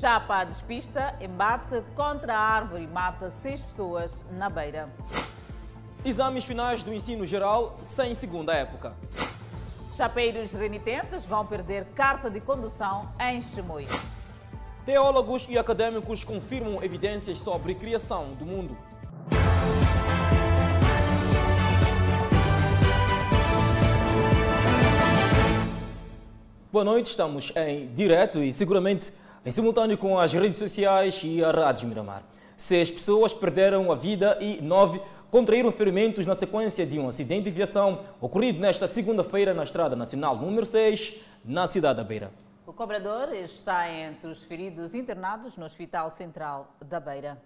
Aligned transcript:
Chapa 0.00 0.44
despista, 0.44 1.14
embate 1.20 1.82
contra 1.94 2.34
a 2.34 2.38
árvore 2.38 2.84
e 2.84 2.86
mata 2.86 3.28
seis 3.28 3.62
pessoas 3.62 4.24
na 4.32 4.48
beira. 4.48 4.88
Exames 6.02 6.42
finais 6.42 6.82
do 6.82 6.90
ensino 6.90 7.26
geral 7.26 7.78
sem 7.82 8.14
segunda 8.14 8.54
época. 8.54 8.94
Chapeiros 9.98 10.52
renitentes 10.52 11.26
vão 11.26 11.44
perder 11.44 11.84
carta 11.94 12.30
de 12.30 12.40
condução 12.40 13.12
em 13.20 13.42
Chimoio. 13.42 13.88
Teólogos 14.86 15.46
e 15.50 15.58
acadêmicos 15.58 16.24
confirmam 16.24 16.82
evidências 16.82 17.38
sobre 17.38 17.74
criação 17.74 18.32
do 18.38 18.46
mundo. 18.46 18.74
Boa 26.72 26.84
noite, 26.84 27.10
estamos 27.10 27.52
em 27.54 27.92
direto 27.92 28.42
e 28.42 28.50
seguramente 28.50 29.12
em 29.44 29.50
simultâneo 29.50 29.96
com 29.96 30.18
as 30.18 30.32
redes 30.32 30.58
sociais 30.58 31.20
e 31.24 31.42
a 31.42 31.50
Rádio 31.50 31.88
Miramar. 31.88 32.22
Seis 32.56 32.90
pessoas 32.90 33.32
perderam 33.32 33.90
a 33.90 33.94
vida 33.94 34.36
e 34.40 34.60
nove 34.60 35.00
contraíram 35.30 35.72
ferimentos 35.72 36.26
na 36.26 36.34
sequência 36.34 36.84
de 36.84 36.98
um 36.98 37.08
acidente 37.08 37.44
de 37.44 37.50
viação 37.50 38.04
ocorrido 38.20 38.60
nesta 38.60 38.86
segunda-feira 38.86 39.54
na 39.54 39.62
Estrada 39.62 39.96
Nacional 39.96 40.36
número 40.36 40.66
6, 40.66 41.14
na 41.42 41.66
cidade 41.66 41.96
da 41.98 42.04
Beira. 42.04 42.30
O 42.66 42.72
cobrador 42.72 43.32
está 43.32 43.90
entre 43.90 44.28
os 44.28 44.42
feridos 44.42 44.94
internados 44.94 45.56
no 45.56 45.64
Hospital 45.64 46.10
Central 46.10 46.74
da 46.84 47.00
Beira. 47.00 47.40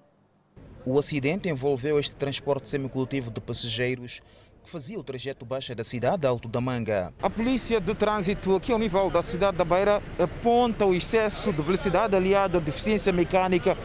O 0.85 0.99
acidente 0.99 1.49
envolveu 1.49 1.99
este 1.99 2.17
transporte 2.17 2.69
semicoletivo 2.69 3.31
de 3.31 3.41
passageiros 3.41 4.21
que 4.65 4.71
fazia 4.71 4.99
o 4.99 5.05
trajeto 5.05 5.45
baixa 5.45 5.75
da 5.75 5.85
cidade 5.85 6.23
de 6.23 6.27
Alto 6.27 6.49
da 6.49 6.59
Manga. 6.59 7.13
A 7.23 7.29
polícia 7.29 7.79
de 7.79 7.95
trânsito 7.95 8.57
aqui 8.57 8.73
ao 8.73 8.79
nível 8.79 9.11
da 9.11 9.23
cidade 9.23 9.59
da 9.59 9.65
Beira 9.65 10.03
aponta 10.19 10.87
o 10.87 10.95
excesso 10.95 11.53
de 11.53 11.61
velocidade 11.61 12.17
aliado 12.17 12.57
à 12.57 12.61
deficiência 12.61 13.13
mecânica 13.13 13.77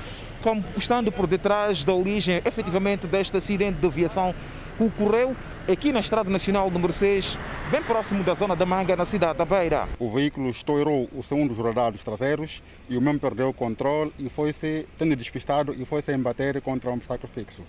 como 0.41 0.63
estando 0.77 1.11
por 1.11 1.27
detrás 1.27 1.83
da 1.83 1.93
origem 1.93 2.41
efetivamente 2.45 3.05
deste 3.05 3.35
acidente 3.35 3.77
de 3.77 3.85
aviação 3.85 4.33
que 4.77 4.83
ocorreu 4.85 5.35
aqui 5.69 5.91
na 5.91 5.99
Estrada 5.99 6.29
Nacional 6.29 6.71
número 6.71 6.93
6, 6.93 7.37
bem 7.69 7.83
próximo 7.83 8.23
da 8.23 8.33
zona 8.33 8.55
da 8.55 8.65
Manga, 8.65 8.95
na 8.95 9.03
cidade 9.03 9.37
da 9.37 9.43
Beira. 9.43 9.89
O 9.99 10.09
veículo 10.09 10.49
estourou 10.49 11.09
o 11.13 11.21
segundo 11.21 11.53
dos 11.53 11.63
radares 11.63 12.01
traseiros 12.05 12.63
e 12.89 12.97
o 12.97 13.01
mesmo 13.01 13.19
perdeu 13.19 13.49
o 13.49 13.53
controle 13.53 14.13
e 14.17 14.29
foi-se, 14.29 14.87
tendo 14.97 15.13
despistado, 15.15 15.75
e 15.77 15.83
foi-se 15.83 16.13
embater 16.13 16.61
contra 16.61 16.89
um 16.89 16.93
obstáculo 16.93 17.29
fixo. 17.33 17.61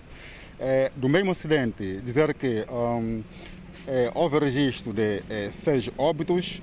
É, 0.63 0.91
do 0.95 1.09
mesmo 1.09 1.31
acidente, 1.31 1.99
dizer 2.05 2.35
que 2.35 2.67
um, 2.71 3.23
é, 3.87 4.11
houve 4.13 4.37
registro 4.37 4.93
de 4.93 5.23
é, 5.27 5.49
seis 5.49 5.89
óbitos, 5.97 6.61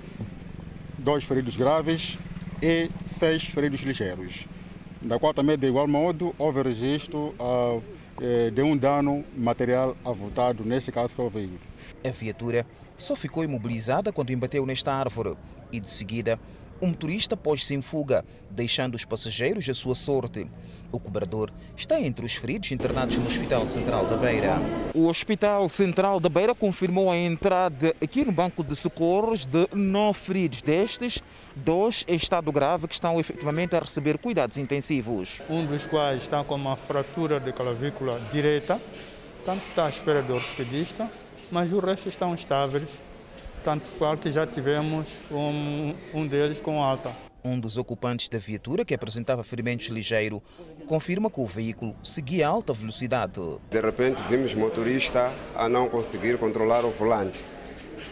dois 0.96 1.24
feridos 1.24 1.56
graves 1.56 2.16
e 2.62 2.88
seis 3.04 3.42
feridos 3.42 3.80
ligeiros, 3.80 4.46
da 5.02 5.18
qual 5.18 5.34
também, 5.34 5.58
de 5.58 5.66
igual 5.66 5.88
modo, 5.88 6.32
houve 6.38 6.62
registro 6.62 7.34
uh, 7.40 7.82
de 8.52 8.62
um 8.62 8.76
dano 8.76 9.24
material 9.36 9.96
avultado, 10.04 10.64
neste 10.64 10.92
caso, 10.92 11.12
para 11.12 11.24
o 11.24 11.30
veículo. 11.30 11.58
A 12.04 12.10
viatura 12.10 12.64
só 12.96 13.16
ficou 13.16 13.42
imobilizada 13.42 14.12
quando 14.12 14.30
embateu 14.30 14.64
nesta 14.64 14.92
árvore 14.92 15.36
e, 15.72 15.80
de 15.80 15.90
seguida, 15.90 16.38
o 16.80 16.86
motorista 16.86 17.36
pôs-se 17.36 17.74
em 17.74 17.82
fuga, 17.82 18.24
deixando 18.48 18.94
os 18.94 19.04
passageiros 19.04 19.68
à 19.68 19.74
sua 19.74 19.96
sorte. 19.96 20.46
O 20.90 20.98
cobrador 20.98 21.50
está 21.76 22.00
entre 22.00 22.24
os 22.24 22.34
feridos 22.34 22.72
internados 22.72 23.18
no 23.18 23.26
Hospital 23.26 23.66
Central 23.66 24.06
da 24.06 24.16
Beira. 24.16 24.56
O 24.94 25.06
Hospital 25.06 25.68
Central 25.68 26.18
da 26.18 26.30
Beira 26.30 26.54
confirmou 26.54 27.10
a 27.10 27.16
entrada 27.16 27.94
aqui 28.02 28.24
no 28.24 28.32
banco 28.32 28.64
de 28.64 28.74
socorros 28.74 29.44
de 29.44 29.68
nove 29.74 30.18
feridos. 30.18 30.62
Destes, 30.62 31.22
dois 31.54 32.04
em 32.08 32.16
estado 32.16 32.50
grave 32.50 32.88
que 32.88 32.94
estão 32.94 33.20
efetivamente 33.20 33.76
a 33.76 33.80
receber 33.80 34.16
cuidados 34.16 34.56
intensivos. 34.56 35.40
Um 35.50 35.66
dos 35.66 35.84
quais 35.86 36.22
está 36.22 36.42
com 36.42 36.54
uma 36.54 36.76
fratura 36.76 37.38
de 37.38 37.52
clavícula 37.52 38.18
direita, 38.32 38.80
tanto 39.44 39.62
está 39.68 39.86
à 39.86 39.88
espera 39.90 40.22
do 40.22 40.36
ortopedista, 40.36 41.10
mas 41.52 41.70
o 41.70 41.80
resto 41.80 42.08
estão 42.08 42.34
estáveis, 42.34 42.88
tanto 43.62 43.90
qual 43.98 44.16
que 44.16 44.32
já 44.32 44.46
tivemos 44.46 45.06
um, 45.30 45.94
um 46.14 46.26
deles 46.26 46.60
com 46.60 46.82
alta. 46.82 47.27
Um 47.44 47.58
dos 47.58 47.76
ocupantes 47.76 48.28
da 48.28 48.38
viatura, 48.38 48.84
que 48.84 48.92
apresentava 48.92 49.44
ferimentos 49.44 49.86
ligeiro, 49.88 50.42
confirma 50.86 51.30
que 51.30 51.40
o 51.40 51.46
veículo 51.46 51.94
seguia 52.02 52.46
a 52.48 52.50
alta 52.50 52.72
velocidade. 52.72 53.40
De 53.70 53.80
repente 53.80 54.20
vimos 54.28 54.54
motorista 54.54 55.32
a 55.54 55.68
não 55.68 55.88
conseguir 55.88 56.36
controlar 56.36 56.84
o 56.84 56.90
volante. 56.90 57.42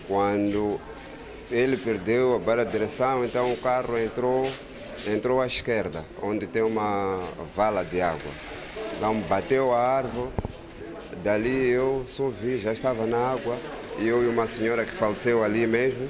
Quando 0.07 0.81
ele 1.51 1.77
perdeu 1.77 2.37
a 2.37 2.39
barra 2.39 2.65
de 2.65 2.73
direção, 2.73 3.25
então 3.25 3.53
o 3.53 3.57
carro 3.57 3.99
entrou, 3.99 4.51
entrou 5.09 5.41
à 5.41 5.47
esquerda, 5.47 6.05
onde 6.23 6.47
tem 6.47 6.63
uma 6.63 7.21
vala 7.55 7.85
de 7.85 8.01
água. 8.01 8.31
Então 8.97 9.21
bateu 9.23 9.73
a 9.73 9.81
árvore, 9.81 10.31
dali 11.23 11.69
eu 11.69 12.07
só 12.09 12.29
vi, 12.29 12.61
já 12.61 12.73
estava 12.73 13.07
na 13.07 13.19
água, 13.19 13.57
eu 13.99 14.23
e 14.23 14.29
uma 14.29 14.47
senhora 14.47 14.85
que 14.85 14.93
faleceu 14.93 15.43
ali 15.43 15.67
mesmo, 15.67 16.09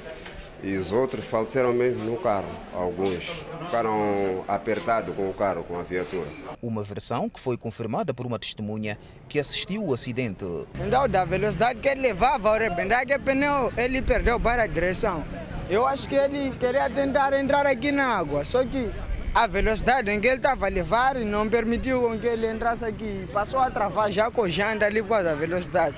e 0.63 0.75
os 0.75 0.91
outros 0.91 1.25
faleceram 1.25 1.73
mesmo 1.73 2.03
no 2.03 2.17
carro, 2.17 2.49
alguns. 2.73 3.31
Ficaram 3.65 4.43
apertados 4.47 5.15
com 5.15 5.29
o 5.29 5.33
carro, 5.33 5.63
com 5.63 5.79
a 5.79 5.83
viatura. 5.83 6.27
Uma 6.61 6.83
versão 6.83 7.29
que 7.29 7.39
foi 7.39 7.57
confirmada 7.57 8.13
por 8.13 8.25
uma 8.25 8.39
testemunha 8.39 8.97
que 9.29 9.39
assistiu 9.39 9.83
o 9.83 9.93
acidente. 9.93 10.45
Então, 10.75 11.07
da 11.07 11.25
velocidade 11.25 11.79
que 11.79 11.87
ele 11.87 12.01
levava, 12.01 12.51
o 12.51 12.55
o 12.55 13.19
pneu, 13.19 13.71
ele 13.77 14.01
perdeu 14.01 14.39
para 14.39 14.63
a 14.63 14.67
direção. 14.67 15.23
Eu 15.69 15.85
acho 15.85 16.07
que 16.07 16.15
ele 16.15 16.51
queria 16.57 16.89
tentar 16.89 17.33
entrar 17.33 17.65
aqui 17.67 17.91
na 17.91 18.05
água, 18.05 18.45
só 18.45 18.63
que 18.63 18.89
a 19.35 19.45
velocidade 19.45 20.09
em 20.09 20.19
que 20.19 20.27
ele 20.27 20.37
estava 20.37 20.65
a 20.65 20.69
levar 20.69 21.15
não 21.15 21.47
permitiu 21.47 22.17
que 22.19 22.25
ele 22.25 22.49
entrasse 22.49 22.83
aqui. 22.83 23.27
Passou 23.31 23.59
a 23.59 23.69
travar 23.69 24.09
já 24.11 24.31
com 24.31 24.47
janta 24.47 24.85
ali 24.85 25.01
por 25.01 25.09
causa 25.09 25.25
da 25.25 25.35
velocidade. 25.35 25.95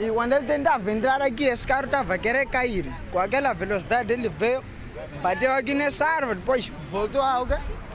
E 0.00 0.10
quando 0.10 0.32
ele 0.32 0.46
tentava 0.46 0.90
entrar 0.90 1.20
aqui, 1.20 1.44
esse 1.44 1.66
carro 1.66 1.84
estava 1.84 2.14
a 2.14 2.18
querer 2.18 2.46
cair. 2.46 2.86
Com 3.12 3.18
aquela 3.18 3.52
velocidade, 3.52 4.10
ele 4.10 4.30
veio, 4.30 4.64
bateu 5.20 5.52
aqui 5.52 5.74
nessa 5.74 6.06
árvore, 6.06 6.38
depois 6.38 6.72
voltou 6.90 7.20
a, 7.20 7.46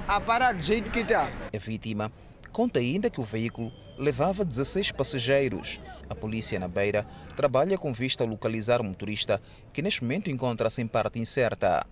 a 0.08 0.22
parar 0.22 0.54
do 0.54 0.62
jeito 0.62 0.92
que 0.92 1.00
está. 1.00 1.32
A 1.52 1.58
vítima 1.58 2.12
conta 2.52 2.80
ainda 2.80 3.10
que 3.10 3.20
o 3.20 3.24
veículo 3.24 3.72
levava 3.98 4.46
16 4.46 4.92
passageiros. 4.92 5.82
A 6.08 6.14
polícia 6.14 6.60
na 6.60 6.68
beira 6.68 7.08
trabalha 7.36 7.76
com 7.76 7.92
vista 7.92 8.24
a 8.24 8.28
localizar 8.28 8.82
o 8.82 8.84
motorista, 8.84 9.42
que 9.74 9.82
neste 9.82 10.04
momento 10.04 10.30
encontra-se 10.30 10.84
em 10.84 10.88
parte 10.88 11.18
incerta. 11.18 11.88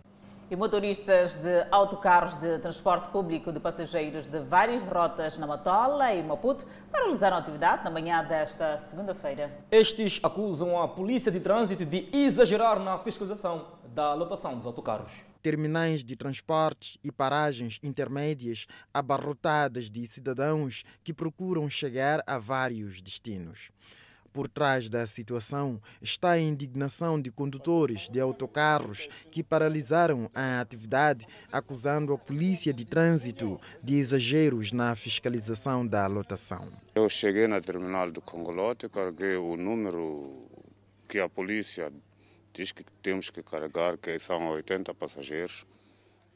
E 0.52 0.56
motoristas 0.56 1.36
de 1.38 1.66
autocarros 1.72 2.36
de 2.36 2.60
transporte 2.60 3.08
público 3.10 3.52
de 3.52 3.60
passageiros 3.60 4.28
de 4.28 4.40
várias 4.42 4.84
rotas 4.84 5.38
na 5.38 5.48
Matola 5.48 6.14
e 6.14 6.22
Maputo 6.22 6.66
paralisaram 6.92 7.38
a 7.38 7.40
atividade 7.40 7.84
na 7.84 7.90
manhã 7.90 8.24
desta 8.24 8.78
segunda-feira. 8.78 9.52
Estes 9.72 10.20
acusam 10.22 10.80
a 10.80 10.88
Polícia 10.88 11.32
de 11.32 11.40
Trânsito 11.40 11.86
de 11.86 12.10
exagerar 12.14 12.80
na 12.80 13.00
fiscalização 13.00 13.68
da 13.96 14.14
lotação 14.14 14.56
dos 14.56 14.66
autocarros. 14.66 15.14
Terminais 15.42 16.04
de 16.04 16.16
transportes 16.16 16.98
e 17.04 17.12
paragens 17.12 17.80
intermédias 17.82 18.68
abarrotadas 18.94 19.90
de 19.90 20.06
cidadãos 20.08 20.84
que 21.04 21.14
procuram 21.14 21.70
chegar 21.70 22.22
a 22.28 22.38
vários 22.38 23.02
destinos. 23.02 23.72
Por 24.34 24.48
trás 24.48 24.90
da 24.90 25.06
situação 25.06 25.80
está 26.02 26.32
a 26.32 26.40
indignação 26.40 27.22
de 27.22 27.30
condutores 27.30 28.10
de 28.10 28.20
autocarros 28.20 29.08
que 29.30 29.44
paralisaram 29.44 30.28
a 30.34 30.60
atividade, 30.60 31.28
acusando 31.52 32.12
a 32.12 32.18
polícia 32.18 32.74
de 32.74 32.84
trânsito 32.84 33.62
de 33.84 33.96
exageros 34.00 34.72
na 34.72 34.96
fiscalização 34.96 35.86
da 35.86 36.08
lotação. 36.08 36.68
Eu 36.96 37.08
cheguei 37.10 37.48
na 37.48 37.62
terminal 37.62 38.12
do 38.12 38.22
Congolote, 38.22 38.90
carreguei 38.90 39.36
o 39.36 39.56
número 39.56 40.48
que 41.08 41.20
a 41.20 41.30
polícia 41.30 41.94
diz 42.52 42.72
que 42.72 42.84
temos 43.04 43.30
que 43.30 43.44
carregar, 43.44 44.00
que 44.00 44.18
são 44.18 44.50
80 44.50 44.96
passageiros. 44.96 45.64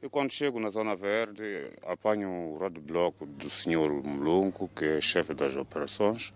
E 0.03 0.07
quando 0.07 0.31
chego 0.31 0.59
na 0.59 0.69
Zona 0.69 0.95
Verde, 0.95 1.71
apanho 1.81 2.29
o 2.29 2.57
roadblock 2.59 3.25
do 3.25 3.49
senhor 3.49 3.89
Mulunco, 4.03 4.69
que 4.69 4.85
é 4.85 5.01
chefe 5.01 5.33
das 5.33 5.55
operações 5.55 6.31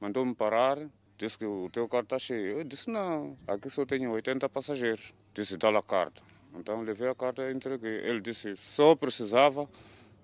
mandou-me 0.00 0.34
parar, 0.34 0.78
disse 1.16 1.38
que 1.38 1.44
o 1.44 1.68
teu 1.70 1.88
carro 1.88 2.04
está 2.04 2.18
cheio. 2.18 2.58
Eu 2.58 2.64
disse, 2.64 2.90
não, 2.90 3.36
aqui 3.46 3.70
só 3.70 3.84
tenho 3.84 4.10
80 4.12 4.48
passageiros. 4.48 5.14
Disse, 5.34 5.56
dá 5.56 5.68
a 5.68 5.82
carta. 5.82 6.22
Então 6.54 6.82
levei 6.82 7.08
a 7.08 7.14
carta 7.14 7.42
e 7.42 7.54
entreguei. 7.54 7.98
Ele 7.98 8.20
disse, 8.20 8.56
só 8.56 8.94
precisava 8.94 9.68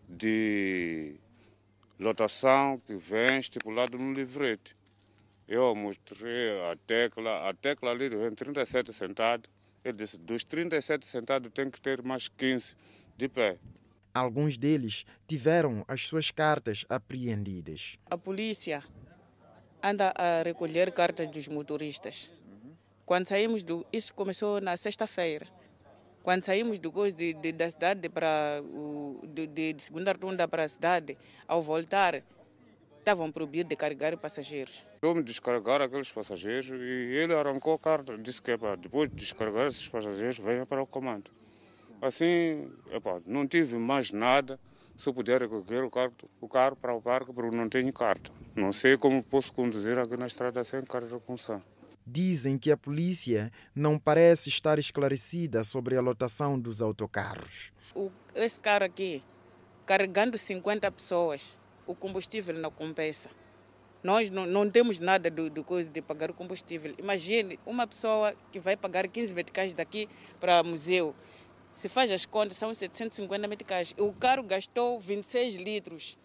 de 0.08 1.16
lotação 1.98 2.78
que 2.78 2.94
vem 2.94 3.38
estipulado 3.38 3.98
no 3.98 4.12
livrete. 4.12 4.76
Eu 5.46 5.74
mostrei 5.74 6.60
a 6.70 6.76
tecla, 6.86 7.48
a 7.48 7.54
tecla 7.54 7.90
ali 7.90 8.08
vem 8.08 8.30
37 8.30 8.92
sentados. 8.92 9.50
Ele 9.84 9.96
disse, 9.96 10.16
dos 10.16 10.44
37 10.44 11.04
sentados 11.06 11.50
tem 11.52 11.70
que 11.70 11.80
ter 11.80 12.02
mais 12.02 12.28
15 12.28 12.76
de 13.16 13.28
pé. 13.28 13.58
Alguns 14.14 14.56
deles 14.56 15.04
tiveram 15.26 15.84
as 15.88 16.06
suas 16.06 16.30
cartas 16.30 16.84
apreendidas. 16.88 17.98
A 18.10 18.16
polícia 18.16 18.82
anda 19.82 20.12
a 20.16 20.42
recolher 20.42 20.92
cartas 20.92 21.28
dos 21.28 21.48
motoristas. 21.48 22.30
Quando 23.04 23.28
saímos 23.28 23.62
do. 23.62 23.84
Isso 23.92 24.14
começou 24.14 24.60
na 24.60 24.76
sexta-feira. 24.76 25.46
Quando 26.22 26.44
saímos 26.44 26.78
do 26.78 26.92
coisa 26.92 27.16
de, 27.16 27.34
de, 27.34 27.52
da 27.52 27.68
cidade 27.68 28.08
para 28.08 28.62
de, 29.24 29.46
de, 29.46 29.82
segunda 29.82 30.12
rotunda 30.12 30.46
para 30.46 30.62
a 30.62 30.68
cidade, 30.68 31.18
ao 31.48 31.60
voltar, 31.60 32.22
estavam 32.98 33.32
proibidos 33.32 33.70
de 33.70 33.76
carregar 33.76 34.16
passageiros. 34.16 34.86
Vamos 35.02 35.24
descarregar 35.24 35.82
aqueles 35.82 36.12
passageiros 36.12 36.68
e 36.68 37.16
ele 37.16 37.34
arrancou 37.34 37.74
a 37.74 37.78
carta, 37.78 38.16
disse 38.16 38.40
que 38.40 38.52
epa, 38.52 38.76
depois 38.76 39.08
de 39.08 39.16
descarregar 39.16 39.66
esses 39.66 39.88
passageiros, 39.88 40.38
venha 40.38 40.64
para 40.64 40.80
o 40.80 40.86
comando. 40.86 41.28
Assim, 42.00 42.70
epa, 42.92 43.20
não 43.26 43.44
tive 43.44 43.76
mais 43.76 44.12
nada, 44.12 44.60
se 44.96 45.12
puder 45.12 45.40
recolher 45.42 45.84
o 45.84 45.90
carro, 45.90 46.12
o 46.40 46.48
carro 46.48 46.76
para 46.76 46.94
o 46.94 47.00
parque, 47.00 47.32
porque 47.32 47.56
não 47.56 47.68
tenho 47.68 47.92
carta. 47.92 48.30
Não 48.54 48.72
sei 48.72 48.96
como 48.96 49.22
posso 49.22 49.52
conduzir 49.52 49.98
aqui 49.98 50.16
na 50.16 50.26
estrada 50.26 50.62
sem 50.64 50.82
carta 50.82 51.08
de 51.08 51.18
condução. 51.20 51.62
Dizem 52.06 52.58
que 52.58 52.70
a 52.72 52.76
polícia 52.76 53.50
não 53.74 53.98
parece 53.98 54.48
estar 54.48 54.78
esclarecida 54.78 55.62
sobre 55.62 55.96
a 55.96 56.00
lotação 56.00 56.58
dos 56.58 56.82
autocarros. 56.82 57.72
O, 57.94 58.10
esse 58.34 58.58
carro 58.58 58.84
aqui, 58.84 59.22
carregando 59.86 60.36
50 60.36 60.90
pessoas, 60.90 61.58
o 61.86 61.94
combustível 61.94 62.54
não 62.54 62.70
compensa. 62.70 63.30
Nós 64.02 64.30
não, 64.30 64.46
não 64.46 64.68
temos 64.68 64.98
nada 64.98 65.30
do, 65.30 65.48
do 65.48 65.62
coisa 65.62 65.88
de 65.88 66.02
pagar 66.02 66.30
o 66.30 66.34
combustível. 66.34 66.92
Imagine 66.98 67.58
uma 67.64 67.86
pessoa 67.86 68.34
que 68.50 68.58
vai 68.58 68.76
pagar 68.76 69.06
15 69.06 69.32
meticais 69.32 69.72
daqui 69.72 70.08
para 70.40 70.60
o 70.60 70.64
museu. 70.64 71.14
Se 71.74 71.88
faz 71.88 72.10
as 72.10 72.26
contas, 72.26 72.56
são 72.56 72.72
750 72.72 73.48
meticais. 73.48 73.94
O 73.98 74.12
carro 74.12 74.42
gastou 74.42 75.00
26 75.00 75.56
litros. 75.56 76.18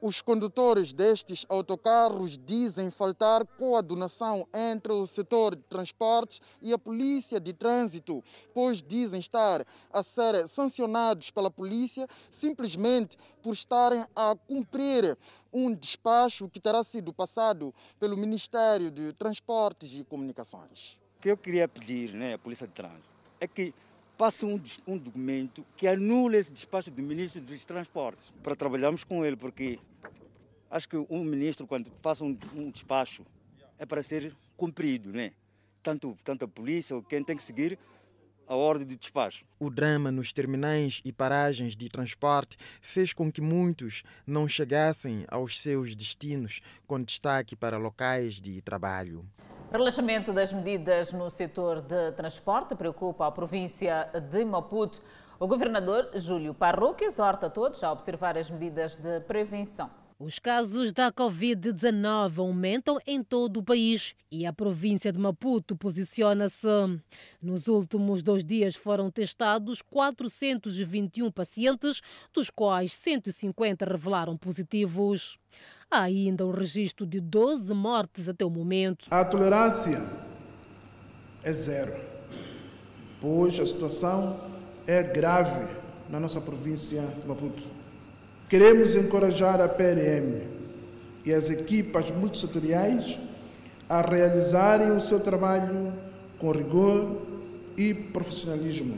Os 0.00 0.22
condutores 0.22 0.92
destes 0.92 1.44
autocarros 1.48 2.38
dizem 2.38 2.88
faltar 2.88 3.44
coadunação 3.44 4.46
entre 4.54 4.92
o 4.92 5.04
setor 5.06 5.56
de 5.56 5.62
transportes 5.62 6.40
e 6.62 6.72
a 6.72 6.78
polícia 6.78 7.40
de 7.40 7.52
trânsito, 7.52 8.22
pois 8.54 8.80
dizem 8.80 9.18
estar 9.18 9.66
a 9.92 10.02
ser 10.04 10.46
sancionados 10.46 11.32
pela 11.32 11.50
polícia 11.50 12.06
simplesmente 12.30 13.16
por 13.42 13.52
estarem 13.52 14.06
a 14.14 14.36
cumprir 14.46 15.18
um 15.52 15.74
despacho 15.74 16.48
que 16.48 16.60
terá 16.60 16.84
sido 16.84 17.12
passado 17.12 17.74
pelo 17.98 18.16
Ministério 18.16 18.92
de 18.92 19.12
Transportes 19.14 19.92
e 19.92 20.04
Comunicações. 20.04 20.96
O 21.18 21.22
que 21.22 21.28
eu 21.28 21.36
queria 21.36 21.66
pedir 21.66 22.12
né, 22.12 22.34
à 22.34 22.38
Polícia 22.38 22.68
de 22.68 22.72
Trânsito 22.72 23.10
é 23.40 23.48
que 23.48 23.74
passe 24.18 24.44
um, 24.44 24.60
um 24.84 24.98
documento 24.98 25.64
que 25.76 25.86
anule 25.86 26.36
esse 26.36 26.50
despacho 26.52 26.90
do 26.90 27.00
Ministro 27.00 27.40
dos 27.40 27.64
Transportes 27.64 28.32
para 28.42 28.56
trabalharmos 28.56 29.04
com 29.04 29.24
ele, 29.24 29.36
porque 29.36 29.78
acho 30.68 30.88
que 30.88 30.96
um 31.08 31.22
ministro, 31.24 31.68
quando 31.68 31.88
faça 32.02 32.24
um, 32.24 32.36
um 32.52 32.68
despacho, 32.68 33.24
é 33.78 33.86
para 33.86 34.02
ser 34.02 34.34
cumprido, 34.56 35.12
né? 35.12 35.30
Tanto, 35.84 36.16
tanto 36.24 36.44
a 36.44 36.48
polícia 36.48 36.96
ou 36.96 37.02
quem 37.02 37.22
tem 37.22 37.36
que 37.36 37.42
seguir 37.44 37.78
a 38.48 38.56
ordem 38.56 38.88
de 38.88 38.96
despacho. 38.96 39.44
O 39.60 39.70
drama 39.70 40.10
nos 40.10 40.32
terminais 40.32 41.00
e 41.04 41.12
paragens 41.12 41.76
de 41.76 41.88
transporte 41.88 42.56
fez 42.80 43.12
com 43.12 43.30
que 43.30 43.40
muitos 43.40 44.02
não 44.26 44.48
chegassem 44.48 45.24
aos 45.28 45.60
seus 45.60 45.94
destinos, 45.94 46.60
com 46.88 47.00
destaque 47.00 47.54
para 47.54 47.76
locais 47.76 48.40
de 48.40 48.60
trabalho. 48.62 49.24
Relaxamento 49.70 50.32
das 50.32 50.50
medidas 50.50 51.12
no 51.12 51.30
setor 51.30 51.82
de 51.82 52.12
transporte 52.12 52.74
preocupa 52.74 53.26
a 53.26 53.30
província 53.30 54.08
de 54.30 54.42
Maputo. 54.42 55.02
O 55.38 55.46
governador 55.46 56.08
Júlio 56.14 56.54
Parroque 56.54 57.04
exorta 57.04 57.50
todos 57.50 57.84
a 57.84 57.92
observar 57.92 58.38
as 58.38 58.50
medidas 58.50 58.96
de 58.96 59.20
prevenção. 59.20 59.90
Os 60.20 60.40
casos 60.40 60.92
da 60.92 61.12
Covid-19 61.12 62.38
aumentam 62.38 62.98
em 63.06 63.22
todo 63.22 63.58
o 63.58 63.62
país 63.62 64.16
e 64.32 64.44
a 64.44 64.52
província 64.52 65.12
de 65.12 65.18
Maputo 65.20 65.76
posiciona-se. 65.76 66.66
Nos 67.40 67.68
últimos 67.68 68.20
dois 68.20 68.44
dias 68.44 68.74
foram 68.74 69.12
testados 69.12 69.80
421 69.80 71.30
pacientes, 71.30 72.00
dos 72.34 72.50
quais 72.50 72.94
150 72.94 73.84
revelaram 73.84 74.36
positivos. 74.36 75.38
Há 75.88 76.02
ainda 76.02 76.44
o 76.44 76.50
registro 76.50 77.06
de 77.06 77.20
12 77.20 77.72
mortes 77.72 78.28
até 78.28 78.44
o 78.44 78.50
momento. 78.50 79.06
A 79.12 79.24
tolerância 79.24 80.02
é 81.44 81.52
zero, 81.52 81.94
pois 83.20 83.60
a 83.60 83.64
situação 83.64 84.36
é 84.84 85.00
grave 85.00 85.72
na 86.10 86.18
nossa 86.18 86.40
província 86.40 87.02
de 87.02 87.28
Maputo. 87.28 87.77
Queremos 88.48 88.94
encorajar 88.94 89.60
a 89.60 89.68
PRM 89.68 90.40
e 91.22 91.34
as 91.34 91.50
equipas 91.50 92.10
multissetoriais 92.10 93.18
a 93.86 94.00
realizarem 94.00 94.90
o 94.92 95.00
seu 95.02 95.20
trabalho 95.20 95.92
com 96.38 96.50
rigor 96.50 97.20
e 97.76 97.92
profissionalismo, 97.92 98.96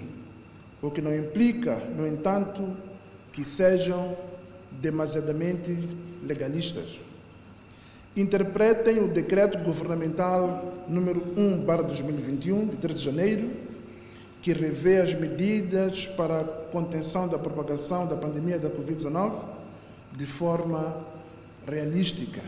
o 0.80 0.88
que 0.88 1.02
não 1.02 1.12
implica, 1.12 1.82
no 1.96 2.06
entanto, 2.06 2.62
que 3.32 3.44
sejam 3.44 4.16
demasiadamente 4.70 5.76
legalistas. 6.24 7.00
Interpretem 8.16 9.02
o 9.02 9.08
decreto 9.08 9.58
governamental 9.58 10.84
número 10.88 11.20
1/2021 11.36 12.68
de 12.70 12.76
3 12.76 12.98
de 13.00 13.04
janeiro, 13.04 13.50
que 14.42 14.52
revê 14.52 15.00
as 15.00 15.12
medidas 15.14 16.08
para 16.08 16.40
a 16.40 16.44
contenção 16.44 17.28
da 17.28 17.38
propagação 17.38 18.06
da 18.06 18.16
pandemia 18.16 18.58
da 18.58 18.70
COVID-19 18.70 19.34
de 20.12 20.26
forma 20.26 20.96
realística, 21.66 22.40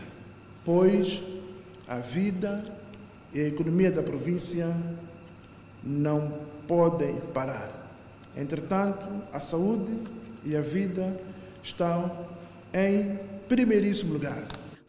pois 0.65 1.21
a 1.87 1.97
vida 1.97 2.63
e 3.33 3.39
a 3.39 3.47
economia 3.47 3.91
da 3.91 4.01
província 4.01 4.75
não 5.83 6.33
podem 6.67 7.15
parar. 7.33 7.69
Entretanto, 8.35 9.05
a 9.31 9.39
saúde 9.39 9.95
e 10.43 10.55
a 10.55 10.61
vida 10.61 11.15
estão 11.61 12.11
em 12.73 13.19
primeiríssimo 13.47 14.13
lugar. 14.13 14.43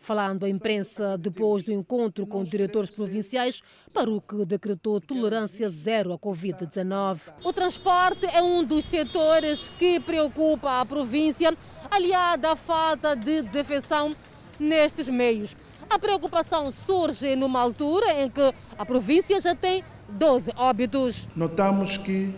Falando 0.04 0.44
à 0.44 0.50
imprensa 0.50 1.16
depois 1.16 1.62
do 1.62 1.72
encontro 1.72 2.26
com 2.26 2.44
diretores 2.44 2.90
provinciais, 2.90 3.62
Paruque 3.90 4.44
decretou 4.44 5.00
tolerância 5.00 5.66
zero 5.70 6.12
à 6.12 6.18
Covid-19. 6.18 7.20
O 7.42 7.50
transporte 7.54 8.26
é 8.26 8.42
um 8.42 8.62
dos 8.62 8.84
setores 8.84 9.70
que 9.78 9.98
preocupa 10.00 10.78
a 10.78 10.84
província, 10.84 11.56
aliada 11.90 12.52
à 12.52 12.54
falta 12.54 13.16
de 13.16 13.40
desinfecção 13.40 14.14
nestes 14.60 15.08
meios. 15.08 15.56
A 15.88 15.98
preocupação 15.98 16.70
surge 16.70 17.34
numa 17.34 17.62
altura 17.62 18.22
em 18.22 18.28
que 18.28 18.52
a 18.76 18.84
província 18.84 19.40
já 19.40 19.54
tem 19.54 19.82
12 20.06 20.52
óbitos. 20.54 21.26
Notamos 21.34 21.96
que 21.96 22.30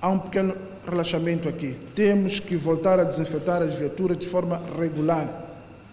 há 0.00 0.08
um 0.08 0.18
pequeno 0.18 0.56
relaxamento 0.88 1.46
aqui. 1.46 1.76
Temos 1.94 2.40
que 2.40 2.56
voltar 2.56 2.98
a 2.98 3.04
desinfetar 3.04 3.60
as 3.60 3.74
viaturas 3.74 4.16
de 4.16 4.26
forma 4.26 4.58
regular. 4.78 5.49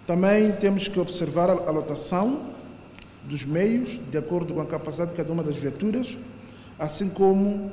Também 0.07 0.53
temos 0.53 0.87
que 0.87 0.97
observar 1.01 1.49
a 1.49 1.69
lotação 1.69 2.49
dos 3.25 3.43
meios, 3.43 3.99
de 4.09 4.17
acordo 4.17 4.53
com 4.53 4.61
a 4.61 4.65
capacidade 4.65 5.11
de 5.11 5.17
cada 5.17 5.33
uma 5.33 5.43
das 5.43 5.57
viaturas, 5.57 6.17
assim 6.79 7.09
como 7.09 7.69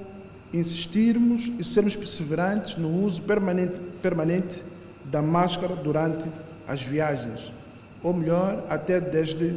insistirmos 0.53 1.53
e 1.57 1.63
sermos 1.63 1.95
perseverantes 1.95 2.75
no 2.75 3.05
uso 3.05 3.23
permanente, 3.23 3.79
permanente 4.03 4.65
da 5.05 5.23
máscara 5.23 5.77
durante 5.77 6.25
as 6.67 6.83
viagens, 6.83 7.53
ou 8.03 8.13
melhor, 8.13 8.67
até 8.69 9.01
desde 9.01 9.57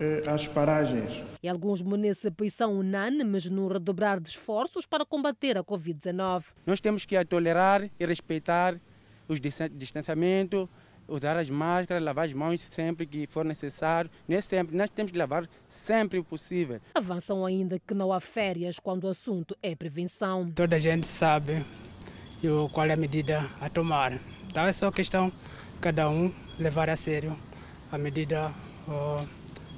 eh, 0.00 0.22
as 0.28 0.46
paragens. 0.46 1.20
E 1.42 1.48
alguns 1.48 1.82
municípios 1.82 2.54
são 2.54 2.78
unânimes 2.78 3.46
no 3.46 3.66
redobrar 3.66 4.20
de 4.20 4.28
esforços 4.28 4.86
para 4.86 5.04
combater 5.04 5.58
a 5.58 5.64
Covid-19. 5.64 6.44
Nós 6.64 6.80
temos 6.80 7.04
que 7.04 7.24
tolerar 7.24 7.90
e 7.98 8.06
respeitar 8.06 8.80
os 9.26 9.40
distanciamento, 9.40 10.68
usar 11.10 11.36
as 11.36 11.50
máscaras, 11.50 12.02
lavar 12.02 12.24
as 12.24 12.32
mãos 12.32 12.60
sempre 12.60 13.04
que 13.04 13.26
for 13.26 13.44
necessário. 13.44 14.10
Nesse 14.26 14.48
sempre, 14.48 14.76
nós 14.76 14.88
temos 14.88 15.12
que 15.12 15.18
lavar 15.18 15.48
sempre 15.68 16.18
o 16.18 16.24
possível. 16.24 16.80
Avançam 16.94 17.44
ainda 17.44 17.78
que 17.78 17.92
não 17.92 18.12
há 18.12 18.20
férias 18.20 18.78
quando 18.78 19.04
o 19.04 19.08
assunto 19.08 19.56
é 19.62 19.74
prevenção. 19.74 20.50
Toda 20.54 20.76
a 20.76 20.78
gente 20.78 21.06
sabe 21.06 21.64
qual 22.72 22.86
é 22.86 22.92
a 22.92 22.96
medida 22.96 23.44
a 23.60 23.68
tomar. 23.68 24.12
Então 24.48 24.66
é 24.66 24.72
só 24.72 24.90
questão 24.90 25.28
de 25.28 25.34
cada 25.80 26.08
um 26.08 26.32
levar 26.58 26.88
a 26.88 26.96
sério 26.96 27.36
a 27.92 27.98
medida 27.98 28.52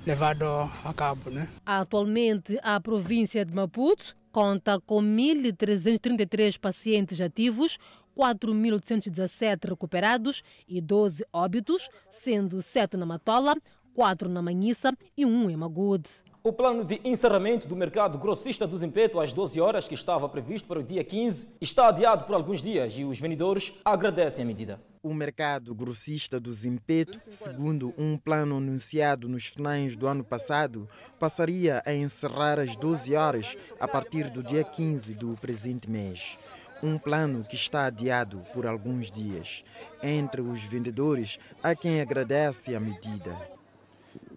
levado 0.07 0.45
a 0.85 0.93
cabo. 0.95 1.31
Né? 1.31 1.49
Atualmente, 1.65 2.59
a 2.63 2.81
província 2.81 3.45
de 3.45 3.55
Maputo 3.55 4.17
conta 4.31 4.81
com 4.81 5.03
1.333 5.03 6.59
pacientes 6.59 7.21
ativos, 7.21 7.79
4.817 8.17 9.69
recuperados 9.69 10.43
e 10.69 10.81
12 10.81 11.25
óbitos, 11.33 11.89
sendo 12.09 12.61
7 12.61 12.97
na 12.97 13.07
Matola, 13.07 13.55
4 13.95 14.29
na 14.29 14.43
Manhissa 14.43 14.93
e 15.17 15.25
1 15.25 15.51
em 15.51 15.57
Magude. 15.57 16.11
O 16.45 16.53
plano 16.53 16.85
de 16.85 17.01
encerramento 17.05 17.69
do 17.69 17.77
mercado 17.77 18.19
grossista 18.19 18.67
do 18.67 18.77
Zimpeto 18.77 19.21
às 19.21 19.33
12 19.33 19.61
horas, 19.61 19.87
que 19.87 19.95
estava 19.95 20.29
previsto 20.29 20.67
para 20.67 20.81
o 20.81 20.83
dia 20.83 21.05
15, 21.05 21.55
está 21.61 21.87
adiado 21.87 22.25
por 22.25 22.35
alguns 22.35 22.61
dias 22.61 22.95
e 22.97 23.05
os 23.05 23.21
vendedores 23.21 23.75
agradecem 23.85 24.43
a 24.43 24.47
medida. 24.47 24.81
O 25.05 25.15
mercado 25.15 25.73
grossista 25.73 26.41
do 26.41 26.53
Zimpeto, 26.53 27.21
segundo 27.31 27.95
um 27.97 28.17
plano 28.17 28.57
anunciado 28.57 29.29
nos 29.29 29.47
finais 29.47 29.95
do 29.95 30.09
ano 30.09 30.25
passado, 30.25 30.89
passaria 31.17 31.81
a 31.87 31.95
encerrar 31.95 32.59
às 32.59 32.75
12 32.75 33.15
horas 33.15 33.57
a 33.79 33.87
partir 33.87 34.29
do 34.29 34.43
dia 34.43 34.65
15 34.65 35.15
do 35.15 35.37
presente 35.37 35.89
mês. 35.89 36.37
Um 36.83 36.99
plano 36.99 37.45
que 37.45 37.55
está 37.55 37.87
adiado 37.87 38.45
por 38.53 38.67
alguns 38.67 39.13
dias. 39.13 39.65
Entre 40.03 40.41
os 40.41 40.65
vendedores, 40.65 41.39
há 41.63 41.77
quem 41.77 42.01
agradece 42.01 42.75
a 42.75 42.81
medida. 42.81 43.37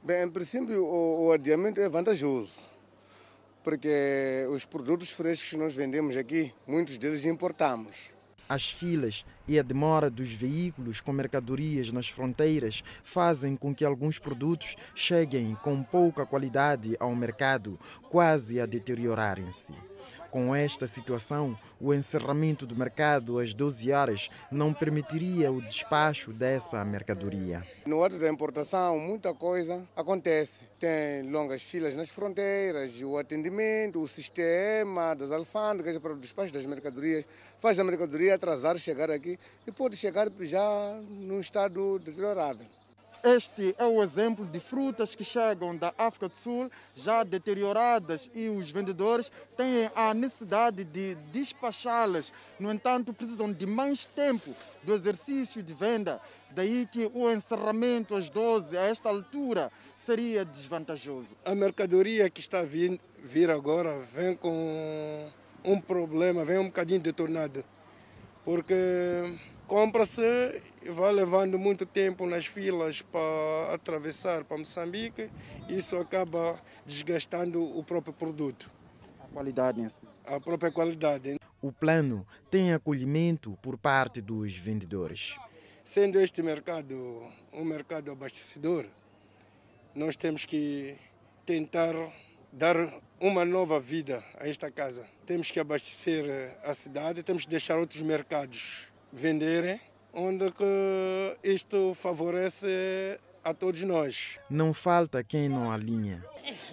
Bem, 0.03 0.23
em 0.23 0.29
princípio, 0.29 0.85
o, 0.85 1.25
o 1.25 1.31
adiamento 1.31 1.81
é 1.81 1.89
vantajoso, 1.89 2.69
porque 3.63 4.45
os 4.51 4.63
produtos 4.63 5.09
frescos 5.09 5.49
que 5.49 5.57
nós 5.57 5.73
vendemos 5.73 6.15
aqui, 6.15 6.53
muitos 6.67 6.99
deles 6.99 7.25
importamos. 7.25 8.13
As 8.47 8.69
filas 8.69 9.25
e 9.47 9.57
a 9.57 9.63
demora 9.63 10.07
dos 10.07 10.31
veículos 10.31 11.01
com 11.01 11.11
mercadorias 11.11 11.91
nas 11.91 12.07
fronteiras 12.07 12.83
fazem 13.03 13.55
com 13.55 13.73
que 13.73 13.83
alguns 13.83 14.19
produtos 14.19 14.75
cheguem 14.93 15.57
com 15.63 15.81
pouca 15.81 16.27
qualidade 16.27 16.95
ao 16.99 17.15
mercado, 17.15 17.79
quase 18.11 18.61
a 18.61 18.67
deteriorarem-se. 18.67 19.73
Com 20.35 20.53
esta 20.53 20.85
situação, 20.85 21.57
o 21.79 21.93
encerramento 21.93 22.67
do 22.67 22.75
mercado 22.75 23.39
às 23.39 23.53
12 23.53 23.89
horas 23.93 24.29
não 24.51 24.73
permitiria 24.73 25.49
o 25.49 25.61
despacho 25.61 26.33
dessa 26.33 26.83
mercadoria. 26.83 27.65
No 27.85 28.03
ato 28.03 28.19
da 28.19 28.27
importação, 28.27 28.99
muita 28.99 29.33
coisa 29.33 29.81
acontece. 29.95 30.65
Tem 30.77 31.21
longas 31.31 31.63
filas 31.63 31.95
nas 31.95 32.09
fronteiras, 32.09 33.01
o 33.01 33.17
atendimento, 33.17 34.01
o 34.01 34.09
sistema 34.09 35.13
das 35.13 35.31
alfândegas 35.31 35.97
para 35.99 36.11
o 36.11 36.19
despacho 36.19 36.51
das 36.51 36.65
mercadorias 36.65 37.23
faz 37.57 37.79
a 37.79 37.85
mercadoria 37.85 38.35
atrasar, 38.35 38.77
chegar 38.77 39.09
aqui 39.09 39.39
e 39.65 39.71
pode 39.71 39.95
chegar 39.95 40.29
já 40.41 40.99
num 41.11 41.39
estado 41.39 41.97
deteriorado. 41.99 42.59
Este 43.25 43.73
é 43.79 43.85
o 43.85 44.03
exemplo 44.03 44.45
de 44.45 44.59
frutas 44.59 45.15
que 45.15 45.23
chegam 45.23 45.75
da 45.75 45.91
África 45.97 46.29
do 46.29 46.37
Sul 46.37 46.69
já 46.93 47.23
deterioradas 47.23 48.29
e 48.35 48.49
os 48.49 48.69
vendedores 48.69 49.31
têm 49.57 49.89
a 49.95 50.13
necessidade 50.13 50.83
de 50.83 51.15
despachá-las. 51.33 52.31
No 52.59 52.71
entanto, 52.71 53.11
precisam 53.11 53.51
de 53.51 53.65
mais 53.65 54.05
tempo 54.05 54.55
do 54.83 54.93
exercício 54.93 55.63
de 55.63 55.73
venda. 55.73 56.21
Daí 56.51 56.87
que 56.91 57.09
o 57.15 57.27
encerramento 57.31 58.13
às 58.13 58.29
12, 58.29 58.77
a 58.77 58.81
esta 58.81 59.09
altura, 59.09 59.71
seria 59.97 60.45
desvantajoso. 60.45 61.35
A 61.43 61.55
mercadoria 61.55 62.29
que 62.29 62.41
está 62.41 62.59
a 62.59 62.63
vir, 62.63 63.01
vir 63.23 63.49
agora 63.49 64.01
vem 64.13 64.35
com 64.35 65.31
um 65.63 65.81
problema, 65.81 66.45
vem 66.45 66.59
um 66.59 66.65
bocadinho 66.65 66.99
detonada. 66.99 67.65
Porque 68.43 69.33
compra-se 69.65 70.61
e 70.83 70.89
vai 70.89 71.11
levando 71.11 71.57
muito 71.57 71.85
tempo 71.85 72.25
nas 72.25 72.45
filas 72.45 73.01
para 73.01 73.73
atravessar 73.73 74.43
para 74.43 74.57
Moçambique. 74.57 75.29
Isso 75.67 75.97
acaba 75.97 76.59
desgastando 76.85 77.63
o 77.77 77.83
próprio 77.83 78.13
produto. 78.13 78.71
A 79.19 79.27
qualidade 79.27 79.81
em 79.81 79.89
si. 79.89 80.05
A 80.25 80.39
própria 80.39 80.71
qualidade. 80.71 81.37
O 81.61 81.71
plano 81.71 82.25
tem 82.49 82.73
acolhimento 82.73 83.57
por 83.61 83.77
parte 83.77 84.21
dos 84.21 84.55
vendedores. 84.55 85.37
Sendo 85.83 86.19
este 86.19 86.41
mercado 86.41 87.27
um 87.51 87.63
mercado 87.63 88.11
abastecedor, 88.11 88.85
nós 89.93 90.15
temos 90.15 90.45
que 90.45 90.95
tentar 91.45 91.93
dar 92.51 92.75
uma 93.19 93.45
nova 93.45 93.79
vida 93.79 94.23
a 94.39 94.47
esta 94.47 94.69
casa. 94.71 95.05
Temos 95.25 95.51
que 95.51 95.59
abastecer 95.59 96.57
a 96.63 96.73
cidade, 96.73 97.23
temos 97.23 97.43
que 97.43 97.49
deixar 97.49 97.77
outros 97.77 98.01
mercados 98.01 98.94
venderem, 99.15 99.79
onde 100.13 100.51
que 100.51 101.37
isto 101.43 101.93
favorece 101.93 103.19
a 103.43 103.53
todos 103.53 103.81
nós. 103.83 104.39
Não 104.49 104.73
falta 104.73 105.23
quem 105.23 105.47
não 105.47 105.71
alinha. 105.71 106.23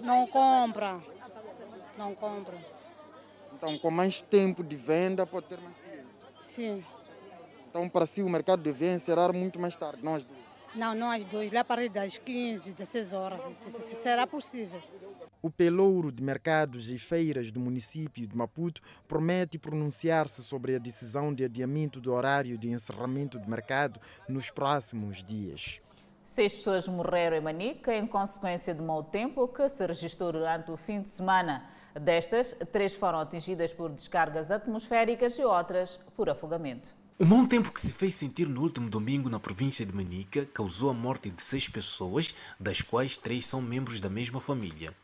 Não 0.01 0.27
compra, 0.27 1.01
não 1.97 2.13
compra. 2.13 2.57
Então, 3.55 3.77
com 3.77 3.89
mais 3.89 4.21
tempo 4.21 4.63
de 4.63 4.75
venda, 4.75 5.25
pode 5.25 5.47
ter 5.47 5.59
mais 5.59 5.75
clientes. 5.77 6.25
Sim. 6.41 6.83
Então, 7.69 7.87
para 7.87 8.05
si, 8.05 8.21
o 8.21 8.29
mercado 8.29 8.61
deve 8.61 8.93
encerrar 8.93 9.31
muito 9.31 9.59
mais 9.59 9.75
tarde, 9.75 10.05
às 10.07 10.25
duas. 10.25 10.42
Não, 10.75 10.95
não 10.95 11.11
às 11.11 11.23
duas, 11.25 11.51
lá 11.51 11.63
para 11.63 11.87
das 11.87 12.17
15, 12.17 12.71
16 12.73 13.13
horas. 13.13 13.39
Será 14.01 14.25
possível. 14.25 14.81
O 15.41 15.49
pelouro 15.49 16.11
de 16.11 16.23
mercados 16.23 16.89
e 16.89 16.97
feiras 16.97 17.51
do 17.51 17.59
município 17.59 18.25
de 18.25 18.35
Maputo 18.35 18.81
promete 19.07 19.59
pronunciar-se 19.59 20.41
sobre 20.41 20.75
a 20.75 20.79
decisão 20.79 21.33
de 21.33 21.43
adiamento 21.43 21.99
do 21.99 22.13
horário 22.13 22.57
de 22.57 22.69
encerramento 22.69 23.37
do 23.37 23.49
mercado 23.49 23.99
nos 24.27 24.49
próximos 24.49 25.23
dias. 25.23 25.81
Seis 26.23 26.53
pessoas 26.53 26.87
morreram 26.87 27.37
em 27.37 27.41
Manica 27.41 27.93
em 27.93 28.07
consequência 28.07 28.73
de 28.73 28.81
mau 28.81 29.03
tempo 29.03 29.47
que 29.47 29.67
se 29.69 29.85
registrou 29.85 30.31
durante 30.31 30.71
o 30.71 30.77
fim 30.77 31.01
de 31.01 31.09
semana. 31.09 31.69
Destas, 31.93 32.55
três 32.71 32.95
foram 32.95 33.19
atingidas 33.19 33.73
por 33.73 33.91
descargas 33.91 34.49
atmosféricas 34.49 35.37
e 35.37 35.43
outras 35.43 35.99
por 36.15 36.29
afogamento. 36.29 37.02
O 37.19 37.25
mau 37.25 37.45
tempo 37.45 37.71
que 37.71 37.79
se 37.79 37.93
fez 37.93 38.15
sentir 38.15 38.49
no 38.49 38.59
último 38.61 38.89
domingo 38.89 39.29
na 39.29 39.39
província 39.39 39.85
de 39.85 39.93
Manica 39.93 40.47
causou 40.47 40.89
a 40.89 40.93
morte 40.95 41.29
de 41.29 41.43
seis 41.43 41.69
pessoas, 41.69 42.33
das 42.59 42.81
quais 42.81 43.17
três 43.17 43.45
são 43.45 43.61
membros 43.61 44.01
da 44.01 44.09
mesma 44.09 44.41
família. 44.41 44.95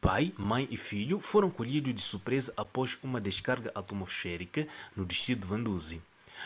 Pai, 0.00 0.34
mãe 0.36 0.66
e 0.72 0.76
filho 0.76 1.20
foram 1.20 1.48
colhidos 1.48 1.94
de 1.94 2.00
surpresa 2.00 2.52
após 2.56 2.98
uma 3.04 3.20
descarga 3.20 3.70
atmosférica 3.76 4.66
no 4.96 5.06
distrito 5.06 5.42
de 5.42 5.46
Vanduzi. 5.46 6.02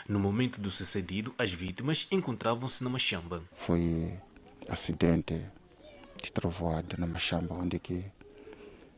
No 0.06 0.20
momento 0.20 0.60
do 0.60 0.70
sucedido, 0.70 1.34
as 1.38 1.50
vítimas 1.50 2.06
encontravam-se 2.10 2.84
na 2.84 2.90
Machamba. 2.90 3.42
Foi 3.54 4.20
acidente 4.68 5.50
de 6.22 6.30
trovoada 6.30 6.94
na 6.98 7.06
Machamba, 7.06 7.54
onde 7.54 7.78
que 7.78 8.04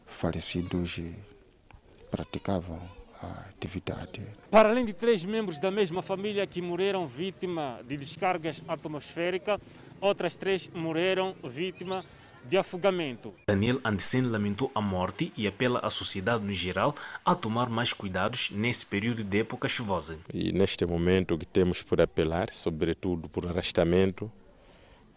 falecidos 0.04 1.00
praticavam 2.10 2.97
atividade. 3.26 4.22
Para 4.50 4.70
além 4.70 4.84
de 4.84 4.92
três 4.92 5.24
membros 5.24 5.58
da 5.58 5.70
mesma 5.70 6.02
família 6.02 6.46
que 6.46 6.62
morreram 6.62 7.06
vítima 7.06 7.80
de 7.86 7.96
descargas 7.96 8.62
atmosféricas, 8.68 9.60
outras 10.00 10.34
três 10.34 10.70
morreram 10.74 11.34
vítima 11.44 12.04
de 12.48 12.56
afogamento. 12.56 13.34
Daniel 13.46 13.80
Andesen 13.84 14.22
lamentou 14.22 14.70
a 14.74 14.80
morte 14.80 15.32
e 15.36 15.46
apela 15.46 15.80
à 15.80 15.90
sociedade 15.90 16.44
no 16.44 16.52
geral 16.52 16.94
a 17.24 17.34
tomar 17.34 17.68
mais 17.68 17.92
cuidados 17.92 18.50
nesse 18.52 18.86
período 18.86 19.22
de 19.22 19.40
época 19.40 19.68
chuvosa. 19.68 20.18
E 20.32 20.52
neste 20.52 20.86
momento 20.86 21.34
o 21.34 21.38
que 21.38 21.46
temos 21.46 21.82
por 21.82 22.00
apelar, 22.00 22.48
sobretudo 22.52 23.28
por 23.28 23.46
arrastamento, 23.46 24.30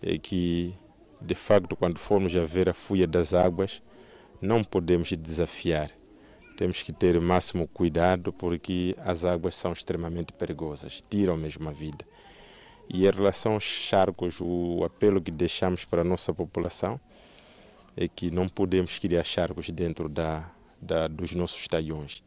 é 0.01 0.17
que 0.17 0.73
de 1.21 1.35
facto 1.35 1.75
quando 1.75 1.99
formos 1.99 2.35
a 2.35 2.43
ver 2.43 2.67
a 2.67 2.73
fuga 2.73 3.05
das 3.05 3.33
águas, 3.33 3.81
não 4.41 4.63
podemos 4.63 5.11
desafiar. 5.11 5.91
Temos 6.61 6.83
que 6.83 6.93
ter 6.93 7.17
o 7.17 7.21
máximo 7.23 7.67
cuidado 7.67 8.31
porque 8.31 8.95
as 9.03 9.25
águas 9.25 9.55
são 9.55 9.73
extremamente 9.73 10.31
perigosas, 10.31 11.03
tiram 11.09 11.35
mesmo 11.35 11.67
a 11.67 11.71
vida. 11.71 12.05
E 12.87 13.07
em 13.07 13.09
relação 13.09 13.53
aos 13.53 13.63
charcos, 13.63 14.39
o 14.39 14.83
apelo 14.85 15.19
que 15.19 15.31
deixamos 15.31 15.85
para 15.85 16.01
a 16.01 16.03
nossa 16.03 16.31
população 16.31 17.01
é 17.97 18.07
que 18.07 18.29
não 18.29 18.47
podemos 18.47 18.99
criar 18.99 19.23
charcos 19.23 19.71
dentro 19.71 20.07
da, 20.07 20.51
da, 20.79 21.07
dos 21.07 21.33
nossos 21.33 21.67
talhões. 21.67 22.23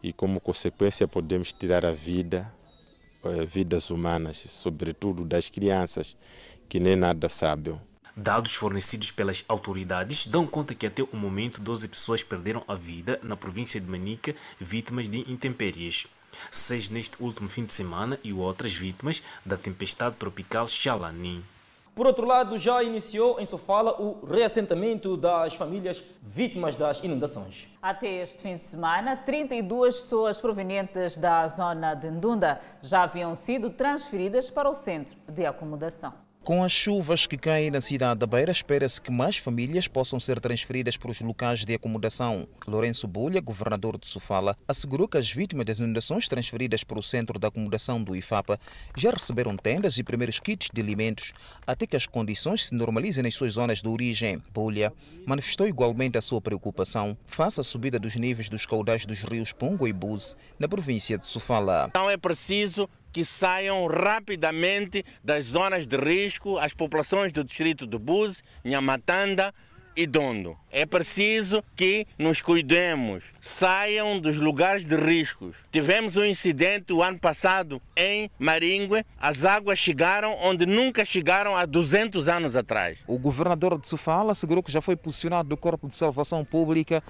E 0.00 0.12
como 0.12 0.40
consequência 0.40 1.08
podemos 1.08 1.52
tirar 1.52 1.84
a 1.84 1.90
vida, 1.90 2.48
eh, 3.24 3.44
vidas 3.44 3.90
humanas, 3.90 4.36
sobretudo 4.36 5.24
das 5.24 5.50
crianças, 5.50 6.16
que 6.68 6.78
nem 6.78 6.94
nada 6.94 7.28
sabem. 7.28 7.76
Dados 8.16 8.54
fornecidos 8.54 9.10
pelas 9.10 9.44
autoridades 9.48 10.28
dão 10.28 10.46
conta 10.46 10.72
que 10.72 10.86
até 10.86 11.02
o 11.02 11.16
momento 11.16 11.60
12 11.60 11.88
pessoas 11.88 12.22
perderam 12.22 12.62
a 12.68 12.76
vida 12.76 13.18
na 13.24 13.36
província 13.36 13.80
de 13.80 13.90
Manica, 13.90 14.36
vítimas 14.56 15.08
de 15.08 15.28
intempéries. 15.28 16.06
Seis 16.48 16.88
neste 16.88 17.20
último 17.20 17.48
fim 17.48 17.64
de 17.64 17.72
semana 17.72 18.16
e 18.22 18.32
outras 18.32 18.76
vítimas 18.76 19.20
da 19.44 19.56
tempestade 19.56 20.14
tropical 20.14 20.68
Xalani. 20.68 21.42
Por 21.92 22.06
outro 22.06 22.24
lado, 22.24 22.56
já 22.56 22.84
iniciou 22.84 23.40
em 23.40 23.46
Sofala 23.46 24.00
o 24.00 24.24
reassentamento 24.24 25.16
das 25.16 25.54
famílias 25.54 26.00
vítimas 26.22 26.76
das 26.76 27.02
inundações. 27.02 27.68
Até 27.82 28.22
este 28.22 28.42
fim 28.42 28.56
de 28.56 28.64
semana, 28.64 29.16
32 29.16 29.96
pessoas 29.96 30.40
provenientes 30.40 31.16
da 31.16 31.48
zona 31.48 31.94
de 31.94 32.12
Ndunda 32.12 32.60
já 32.80 33.02
haviam 33.02 33.34
sido 33.34 33.70
transferidas 33.70 34.50
para 34.50 34.70
o 34.70 34.74
centro 34.74 35.16
de 35.28 35.44
acomodação. 35.44 36.23
Com 36.44 36.62
as 36.62 36.72
chuvas 36.72 37.26
que 37.26 37.38
caem 37.38 37.70
na 37.70 37.80
cidade 37.80 38.20
da 38.20 38.26
Beira, 38.26 38.52
espera-se 38.52 39.00
que 39.00 39.10
mais 39.10 39.38
famílias 39.38 39.88
possam 39.88 40.20
ser 40.20 40.38
transferidas 40.38 40.94
para 40.94 41.10
os 41.10 41.18
locais 41.22 41.64
de 41.64 41.72
acomodação. 41.72 42.46
Lourenço 42.66 43.08
Bulha, 43.08 43.40
governador 43.40 43.96
de 43.96 44.06
Sofala, 44.06 44.54
assegurou 44.68 45.08
que 45.08 45.16
as 45.16 45.30
vítimas 45.30 45.64
das 45.64 45.78
inundações 45.78 46.28
transferidas 46.28 46.84
para 46.84 46.98
o 46.98 47.02
centro 47.02 47.38
de 47.38 47.46
acomodação 47.46 48.04
do 48.04 48.14
IFAPA 48.14 48.60
já 48.94 49.10
receberam 49.10 49.56
tendas 49.56 49.96
e 49.96 50.04
primeiros 50.04 50.38
kits 50.38 50.68
de 50.70 50.82
alimentos 50.82 51.32
até 51.66 51.86
que 51.86 51.96
as 51.96 52.06
condições 52.06 52.66
se 52.66 52.74
normalizem 52.74 53.22
nas 53.22 53.32
suas 53.32 53.52
zonas 53.54 53.80
de 53.80 53.88
origem. 53.88 54.42
Bulha 54.52 54.92
manifestou 55.24 55.66
igualmente 55.66 56.18
a 56.18 56.22
sua 56.22 56.42
preocupação 56.42 57.16
face 57.24 57.58
à 57.58 57.62
subida 57.62 57.98
dos 57.98 58.16
níveis 58.16 58.50
dos 58.50 58.66
caudais 58.66 59.06
dos 59.06 59.22
rios 59.22 59.50
Pongo 59.50 59.88
e 59.88 59.94
Buse 59.94 60.36
na 60.58 60.68
província 60.68 61.16
de 61.16 61.24
Sofala. 61.24 61.86
Então 61.88 62.10
é 62.10 62.18
preciso 62.18 62.86
que 63.14 63.24
saiam 63.24 63.86
rapidamente 63.86 65.04
das 65.22 65.46
zonas 65.46 65.86
de 65.86 65.96
risco 65.96 66.58
as 66.58 66.74
populações 66.74 67.32
do 67.32 67.44
distrito 67.44 67.86
de 67.86 67.96
Buse, 67.96 68.42
Nhamatanda 68.64 69.54
e 69.96 70.04
Dondo. 70.04 70.56
É 70.68 70.84
preciso 70.84 71.62
que 71.76 72.08
nos 72.18 72.40
cuidemos, 72.40 73.22
saiam 73.40 74.18
dos 74.18 74.36
lugares 74.36 74.84
de 74.84 74.96
riscos. 74.96 75.54
Tivemos 75.70 76.16
um 76.16 76.24
incidente 76.24 76.92
o 76.92 77.04
ano 77.04 77.20
passado 77.20 77.80
em 77.96 78.28
Maringue, 78.36 79.06
as 79.20 79.44
águas 79.44 79.78
chegaram 79.78 80.36
onde 80.42 80.66
nunca 80.66 81.04
chegaram 81.04 81.56
há 81.56 81.64
200 81.64 82.28
anos 82.28 82.56
atrás. 82.56 82.98
O 83.06 83.16
governador 83.16 83.80
de 83.80 83.88
Sofala 83.88 84.32
assegurou 84.32 84.60
que 84.60 84.72
já 84.72 84.80
foi 84.80 84.96
posicionado 84.96 85.48
do 85.48 85.56
Corpo 85.56 85.88
de 85.88 85.94
Salvação 85.94 86.44
Pública 86.44 87.00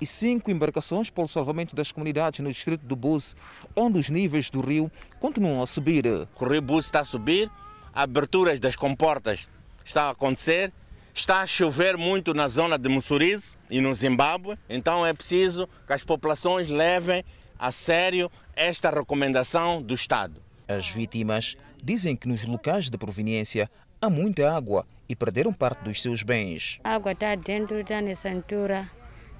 e 0.00 0.06
cinco 0.06 0.50
embarcações 0.50 1.10
para 1.10 1.24
o 1.24 1.28
salvamento 1.28 1.76
das 1.76 1.92
comunidades 1.92 2.40
no 2.40 2.50
distrito 2.50 2.84
do 2.84 2.96
Bus, 2.96 3.36
onde 3.76 3.98
os 3.98 4.08
níveis 4.08 4.50
do 4.50 4.60
rio 4.60 4.90
continuam 5.18 5.62
a 5.62 5.66
subir. 5.66 6.06
O 6.06 6.44
rio 6.44 6.62
Bus 6.62 6.86
está 6.86 7.00
a 7.00 7.04
subir, 7.04 7.50
aberturas 7.92 8.58
das 8.60 8.76
comportas 8.76 9.48
estão 9.84 10.04
a 10.04 10.10
acontecer, 10.10 10.72
está 11.14 11.40
a 11.42 11.46
chover 11.46 11.96
muito 11.96 12.32
na 12.32 12.48
zona 12.48 12.78
de 12.78 12.88
Mussurize 12.88 13.56
e 13.68 13.80
no 13.80 13.92
Zimbábue, 13.92 14.56
então 14.68 15.04
é 15.04 15.12
preciso 15.12 15.68
que 15.86 15.92
as 15.92 16.04
populações 16.04 16.68
levem 16.68 17.24
a 17.58 17.70
sério 17.70 18.30
esta 18.56 18.90
recomendação 18.90 19.82
do 19.82 19.94
Estado. 19.94 20.40
As 20.66 20.88
vítimas 20.88 21.56
dizem 21.82 22.14
que 22.14 22.28
nos 22.28 22.44
locais 22.44 22.88
de 22.88 22.96
proveniência 22.96 23.70
há 24.00 24.08
muita 24.08 24.50
água 24.50 24.86
e 25.08 25.16
perderam 25.16 25.52
parte 25.52 25.82
dos 25.82 26.00
seus 26.00 26.22
bens. 26.22 26.78
A 26.84 26.94
água 26.94 27.12
está 27.12 27.34
dentro, 27.34 27.80
está 27.80 28.00
nessa 28.00 28.30
altura. 28.30 28.88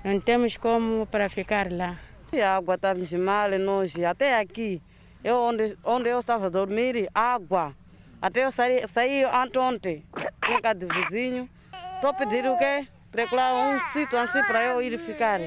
Não 0.03 0.19
temos 0.19 0.57
como 0.57 1.07
para 1.07 1.29
ficar 1.29 1.71
lá. 1.71 1.99
A 2.33 2.57
água 2.57 2.77
está 2.77 2.95
mal, 3.19 3.51
nós, 3.59 3.95
até 3.99 4.39
aqui. 4.41 4.81
Eu, 5.23 5.37
onde, 5.37 5.77
onde 5.85 6.09
eu 6.09 6.19
estava 6.19 6.47
a 6.47 6.49
dormir, 6.49 7.11
água. 7.15 7.77
Até 8.23 8.47
eu 8.47 8.51
saí, 8.51 8.87
saí 8.89 9.25
ontem, 9.59 10.03
em 10.49 10.61
casa 10.63 10.75
de 10.75 10.87
vizinho. 10.87 11.51
Estou 11.97 12.15
pedindo 12.15 12.51
o 12.53 12.59
quê? 12.59 12.89
Procurar 13.11 13.55
um 13.55 13.79
sítio 13.93 14.19
assim 14.19 14.43
para 14.45 14.65
eu 14.65 14.81
ir 14.81 14.99
ficar. 15.01 15.39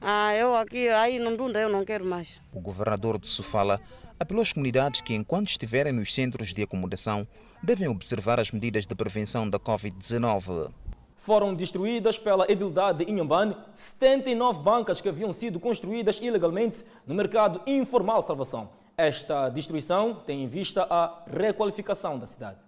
Ah, 0.00 0.34
eu 0.34 0.56
aqui, 0.56 0.88
aí 0.88 1.18
não 1.18 1.36
dunda, 1.36 1.60
eu 1.60 1.68
não 1.68 1.84
quero 1.84 2.04
mais. 2.04 2.40
O 2.50 2.60
governador 2.60 3.18
de 3.18 3.28
Sofala 3.28 3.78
apelou 4.18 4.40
às 4.40 4.54
comunidades 4.54 5.02
que, 5.02 5.14
enquanto 5.14 5.48
estiverem 5.48 5.92
nos 5.92 6.14
centros 6.14 6.54
de 6.54 6.62
acomodação, 6.62 7.28
devem 7.62 7.88
observar 7.88 8.40
as 8.40 8.50
medidas 8.50 8.86
de 8.86 8.94
prevenção 8.94 9.48
da 9.48 9.58
Covid-19 9.58 10.72
foram 11.22 11.54
destruídas 11.54 12.18
pela 12.18 12.50
edilidade 12.50 13.04
de 13.04 13.10
Inhambane 13.10 13.56
79 13.74 14.60
bancas 14.60 15.00
que 15.00 15.08
haviam 15.08 15.32
sido 15.32 15.60
construídas 15.60 16.18
ilegalmente 16.20 16.84
no 17.06 17.14
mercado 17.14 17.60
informal 17.64 18.24
Salvação. 18.24 18.70
Esta 18.96 19.48
destruição 19.48 20.14
tem 20.26 20.42
em 20.42 20.48
vista 20.48 20.84
a 20.90 21.22
requalificação 21.32 22.18
da 22.18 22.26
cidade. 22.26 22.58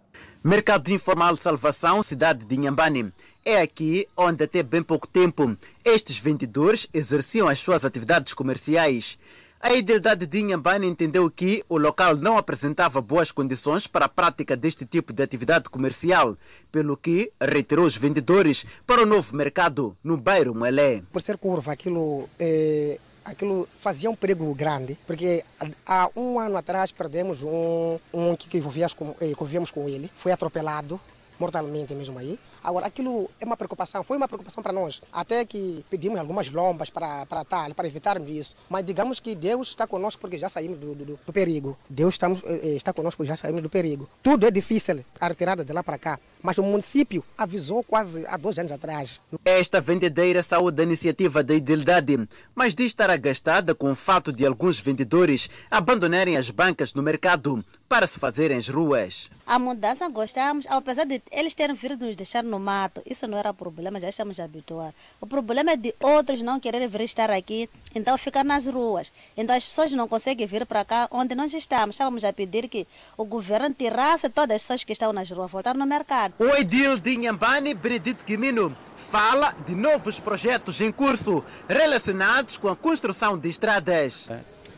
Mercado 0.42 0.88
Informal 0.92 1.34
de 1.34 1.42
Salvação, 1.42 2.00
cidade 2.00 2.44
de 2.44 2.54
Inhambane. 2.54 3.12
É 3.44 3.60
aqui 3.60 4.06
onde 4.16 4.44
até 4.44 4.62
bem 4.62 4.82
pouco 4.82 5.08
tempo 5.08 5.56
estes 5.84 6.18
vendedores 6.18 6.86
exerciam 6.94 7.48
as 7.48 7.58
suas 7.58 7.84
atividades 7.84 8.34
comerciais. 8.34 9.18
A 9.66 9.72
idilidade 9.72 10.26
de 10.26 10.40
Inhambane 10.40 10.86
entendeu 10.86 11.30
que 11.30 11.64
o 11.70 11.78
local 11.78 12.14
não 12.16 12.36
apresentava 12.36 13.00
boas 13.00 13.32
condições 13.32 13.86
para 13.86 14.04
a 14.04 14.08
prática 14.10 14.54
deste 14.54 14.84
tipo 14.84 15.10
de 15.10 15.22
atividade 15.22 15.70
comercial, 15.70 16.36
pelo 16.70 16.98
que 16.98 17.32
retirou 17.40 17.86
os 17.86 17.96
vendedores 17.96 18.66
para 18.86 19.02
o 19.02 19.06
novo 19.06 19.34
mercado 19.34 19.96
no 20.04 20.18
bairro 20.18 20.54
Moelé. 20.54 21.02
Por 21.10 21.22
ser 21.22 21.38
curva, 21.38 21.72
aquilo, 21.72 22.28
é, 22.38 22.98
aquilo 23.24 23.66
fazia 23.80 24.10
um 24.10 24.14
perigo 24.14 24.54
grande, 24.54 24.98
porque 25.06 25.42
há 25.86 26.10
um 26.14 26.38
ano 26.38 26.58
atrás 26.58 26.92
perdemos 26.92 27.42
um, 27.42 27.98
um 28.12 28.36
que 28.36 28.58
eh, 28.58 29.34
convivíamos 29.34 29.70
com 29.70 29.88
ele, 29.88 30.10
foi 30.14 30.30
atropelado 30.30 31.00
mortalmente 31.40 31.94
mesmo 31.94 32.18
aí. 32.18 32.38
Agora, 32.64 32.86
aquilo 32.86 33.30
é 33.38 33.44
uma 33.44 33.58
preocupação, 33.58 34.02
foi 34.02 34.16
uma 34.16 34.26
preocupação 34.26 34.62
para 34.62 34.72
nós. 34.72 35.02
Até 35.12 35.44
que 35.44 35.84
pedimos 35.90 36.18
algumas 36.18 36.50
lombas 36.50 36.88
para, 36.88 37.26
para 37.26 37.44
tal, 37.44 37.74
para 37.74 37.86
evitarmos 37.86 38.28
isso. 38.30 38.56
Mas 38.70 38.86
digamos 38.86 39.20
que 39.20 39.34
Deus 39.34 39.68
está 39.68 39.86
conosco 39.86 40.18
porque 40.18 40.38
já 40.38 40.48
saímos 40.48 40.78
do, 40.78 40.94
do, 40.94 41.04
do 41.04 41.32
perigo. 41.32 41.76
Deus 41.90 42.14
estamos, 42.14 42.42
eh, 42.44 42.60
eh, 42.62 42.68
está 42.76 42.90
conosco 42.94 43.18
porque 43.18 43.28
já 43.28 43.36
saímos 43.36 43.62
do 43.62 43.68
perigo. 43.68 44.08
Tudo 44.22 44.46
é 44.46 44.50
difícil, 44.50 45.04
a 45.20 45.28
retirada 45.28 45.62
de 45.62 45.72
lá 45.74 45.82
para 45.82 45.98
cá. 45.98 46.18
Mas 46.42 46.56
o 46.56 46.62
município 46.62 47.22
avisou 47.36 47.84
quase 47.84 48.26
há 48.26 48.38
dois 48.38 48.58
anos 48.58 48.72
atrás. 48.72 49.20
Esta 49.44 49.78
vendedeira 49.78 50.42
saiu 50.42 50.70
da 50.70 50.82
iniciativa 50.82 51.44
da 51.44 51.54
idilidade, 51.54 52.26
mas 52.54 52.74
diz 52.74 52.86
estar 52.86 53.10
agastada 53.10 53.74
com 53.74 53.90
o 53.90 53.94
fato 53.94 54.32
de 54.32 54.46
alguns 54.46 54.80
vendedores 54.80 55.50
abandonarem 55.70 56.36
as 56.36 56.48
bancas 56.48 56.94
no 56.94 57.02
mercado 57.02 57.62
para 57.88 58.06
se 58.06 58.18
fazerem 58.18 58.56
as 58.56 58.68
ruas. 58.68 59.30
A 59.46 59.58
mudança 59.58 60.08
gostamos, 60.08 60.66
apesar 60.68 61.04
de 61.04 61.22
eles 61.30 61.54
terem 61.54 61.76
vindo 61.76 62.06
nos 62.06 62.16
deixar 62.16 62.42
no 62.42 62.58
mato, 62.58 63.02
isso 63.04 63.26
não 63.26 63.36
era 63.36 63.52
problema, 63.52 64.00
já 64.00 64.08
estamos 64.08 64.40
habituados. 64.40 64.94
O 65.20 65.26
problema 65.26 65.72
é 65.72 65.76
de 65.76 65.94
outros 66.00 66.40
não 66.40 66.58
quererem 66.58 66.88
vir 66.88 67.02
estar 67.02 67.30
aqui, 67.30 67.68
então 67.94 68.16
ficar 68.16 68.44
nas 68.44 68.66
ruas. 68.66 69.12
Então 69.36 69.54
as 69.54 69.66
pessoas 69.66 69.92
não 69.92 70.08
conseguem 70.08 70.46
vir 70.46 70.64
para 70.64 70.84
cá 70.84 71.08
onde 71.10 71.34
nós 71.34 71.52
estamos. 71.52 71.94
Estávamos 71.94 72.24
a 72.24 72.32
pedir 72.32 72.68
que 72.68 72.86
o 73.16 73.24
governo 73.24 73.74
tirasse 73.74 74.28
todas 74.30 74.56
as 74.56 74.62
pessoas 74.62 74.84
que 74.84 74.92
estão 74.92 75.12
nas 75.12 75.30
ruas, 75.30 75.50
voltar 75.50 75.74
no 75.74 75.86
mercado. 75.86 76.34
O 76.38 76.56
edil 76.56 76.98
de 76.98 77.14
Inhambane, 77.14 77.74
Benedito 77.74 78.24
Quimino, 78.24 78.74
fala 78.96 79.54
de 79.66 79.74
novos 79.74 80.18
projetos 80.18 80.80
em 80.80 80.90
curso 80.90 81.44
relacionados 81.68 82.56
com 82.56 82.68
a 82.68 82.76
construção 82.76 83.36
de 83.36 83.48
estradas. 83.50 84.28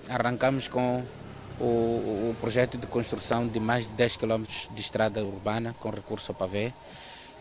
Arrancamos 0.08 0.68
com 0.68 1.04
o, 1.60 1.64
o, 2.30 2.36
projeto 2.40 2.76
de 2.78 2.86
construção 2.86 3.46
de 3.46 3.58
mais 3.58 3.86
de 3.86 3.92
10 3.92 4.16
km 4.16 4.44
de 4.74 4.80
estrada 4.80 5.24
urbana 5.24 5.74
com 5.80 5.90
recurso 5.90 6.32
ao 6.32 6.34
pavê. 6.34 6.72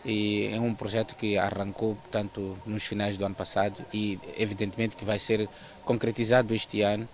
E 0.04 0.50
é 0.54 0.60
um 0.60 0.72
projeto 0.74 1.16
que 1.16 1.36
arrancou, 1.36 1.96
portanto, 1.96 2.56
nos 2.64 2.84
finais 2.84 3.16
do 3.16 3.24
ano 3.24 3.34
passado 3.34 3.74
e, 3.92 4.18
evidentemente, 4.38 4.94
que 4.94 5.04
vai 5.04 5.18
ser 5.18 5.48
concretizado 5.84 6.54
este 6.54 6.82
ano. 6.82 7.08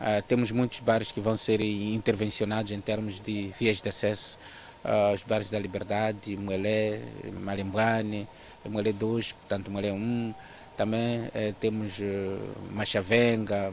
Uh, 0.00 0.22
temos 0.26 0.50
muitos 0.50 0.80
bairros 0.80 1.12
que 1.12 1.20
vão 1.20 1.36
ser 1.36 1.60
intervencionados 1.60 2.72
em 2.72 2.80
termos 2.80 3.20
de 3.20 3.52
vias 3.58 3.82
de 3.82 3.88
acesso. 3.88 4.38
Uh, 4.82 5.14
os 5.14 5.22
bairros 5.22 5.50
da 5.50 5.58
Liberdade, 5.58 6.36
Moelé, 6.36 7.00
Malimbuane, 7.40 8.26
Moelé 8.68 8.92
2, 8.92 9.32
portanto, 9.32 9.70
Moelé 9.70 9.92
1. 9.92 10.34
Também 10.76 11.28
eh, 11.34 11.52
temos 11.60 11.98
uh, 11.98 12.72
Machavenga, 12.72 13.72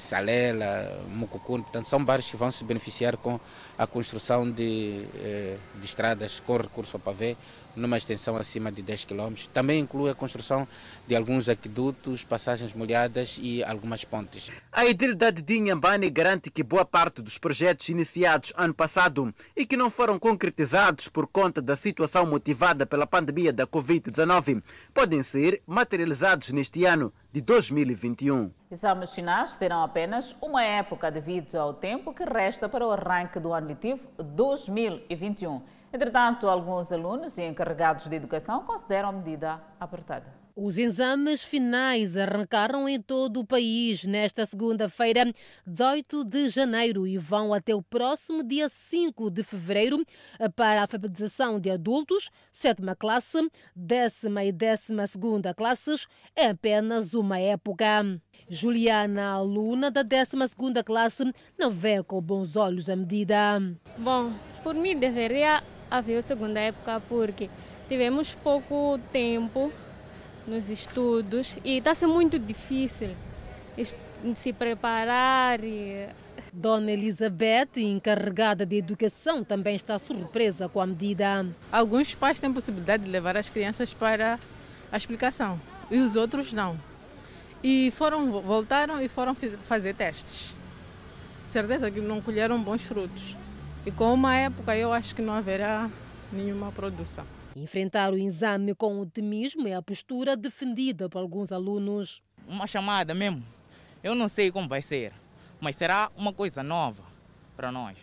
Salela, 0.00 1.02
Mucucune, 1.08 1.62
portanto 1.62 1.88
são 1.88 2.04
bairros 2.04 2.30
que 2.30 2.36
vão 2.36 2.50
se 2.50 2.62
beneficiar 2.64 3.16
com 3.16 3.40
a 3.78 3.86
construção 3.86 4.50
de, 4.50 5.06
eh, 5.16 5.56
de 5.76 5.86
estradas 5.86 6.40
com 6.46 6.56
recurso 6.56 6.96
ao 6.96 7.00
pavê, 7.00 7.36
numa 7.76 7.98
extensão 7.98 8.36
acima 8.36 8.70
de 8.70 8.82
10 8.82 9.04
km. 9.04 9.34
Também 9.52 9.80
inclui 9.80 10.10
a 10.10 10.14
construção 10.14 10.66
de 11.06 11.14
alguns 11.14 11.48
aquedutos, 11.48 12.24
passagens 12.24 12.72
molhadas 12.72 13.38
e 13.40 13.62
algumas 13.64 14.04
pontes. 14.04 14.50
A 14.72 14.86
idilidade 14.86 15.42
de 15.42 15.56
Inhambane 15.56 16.10
garante 16.10 16.50
que 16.50 16.62
boa 16.62 16.84
parte 16.84 17.22
dos 17.22 17.38
projetos 17.38 17.88
iniciados 17.88 18.52
ano 18.56 18.74
passado 18.74 19.34
e 19.56 19.66
que 19.66 19.76
não 19.76 19.90
foram 19.90 20.18
concretizados 20.18 21.08
por 21.08 21.26
conta 21.26 21.60
da 21.60 21.76
situação 21.76 22.26
motivada 22.26 22.86
pela 22.86 23.06
pandemia 23.06 23.52
da 23.52 23.66
Covid-19 23.66 24.62
podem 24.92 25.22
ser 25.22 25.62
materializados 25.66 26.50
neste 26.50 26.84
ano 26.84 27.12
de 27.32 27.40
2021. 27.40 28.50
Exames 28.70 29.12
finais 29.12 29.56
terão 29.56 29.82
apenas 29.82 30.34
uma 30.40 30.64
época 30.64 31.10
devido 31.10 31.56
ao 31.56 31.74
tempo 31.74 32.12
que 32.12 32.24
resta 32.24 32.68
para 32.68 32.86
o 32.86 32.90
arranque 32.90 33.38
do 33.38 33.52
ano 33.52 33.68
letivo 33.68 34.00
2021. 34.18 35.60
Entretanto, 35.92 36.48
alguns 36.48 36.92
alunos 36.92 37.36
e 37.36 37.42
encarregados 37.42 38.06
de 38.06 38.14
educação 38.14 38.64
consideram 38.64 39.08
a 39.08 39.12
medida 39.12 39.60
apertada. 39.78 40.40
Os 40.54 40.76
exames 40.78 41.42
finais 41.42 42.16
arrancaram 42.16 42.88
em 42.88 43.00
todo 43.00 43.40
o 43.40 43.46
país 43.46 44.04
nesta 44.04 44.44
segunda-feira, 44.44 45.32
18 45.66 46.24
de 46.24 46.48
janeiro, 46.48 47.06
e 47.06 47.16
vão 47.16 47.54
até 47.54 47.74
o 47.74 47.82
próximo 47.82 48.42
dia 48.42 48.68
5 48.68 49.30
de 49.30 49.42
fevereiro 49.42 50.04
para 50.54 50.80
a 50.80 50.82
alfabetização 50.82 51.58
de 51.58 51.70
adultos, 51.70 52.30
sétima 52.52 52.94
classe, 52.94 53.50
décima 53.74 54.44
e 54.44 54.52
décima 54.52 55.06
segunda 55.06 55.54
classes. 55.54 56.06
É 56.36 56.48
apenas 56.48 57.14
uma 57.14 57.38
época. 57.38 57.86
Juliana, 58.48 59.30
aluna 59.32 59.90
da 59.90 60.02
décima 60.02 60.46
segunda 60.46 60.84
classe, 60.84 61.32
não 61.58 61.70
vê 61.70 62.02
com 62.02 62.20
bons 62.20 62.54
olhos 62.54 62.90
a 62.90 62.96
medida. 62.96 63.60
Bom, 63.96 64.30
por 64.62 64.74
mim 64.74 64.98
deveria 64.98 65.62
havia 65.90 66.18
a 66.18 66.22
segunda 66.22 66.60
época 66.60 67.02
porque 67.08 67.50
tivemos 67.88 68.34
pouco 68.34 68.98
tempo 69.12 69.72
nos 70.46 70.70
estudos 70.70 71.56
e 71.64 71.78
está 71.78 71.94
sendo 71.94 72.14
muito 72.14 72.38
difícil 72.38 73.10
se 74.36 74.52
preparar. 74.52 75.62
E... 75.64 76.06
Dona 76.52 76.90
Elizabeth, 76.90 77.76
encarregada 77.76 78.66
de 78.66 78.76
educação, 78.76 79.44
também 79.44 79.76
está 79.76 79.98
surpresa 79.98 80.68
com 80.68 80.80
a 80.80 80.86
medida. 80.86 81.46
Alguns 81.70 82.14
pais 82.14 82.40
têm 82.40 82.52
possibilidade 82.52 83.04
de 83.04 83.10
levar 83.10 83.36
as 83.36 83.48
crianças 83.48 83.94
para 83.94 84.38
a 84.90 84.96
explicação 84.96 85.60
e 85.90 85.98
os 85.98 86.16
outros 86.16 86.52
não. 86.52 86.76
E 87.62 87.90
foram, 87.92 88.40
voltaram 88.40 89.02
e 89.02 89.08
foram 89.08 89.36
fazer 89.64 89.94
testes. 89.94 90.56
Certeza 91.48 91.90
que 91.90 92.00
não 92.00 92.20
colheram 92.20 92.60
bons 92.62 92.82
frutos. 92.82 93.36
E 93.86 93.90
com 93.90 94.12
uma 94.12 94.36
época 94.36 94.76
eu 94.76 94.92
acho 94.92 95.14
que 95.14 95.22
não 95.22 95.32
haverá 95.32 95.90
nenhuma 96.30 96.70
produção. 96.70 97.24
Enfrentar 97.56 98.12
o 98.12 98.18
exame 98.18 98.74
com 98.74 99.00
otimismo 99.00 99.66
é 99.66 99.74
a 99.74 99.80
postura 99.80 100.36
defendida 100.36 101.08
por 101.08 101.18
alguns 101.18 101.50
alunos. 101.50 102.22
Uma 102.46 102.66
chamada 102.66 103.14
mesmo. 103.14 103.42
Eu 104.02 104.14
não 104.14 104.28
sei 104.28 104.52
como 104.52 104.68
vai 104.68 104.82
ser, 104.82 105.12
mas 105.60 105.76
será 105.76 106.10
uma 106.14 106.32
coisa 106.32 106.62
nova 106.62 107.02
para 107.56 107.72
nós. 107.72 107.96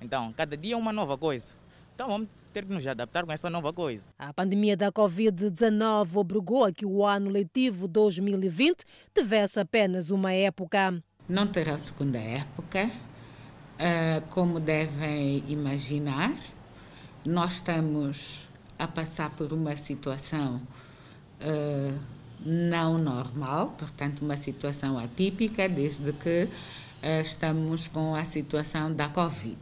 Então, 0.00 0.32
cada 0.32 0.56
dia 0.56 0.74
é 0.74 0.76
uma 0.76 0.92
nova 0.92 1.16
coisa. 1.16 1.54
Então 1.94 2.08
vamos 2.08 2.28
ter 2.52 2.64
que 2.64 2.72
nos 2.72 2.84
adaptar 2.86 3.24
com 3.24 3.30
essa 3.30 3.48
nova 3.48 3.72
coisa. 3.72 4.08
A 4.18 4.32
pandemia 4.32 4.76
da 4.76 4.90
Covid-19 4.90 6.16
obrigou 6.16 6.64
a 6.64 6.72
que 6.72 6.84
o 6.84 7.06
ano 7.06 7.30
letivo 7.30 7.86
2020 7.86 8.84
tivesse 9.14 9.60
apenas 9.60 10.10
uma 10.10 10.32
época. 10.32 11.00
Não 11.28 11.46
terá 11.46 11.78
segunda 11.78 12.18
época, 12.18 12.90
ah, 13.82 14.22
como 14.30 14.60
devem 14.60 15.42
imaginar. 15.48 16.34
Nós 17.24 17.54
estamos 17.54 18.46
a 18.78 18.86
passar 18.86 19.30
por 19.30 19.54
uma 19.54 19.74
situação 19.74 20.60
uh, 21.40 21.98
não 22.44 22.98
normal, 22.98 23.74
portanto, 23.78 24.20
uma 24.20 24.36
situação 24.36 24.98
atípica, 24.98 25.66
desde 25.66 26.12
que 26.12 26.44
uh, 26.44 27.22
estamos 27.22 27.88
com 27.88 28.14
a 28.14 28.24
situação 28.24 28.92
da 28.92 29.08
Covid. 29.08 29.58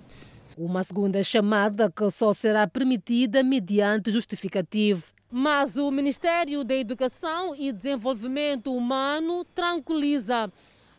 Uma 0.56 0.82
segunda 0.82 1.22
chamada 1.22 1.88
que 1.88 2.10
só 2.10 2.32
será 2.32 2.66
permitida 2.66 3.44
mediante 3.44 4.10
justificativo. 4.10 5.04
Mas 5.30 5.76
o 5.76 5.92
Ministério 5.92 6.64
da 6.64 6.74
Educação 6.74 7.54
e 7.54 7.72
Desenvolvimento 7.72 8.74
Humano 8.74 9.44
tranquiliza. 9.54 10.50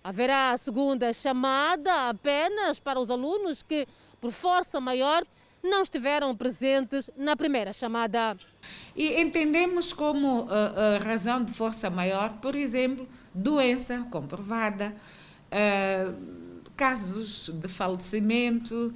Haverá 0.04 0.52
a 0.52 0.58
segunda 0.58 1.12
chamada 1.12 2.10
apenas 2.10 2.80
para 2.80 3.00
os 3.00 3.10
alunos 3.10 3.62
que, 3.62 3.86
por 4.22 4.32
força 4.32 4.80
maior, 4.80 5.26
não 5.62 5.84
estiveram 5.84 6.36
presentes 6.36 7.10
na 7.18 7.36
primeira 7.36 7.74
chamada. 7.74 8.38
E 8.96 9.20
entendemos 9.20 9.92
como 9.92 10.42
uh, 10.42 10.46
uh, 10.46 11.04
razão 11.04 11.44
de 11.44 11.54
força 11.54 11.90
maior, 11.90 12.34
por 12.42 12.56
exemplo, 12.56 13.08
doença 13.34 14.08
comprovada, 14.10 14.96
uh, 15.52 16.16
casos 16.78 17.50
de 17.50 17.68
falecimento, 17.68 18.94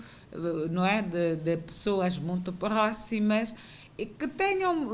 não 0.71 0.85
é, 0.85 1.01
de, 1.01 1.35
de, 1.35 1.57
pessoas 1.57 2.17
muito 2.17 2.51
próximas 2.53 3.53
que 3.95 4.27
tenham 4.27 4.89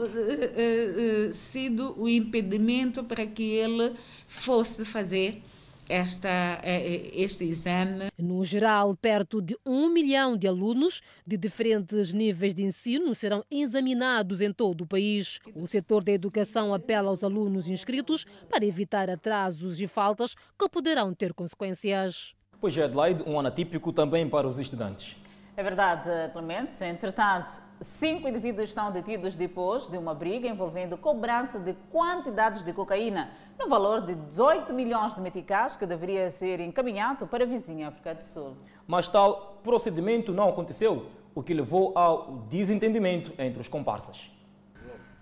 sido 1.32 1.95
o 1.98 2.10
impedimento 2.10 3.02
para 3.06 3.26
que 3.26 3.43
ele 3.43 3.95
fosse 4.28 4.84
fazer 4.84 5.41
esta, 5.89 6.62
eh, 6.63 7.10
este 7.13 7.43
exame. 7.43 8.10
No 8.17 8.45
geral, 8.45 8.95
perto 8.95 9.41
de 9.41 9.58
um 9.65 9.89
milhão 9.89 10.38
de 10.38 10.47
alunos 10.47 11.02
de 11.25 11.36
diferentes 11.36 12.13
níveis 12.13 12.54
de 12.54 12.63
ensino 12.63 13.13
serão 13.15 13.43
examinados 13.49 14.39
em 14.39 14.54
todo 14.54 14.82
o 14.82 14.88
país. 14.88 15.39
O 15.56 15.65
setor 15.65 16.04
da 16.04 16.12
educação 16.12 16.73
apela 16.73 17.10
aos 17.10 17.23
alunos 17.23 17.67
inscritos 17.67 18.25
para 18.49 18.65
evitar 18.65 19.10
atrasos 19.10 19.82
e 19.82 19.88
faltas 19.88 20.36
que 20.58 20.69
poderão 20.69 21.13
ter 21.13 21.34
consequências. 21.34 22.36
Pois 22.62 22.78
é, 22.78 22.84
Adelaide, 22.84 23.23
um 23.25 23.39
ano 23.39 23.47
atípico 23.47 23.91
também 23.91 24.30
para 24.30 24.47
os 24.47 24.60
estudantes. 24.60 25.15
É 25.60 25.63
verdade, 25.63 26.10
Clemente. 26.32 26.82
Entretanto, 26.86 27.52
cinco 27.82 28.30
indivíduos 28.30 28.69
estão 28.69 28.93
detidos 28.93 29.36
depois 29.36 29.89
de 29.89 29.98
uma 29.98 30.13
briga 30.13 30.48
envolvendo 30.48 30.98
cobrança 30.98 31.60
de 31.60 31.74
quantidades 31.91 32.63
de 32.63 32.72
cocaína 32.72 33.30
no 33.60 33.67
valor 33.67 34.06
de 34.06 34.15
18 34.15 34.74
milhões 34.74 35.13
de 35.13 35.19
meticais 35.19 35.76
que 35.76 35.86
deveria 35.86 36.32
ser 36.32 36.62
encaminhado 36.62 37.28
para 37.28 37.43
a 37.43 37.45
vizinha 37.45 37.89
África 37.89 38.15
do 38.15 38.24
Sul. 38.24 38.56
Mas 38.88 39.10
tal 39.10 39.60
procedimento 39.62 40.32
não 40.32 40.48
aconteceu, 40.48 41.08
o 41.36 41.43
que 41.43 41.54
levou 41.54 41.91
ao 41.93 42.38
desentendimento 42.50 43.34
entre 43.38 43.60
os 43.60 43.67
comparsas. 43.67 44.32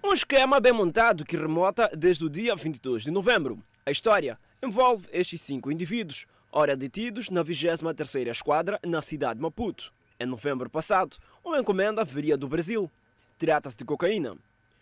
Um 0.03 0.13
esquema 0.13 0.59
bem 0.59 0.71
montado 0.71 1.25
que 1.25 1.35
remota 1.35 1.89
desde 1.97 2.23
o 2.23 2.29
dia 2.29 2.55
22 2.55 3.01
de 3.01 3.09
novembro. 3.09 3.57
A 3.83 3.89
história 3.89 4.37
envolve 4.61 5.09
estes 5.11 5.41
cinco 5.41 5.71
indivíduos, 5.71 6.27
ora 6.51 6.77
detidos 6.77 7.31
na 7.31 7.43
23ª 7.43 8.27
Esquadra 8.27 8.79
na 8.85 9.01
cidade 9.01 9.37
de 9.37 9.41
Maputo. 9.41 9.96
Em 10.19 10.25
novembro 10.25 10.67
passado, 10.67 11.15
uma 11.45 11.59
encomenda 11.59 12.03
viria 12.03 12.35
do 12.35 12.47
Brasil. 12.47 12.89
Trata-se 13.37 13.77
de 13.77 13.85
cocaína. 13.85 14.35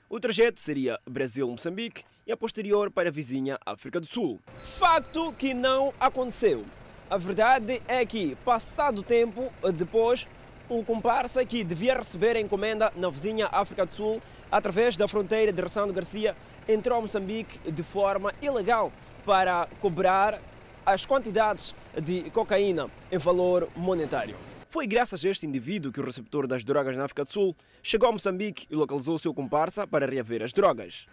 O 0.09 0.17
trajeto 0.17 0.61
seria 0.61 0.97
Brasil-Moçambique 1.05 2.05
e 2.25 2.31
a 2.31 2.37
posterior 2.37 2.89
para 2.89 3.09
a 3.09 3.11
vizinha 3.11 3.59
África 3.65 3.99
do 3.99 4.05
Sul. 4.05 4.39
Facto 4.61 5.33
que 5.33 5.53
não 5.53 5.93
aconteceu. 5.99 6.63
A 7.09 7.17
verdade 7.17 7.81
é 7.85 8.05
que, 8.05 8.37
passado 8.45 9.03
tempo 9.03 9.51
depois, 9.73 10.25
um 10.69 10.81
comparsa 10.81 11.45
que 11.45 11.65
devia 11.65 11.97
receber 11.97 12.37
a 12.37 12.39
encomenda 12.39 12.93
na 12.95 13.09
vizinha 13.09 13.49
África 13.51 13.85
do 13.85 13.93
Sul, 13.93 14.21
através 14.49 14.95
da 14.95 15.05
fronteira 15.05 15.51
de 15.51 15.61
Ressano 15.61 15.91
Garcia, 15.91 16.33
entrou 16.65 16.97
a 16.97 17.01
Moçambique 17.01 17.59
de 17.69 17.83
forma 17.83 18.33
ilegal 18.41 18.89
para 19.25 19.67
cobrar 19.81 20.39
as 20.85 21.05
quantidades 21.05 21.75
de 22.01 22.29
cocaína 22.29 22.89
em 23.11 23.17
valor 23.17 23.67
monetário. 23.75 24.54
Foi 24.75 24.85
graças 24.85 25.23
a 25.23 25.29
este 25.29 25.47
indivíduo 25.47 25.89
que 25.89 26.01
o 26.01 26.03
receptor 26.03 26.45
das 26.45 26.61
drogas 26.61 26.97
na 26.97 27.05
África 27.05 27.23
do 27.23 27.31
Sul 27.31 27.55
chegou 27.81 28.09
a 28.09 28.11
Moçambique 28.11 28.67
e 28.69 28.75
localizou 28.75 29.15
o 29.15 29.17
seu 29.17 29.33
comparsa 29.33 29.87
para 29.87 30.05
reaver 30.05 30.43
as 30.43 30.51
drogas. 30.51 31.07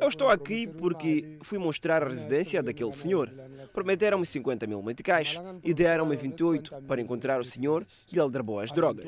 Eu 0.00 0.08
estou 0.08 0.28
aqui 0.28 0.66
porque 0.66 1.38
fui 1.42 1.58
mostrar 1.58 2.02
a 2.02 2.08
residência 2.08 2.60
daquele 2.60 2.92
senhor. 2.92 3.32
Prometeram-me 3.72 4.26
50 4.26 4.66
mil 4.66 4.82
meticais 4.82 5.38
e 5.62 5.72
deram-me 5.72 6.16
28 6.16 6.74
para 6.88 7.00
encontrar 7.00 7.40
o 7.40 7.44
senhor 7.44 7.86
e 8.12 8.18
ele 8.18 8.30
drabou 8.30 8.58
as 8.58 8.72
drogas. 8.72 9.06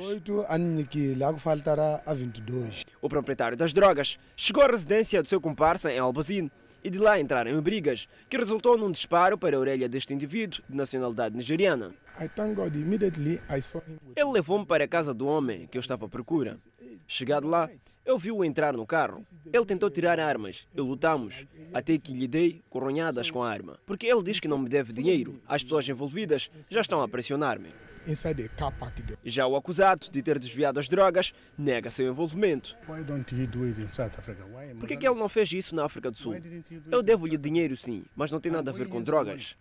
O 3.02 3.08
proprietário 3.08 3.56
das 3.56 3.72
drogas 3.72 4.20
chegou 4.36 4.62
à 4.62 4.68
residência 4.68 5.20
do 5.20 5.28
seu 5.28 5.40
comparsa 5.40 5.90
em 5.90 5.98
Albazine 5.98 6.48
e 6.84 6.90
de 6.90 6.98
lá 6.98 7.18
entraram 7.18 7.50
em 7.50 7.60
brigas, 7.60 8.08
que 8.28 8.36
resultou 8.36 8.78
num 8.78 8.90
disparo 8.90 9.36
para 9.36 9.56
a 9.56 9.58
orelha 9.58 9.88
deste 9.88 10.14
indivíduo 10.14 10.62
de 10.68 10.76
nacionalidade 10.76 11.36
nigeriana. 11.36 11.92
Ele 14.16 14.32
levou-me 14.32 14.66
para 14.66 14.84
a 14.84 14.88
casa 14.88 15.14
do 15.14 15.26
homem 15.26 15.66
que 15.66 15.78
eu 15.78 15.80
estava 15.80 16.06
à 16.06 16.08
procura. 16.08 16.56
Chegado 17.06 17.46
lá, 17.46 17.70
eu 18.04 18.18
vi-o 18.18 18.44
entrar 18.44 18.72
no 18.74 18.86
carro. 18.86 19.22
Ele 19.52 19.64
tentou 19.64 19.90
tirar 19.90 20.18
armas 20.18 20.66
e 20.74 20.80
lutamos, 20.80 21.46
até 21.72 21.96
que 21.98 22.12
lhe 22.12 22.26
dei 22.26 22.62
coronhadas 22.68 23.30
com 23.30 23.42
a 23.42 23.50
arma. 23.50 23.78
Porque 23.86 24.06
ele 24.06 24.22
diz 24.22 24.40
que 24.40 24.48
não 24.48 24.58
me 24.58 24.68
deve 24.68 24.92
dinheiro. 24.92 25.40
As 25.46 25.62
pessoas 25.62 25.88
envolvidas 25.88 26.50
já 26.70 26.80
estão 26.80 27.02
a 27.02 27.08
pressionar-me. 27.08 27.68
Já 29.24 29.46
o 29.46 29.54
acusado 29.54 30.08
de 30.10 30.22
ter 30.22 30.38
desviado 30.38 30.80
as 30.80 30.88
drogas 30.88 31.34
nega 31.58 31.90
seu 31.90 32.08
envolvimento. 32.08 32.74
Por 34.78 34.88
que, 34.88 34.96
que 34.96 35.06
ele 35.06 35.18
não 35.18 35.28
fez 35.28 35.52
isso 35.52 35.74
na 35.74 35.84
África 35.84 36.10
do 36.10 36.16
Sul? 36.16 36.34
Eu 36.90 37.02
devo-lhe 37.02 37.36
dinheiro 37.36 37.76
sim, 37.76 38.04
mas 38.16 38.30
não 38.30 38.40
tem 38.40 38.50
nada 38.50 38.70
a 38.70 38.74
ver 38.74 38.88
com 38.88 39.02
drogas. 39.02 39.56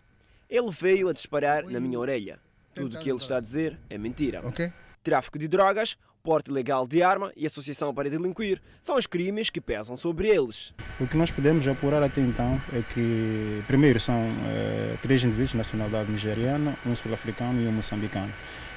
Ele 0.48 0.70
veio 0.70 1.10
a 1.10 1.12
disparar 1.12 1.64
na 1.64 1.78
minha 1.78 1.98
orelha. 1.98 2.40
Tudo 2.78 2.96
o 2.96 3.00
que 3.00 3.10
ele 3.10 3.18
está 3.18 3.36
a 3.36 3.40
dizer 3.40 3.78
é 3.90 3.98
mentira. 3.98 4.42
Tráfico 5.02 5.38
de 5.38 5.48
drogas, 5.48 5.96
porte 6.22 6.50
ilegal 6.50 6.86
de 6.86 7.02
arma 7.02 7.32
e 7.36 7.46
associação 7.46 7.94
para 7.94 8.10
delinquir 8.10 8.60
são 8.82 8.96
os 8.96 9.06
crimes 9.06 9.50
que 9.50 9.60
pesam 9.60 9.96
sobre 9.96 10.28
eles. 10.28 10.74
O 11.00 11.06
que 11.06 11.16
nós 11.16 11.30
podemos 11.30 11.66
apurar 11.66 12.02
até 12.02 12.20
então 12.20 12.60
é 12.72 12.82
que, 12.92 13.62
primeiro, 13.66 13.98
são 13.98 14.16
eh, 14.46 14.96
três 15.00 15.22
indivíduos 15.22 15.52
de 15.52 15.56
nacionalidade 15.56 16.10
nigeriana, 16.10 16.74
um 16.84 16.94
sul-africano 16.94 17.62
e 17.62 17.66
um 17.66 17.72
moçambicano. 17.72 18.30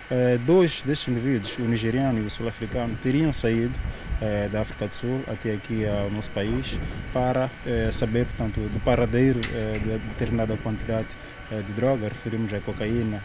Eh, 0.10 0.38
dois 0.46 0.82
destes 0.84 1.10
indivíduos, 1.10 1.58
o 1.58 1.64
nigeriano 1.64 2.20
e 2.20 2.22
o 2.22 2.30
sul-africano, 2.30 2.98
teriam 3.04 3.34
saído 3.34 3.74
eh, 4.22 4.48
da 4.52 4.62
África 4.62 4.88
do 4.88 4.94
Sul 4.94 5.22
até 5.28 5.54
aqui 5.54 5.86
ao 5.86 6.10
nosso 6.12 6.32
país 6.32 6.80
para 7.12 7.50
saber, 7.92 8.26
portanto, 8.28 8.60
do 8.60 8.80
paradeiro 8.84 9.42
de 9.42 9.98
determinada 10.10 10.56
quantidade 10.58 11.08
de 11.50 11.74
droga, 11.74 12.08
referimos 12.08 12.54
a 12.54 12.62
cocaína, 12.62 13.22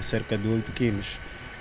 cerca 0.00 0.36
de 0.36 0.48
8 0.48 0.72
quilos. 0.72 1.18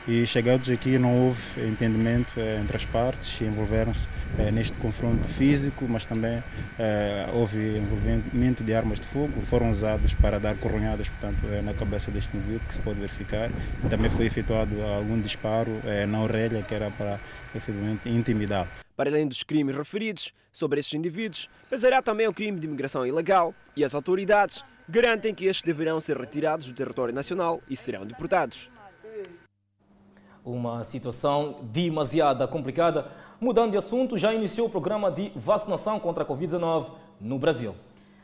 e 0.08 0.26
chegados 0.26 0.70
aqui 0.70 0.98
não 0.98 1.28
houve 1.28 1.40
entendimento 1.68 2.32
eh, 2.38 2.60
entre 2.62 2.76
as 2.76 2.86
partes, 2.86 3.40
envolveram-se 3.42 4.08
eh, 4.40 4.52
neste 4.52 4.78
confronto 4.78 5.28
físico, 5.28 5.86
mas 5.88 6.06
também 6.06 6.42
eh, 6.80 7.30
houve 7.34 7.78
envolvimento 7.78 8.64
de 8.64 8.74
armas 8.74 9.00
de 9.00 9.06
fogo, 9.06 9.42
foram 9.42 9.70
usadas 9.70 10.14
para 10.16 10.40
dar 10.40 10.56
coronhadas, 10.56 11.08
portanto, 11.08 11.46
na 11.64 11.74
cabeça 11.74 12.10
deste 12.10 12.36
indivíduo, 12.36 12.68
que 12.68 12.74
se 12.74 12.82
pode 12.82 13.00
verificar. 13.00 13.50
Também 13.90 14.10
foi 14.10 14.26
efetuado 14.26 14.82
algum 14.82 15.20
disparo 15.20 15.72
na 16.08 16.22
orelha, 16.22 16.64
que 16.64 16.74
era 16.74 16.90
para 16.92 17.20
efetivamente 17.56 18.10
intimidá-lo. 18.10 18.68
Para 18.96 19.10
além 19.10 19.28
dos 19.28 19.44
crimes 19.44 19.76
referidos 19.76 20.34
sobre 20.52 20.80
esses 20.80 20.94
indivíduos, 20.94 21.50
pesará 21.70 22.02
também 22.02 22.28
o 22.28 22.34
crime 22.34 22.60
de 22.60 22.68
imigração 22.68 23.06
ilegal 23.06 23.54
e 23.76 23.84
as 23.84 23.94
autoridades 23.94 24.64
garantem 24.92 25.34
que 25.34 25.46
estes 25.46 25.64
deverão 25.64 26.02
ser 26.02 26.18
retirados 26.18 26.68
do 26.68 26.74
território 26.74 27.14
nacional 27.14 27.62
e 27.70 27.78
serão 27.78 28.06
deportados. 28.06 28.70
Uma 30.44 30.84
situação 30.84 31.60
demasiado 31.64 32.46
complicada. 32.50 33.10
Mudando 33.40 33.72
de 33.72 33.78
assunto, 33.78 34.18
já 34.18 34.34
iniciou 34.34 34.68
o 34.68 34.70
programa 34.70 35.10
de 35.10 35.32
vacinação 35.34 35.98
contra 35.98 36.24
a 36.24 36.28
Covid-19 36.28 36.92
no 37.22 37.40
Brasil. 37.40 37.74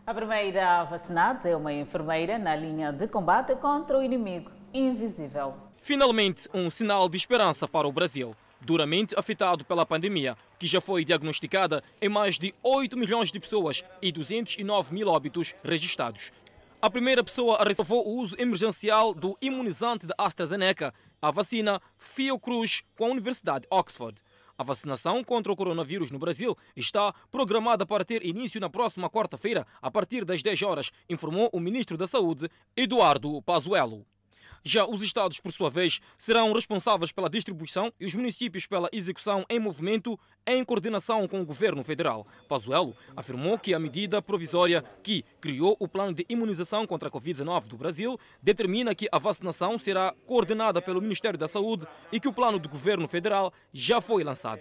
A 0.05 0.13
primeira 0.13 0.83
vacinada 0.83 1.47
é 1.47 1.55
uma 1.55 1.71
enfermeira 1.71 2.37
na 2.37 2.55
linha 2.55 2.91
de 2.91 3.07
combate 3.07 3.55
contra 3.55 3.97
o 3.97 4.03
inimigo 4.03 4.51
invisível. 4.73 5.53
Finalmente, 5.81 6.49
um 6.53 6.69
sinal 6.69 7.07
de 7.07 7.15
esperança 7.15 7.65
para 7.67 7.87
o 7.87 7.91
Brasil, 7.93 8.35
duramente 8.59 9.17
afetado 9.17 9.63
pela 9.63 9.85
pandemia, 9.85 10.35
que 10.59 10.67
já 10.67 10.81
foi 10.81 11.05
diagnosticada 11.05 11.81
em 12.01 12.09
mais 12.09 12.37
de 12.37 12.53
8 12.61 12.97
milhões 12.97 13.31
de 13.31 13.39
pessoas 13.39 13.85
e 14.01 14.11
209 14.11 14.93
mil 14.93 15.07
óbitos 15.07 15.55
registrados. 15.63 16.31
A 16.79 16.91
primeira 16.91 17.23
pessoa 17.23 17.57
resolveu 17.63 17.97
o 17.97 18.19
uso 18.19 18.35
emergencial 18.39 19.11
do 19.11 19.35
imunizante 19.41 20.05
da 20.05 20.13
AstraZeneca 20.15 20.93
a 21.19 21.31
vacina 21.31 21.81
Fiocruz 21.97 22.83
com 22.95 23.05
a 23.05 23.09
Universidade 23.09 23.61
de 23.61 23.67
Oxford. 23.71 24.21
A 24.55 24.63
vacinação 24.63 25.23
contra 25.23 25.51
o 25.51 25.55
coronavírus 25.55 26.11
no 26.11 26.19
Brasil 26.19 26.55
está 26.75 27.11
programada 27.31 27.83
para 27.83 28.05
ter 28.05 28.23
início 28.23 28.61
na 28.61 28.69
próxima 28.69 29.09
quarta-feira, 29.09 29.65
a 29.81 29.89
partir 29.89 30.23
das 30.23 30.43
10 30.43 30.61
horas, 30.61 30.91
informou 31.09 31.49
o 31.51 31.59
ministro 31.59 31.97
da 31.97 32.05
Saúde, 32.05 32.47
Eduardo 32.75 33.41
Pazuello. 33.41 34.05
Já 34.67 34.85
os 34.85 35.01
estados, 35.01 35.39
por 35.39 35.53
sua 35.53 35.69
vez, 35.69 36.01
serão 36.17 36.51
responsáveis 36.51 37.09
pela 37.09 37.29
distribuição 37.29 37.89
e 37.97 38.05
os 38.05 38.13
municípios 38.13 38.67
pela 38.67 38.89
execução 38.91 39.45
em 39.49 39.59
movimento 39.59 40.19
em 40.45 40.61
coordenação 40.65 41.25
com 41.25 41.39
o 41.39 41.45
governo 41.45 41.81
federal. 41.85 42.27
Pazuello 42.49 42.93
afirmou 43.15 43.57
que 43.57 43.73
a 43.73 43.79
medida 43.79 44.21
provisória 44.21 44.83
que 45.01 45.23
criou 45.39 45.77
o 45.79 45.87
plano 45.87 46.13
de 46.13 46.25
imunização 46.27 46.85
contra 46.85 47.07
a 47.07 47.11
Covid-19 47.11 47.67
do 47.69 47.77
Brasil 47.77 48.19
determina 48.43 48.93
que 48.93 49.07
a 49.09 49.17
vacinação 49.17 49.79
será 49.79 50.13
coordenada 50.25 50.81
pelo 50.81 51.01
Ministério 51.01 51.39
da 51.39 51.47
Saúde 51.47 51.87
e 52.11 52.19
que 52.19 52.27
o 52.27 52.33
plano 52.33 52.59
do 52.59 52.67
governo 52.67 53.07
federal 53.07 53.53
já 53.71 54.01
foi 54.01 54.21
lançado. 54.21 54.59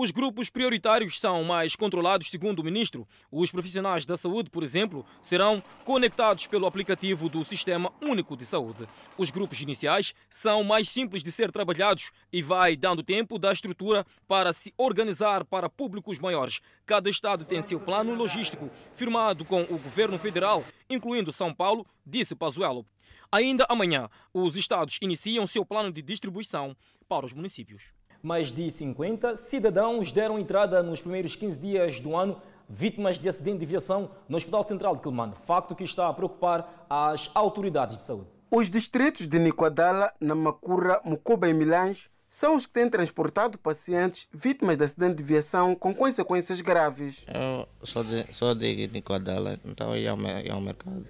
Os 0.00 0.12
grupos 0.12 0.48
prioritários 0.48 1.18
são 1.18 1.42
mais 1.42 1.74
controlados, 1.74 2.30
segundo 2.30 2.60
o 2.60 2.64
ministro. 2.64 3.04
Os 3.32 3.50
profissionais 3.50 4.06
da 4.06 4.16
saúde, 4.16 4.48
por 4.48 4.62
exemplo, 4.62 5.04
serão 5.20 5.60
conectados 5.84 6.46
pelo 6.46 6.66
aplicativo 6.66 7.28
do 7.28 7.44
Sistema 7.44 7.92
Único 8.00 8.36
de 8.36 8.44
Saúde. 8.44 8.86
Os 9.16 9.32
grupos 9.32 9.60
iniciais 9.60 10.14
são 10.30 10.62
mais 10.62 10.88
simples 10.88 11.24
de 11.24 11.32
ser 11.32 11.50
trabalhados 11.50 12.12
e 12.32 12.40
vai 12.40 12.76
dando 12.76 13.02
tempo 13.02 13.40
da 13.40 13.52
estrutura 13.52 14.06
para 14.28 14.52
se 14.52 14.72
organizar 14.78 15.44
para 15.44 15.68
públicos 15.68 16.20
maiores. 16.20 16.60
Cada 16.86 17.10
estado 17.10 17.44
tem 17.44 17.60
seu 17.60 17.80
plano 17.80 18.14
logístico, 18.14 18.70
firmado 18.94 19.44
com 19.44 19.62
o 19.62 19.78
governo 19.80 20.16
federal, 20.16 20.64
incluindo 20.88 21.32
São 21.32 21.52
Paulo, 21.52 21.84
disse 22.06 22.36
Pazuello. 22.36 22.86
Ainda 23.32 23.66
amanhã, 23.68 24.08
os 24.32 24.56
estados 24.56 24.96
iniciam 25.02 25.44
seu 25.44 25.66
plano 25.66 25.90
de 25.90 26.02
distribuição 26.02 26.76
para 27.08 27.26
os 27.26 27.32
municípios. 27.32 27.97
Mais 28.22 28.50
de 28.50 28.68
50 28.68 29.36
cidadãos 29.36 30.10
deram 30.10 30.38
entrada 30.38 30.82
nos 30.82 31.00
primeiros 31.00 31.36
15 31.36 31.58
dias 31.58 32.00
do 32.00 32.16
ano 32.16 32.40
vítimas 32.68 33.18
de 33.18 33.28
acidente 33.28 33.58
de 33.58 33.64
aviação 33.64 34.10
no 34.28 34.36
Hospital 34.36 34.66
Central 34.66 34.96
de 34.96 35.02
Quelimane, 35.02 35.34
facto 35.46 35.74
que 35.74 35.84
está 35.84 36.08
a 36.08 36.12
preocupar 36.12 36.86
as 36.90 37.30
autoridades 37.32 37.96
de 37.96 38.02
saúde. 38.02 38.26
Os 38.50 38.68
distritos 38.68 39.26
de 39.26 39.38
Nicoadala, 39.38 40.12
Namacura, 40.20 41.00
Mucoba 41.04 41.48
e 41.48 41.54
Milães 41.54 42.10
são 42.28 42.56
os 42.56 42.66
que 42.66 42.72
têm 42.72 42.90
transportado 42.90 43.56
pacientes 43.56 44.26
vítimas 44.32 44.76
de 44.76 44.84
acidente 44.84 45.14
de 45.14 45.22
aviação 45.22 45.74
com 45.74 45.94
consequências 45.94 46.60
graves. 46.60 47.24
Eu 47.28 47.86
sou 47.86 48.02
de, 48.02 48.32
sou 48.32 48.54
de 48.54 48.88
Nicoadala, 48.88 49.58
então 49.64 49.96
ia 49.96 50.10
ao, 50.10 50.20
ia 50.20 50.52
ao 50.52 50.60
mercado. 50.60 51.06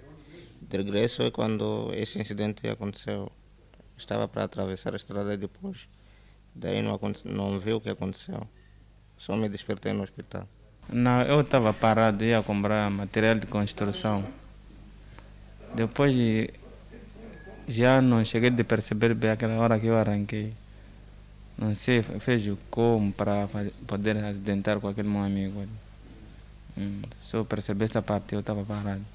De 0.61 0.77
regresso, 0.77 1.31
quando 1.31 1.91
esse 1.93 2.21
incidente 2.21 2.67
aconteceu, 2.67 3.31
estava 3.97 4.27
para 4.27 4.43
atravessar 4.43 4.93
a 4.93 4.97
estrada 4.97 5.35
depois 5.35 5.87
Daí 6.55 6.81
não, 6.81 6.99
não 7.25 7.59
vi 7.59 7.73
o 7.73 7.81
que 7.81 7.89
aconteceu. 7.89 8.47
Só 9.17 9.35
me 9.35 9.49
despertei 9.49 9.93
no 9.93 10.03
hospital. 10.03 10.47
Não, 10.91 11.21
eu 11.21 11.41
estava 11.41 11.73
parado, 11.73 12.23
ia 12.23 12.41
comprar 12.41 12.89
material 12.89 13.35
de 13.35 13.45
construção. 13.47 14.25
Depois 15.75 16.15
já 17.67 18.01
não 18.01 18.25
cheguei 18.25 18.49
de 18.49 18.63
perceber 18.63 19.13
bem 19.13 19.29
aquela 19.29 19.55
hora 19.55 19.79
que 19.79 19.85
eu 19.85 19.97
arranquei. 19.97 20.53
Não 21.57 21.75
sei, 21.75 22.01
fez 22.01 22.57
como 22.71 23.11
para 23.11 23.47
poder 23.85 24.17
acidentar 24.17 24.79
com 24.79 24.87
aquele 24.87 25.09
meu 25.09 25.21
amigo. 25.21 25.63
Hum, 26.77 27.01
só 27.21 27.43
percebi 27.43 27.83
essa 27.83 28.01
parte, 28.01 28.33
eu 28.33 28.39
estava 28.39 28.63
parado. 28.63 29.05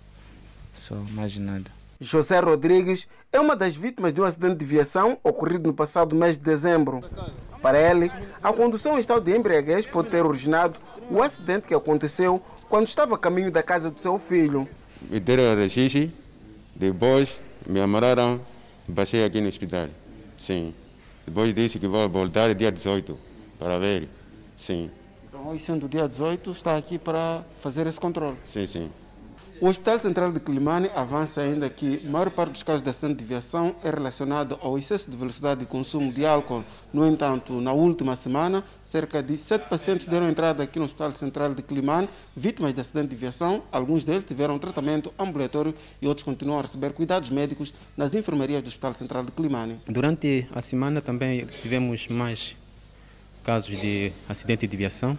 Só 0.77 0.95
mais 0.95 1.37
nada. 1.39 1.71
José 2.01 2.41
Rodrigues 2.41 3.09
é 3.33 3.39
uma 3.39 3.55
das 3.55 3.77
vítimas 3.77 4.13
de 4.13 4.21
um 4.21 4.25
acidente 4.25 4.57
de 4.57 4.65
viação 4.65 5.19
ocorrido 5.23 5.69
no 5.69 5.75
passado 5.75 6.15
mês 6.15 6.37
de 6.37 6.45
dezembro. 6.45 7.03
Para 7.63 7.79
ele, 7.79 8.11
a 8.43 8.53
condução 8.53 8.97
em 8.97 9.01
estado 9.01 9.25
de 9.25 9.37
embriaguez 9.37 9.87
pode 9.87 10.11
ter 10.11 10.25
originado 10.25 10.79
o 11.11 11.23
acidente 11.23 11.67
que 11.67 11.75
aconteceu 11.75 12.43
quando 12.69 12.87
estava 12.87 13.15
a 13.15 13.19
caminho 13.19 13.51
da 13.51 13.63
casa 13.63 13.91
do 13.91 14.01
seu 14.01 14.19
filho. 14.19 14.69
Me 15.03 15.21
deram 15.21 15.57
registro, 15.57 16.11
depois 16.75 17.39
me 17.67 17.81
amarraram, 17.81 18.41
passei 18.95 19.25
aqui 19.25 19.41
no 19.41 19.49
hospital. 19.49 19.89
Sim. 20.39 20.75
Depois 21.27 21.55
disse 21.55 21.79
que 21.79 21.87
vou 21.87 22.09
voltar 22.09 22.55
dia 22.55 22.71
18 22.71 23.17
para 23.59 23.79
ver. 23.79 24.09
Sim. 24.57 24.91
Então, 25.27 25.49
hoje 25.49 25.65
sendo 25.65 25.89
dia 25.89 26.07
18, 26.07 26.51
está 26.51 26.77
aqui 26.77 26.99
para 26.99 27.45
fazer 27.61 27.87
esse 27.87 27.99
controle? 27.99 28.37
Sim, 28.45 28.67
sim. 28.67 28.91
O 29.65 29.69
Hospital 29.69 29.99
Central 29.99 30.31
de 30.31 30.41
Climane 30.41 30.91
avança 30.95 31.41
ainda 31.41 31.71
que 31.71 32.03
a 32.07 32.11
maior 32.11 32.31
parte 32.31 32.53
dos 32.53 32.63
casos 32.63 32.83
de 32.83 32.91
acidente 32.91 33.21
de 33.21 33.25
viação 33.25 33.75
é 33.83 33.89
relacionado 33.89 34.59
ao 34.61 34.77
excesso 34.77 35.11
de 35.11 35.17
velocidade 35.17 35.63
e 35.63 35.67
consumo 35.67 36.13
de 36.13 36.27
álcool. 36.27 36.63
No 36.93 37.07
entanto, 37.07 37.59
na 37.63 37.73
última 37.73 38.15
semana, 38.15 38.63
cerca 38.83 39.23
de 39.23 39.39
sete 39.39 39.67
pacientes 39.67 40.07
deram 40.07 40.29
entrada 40.29 40.63
aqui 40.63 40.79
no 40.79 40.85
Hospital 40.85 41.13
Central 41.13 41.55
de 41.55 41.63
Climane, 41.63 42.11
vítimas 42.37 42.75
de 42.75 42.81
acidente 42.83 43.09
de 43.09 43.17
viação. 43.17 43.63
Alguns 43.73 44.05
deles 44.05 44.27
tiveram 44.27 44.59
tratamento 44.59 45.11
ambulatório 45.19 45.75
e 46.03 46.07
outros 46.07 46.27
continuam 46.27 46.59
a 46.59 46.61
receber 46.61 46.93
cuidados 46.93 47.31
médicos 47.31 47.73
nas 47.97 48.15
enfermarias 48.15 48.63
do 48.63 48.67
Hospital 48.67 48.93
Central 48.93 49.25
de 49.25 49.33
Climane. 49.33 49.81
Durante 49.87 50.47
a 50.55 50.61
semana 50.61 51.01
também 51.01 51.47
tivemos 51.63 52.07
mais 52.09 52.55
casos 53.43 53.81
de 53.81 54.13
acidente 54.29 54.67
de 54.67 54.77
viação 54.77 55.19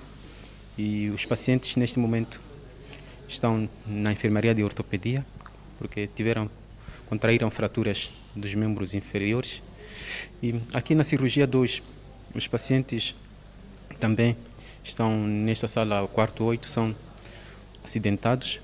e 0.78 1.10
os 1.10 1.26
pacientes 1.26 1.76
neste 1.78 1.98
momento 1.98 2.45
estão 3.28 3.70
na 3.86 4.12
enfermaria 4.12 4.54
de 4.54 4.64
ortopedia, 4.64 5.26
porque 5.78 6.08
tiveram, 6.08 6.50
contraíram 7.08 7.50
fraturas 7.50 8.10
dos 8.36 8.54
membros 8.54 8.94
inferiores. 8.94 9.62
E 10.42 10.56
aqui 10.74 10.96
na 10.96 11.04
cirurgia 11.04 11.48
2, 11.48 11.82
os 12.34 12.48
pacientes 12.48 13.16
também 14.00 14.36
estão 14.84 15.26
nesta 15.26 15.68
sala, 15.68 16.08
quarto 16.08 16.44
8, 16.44 16.70
são 16.70 16.96
acidentados 17.84 18.60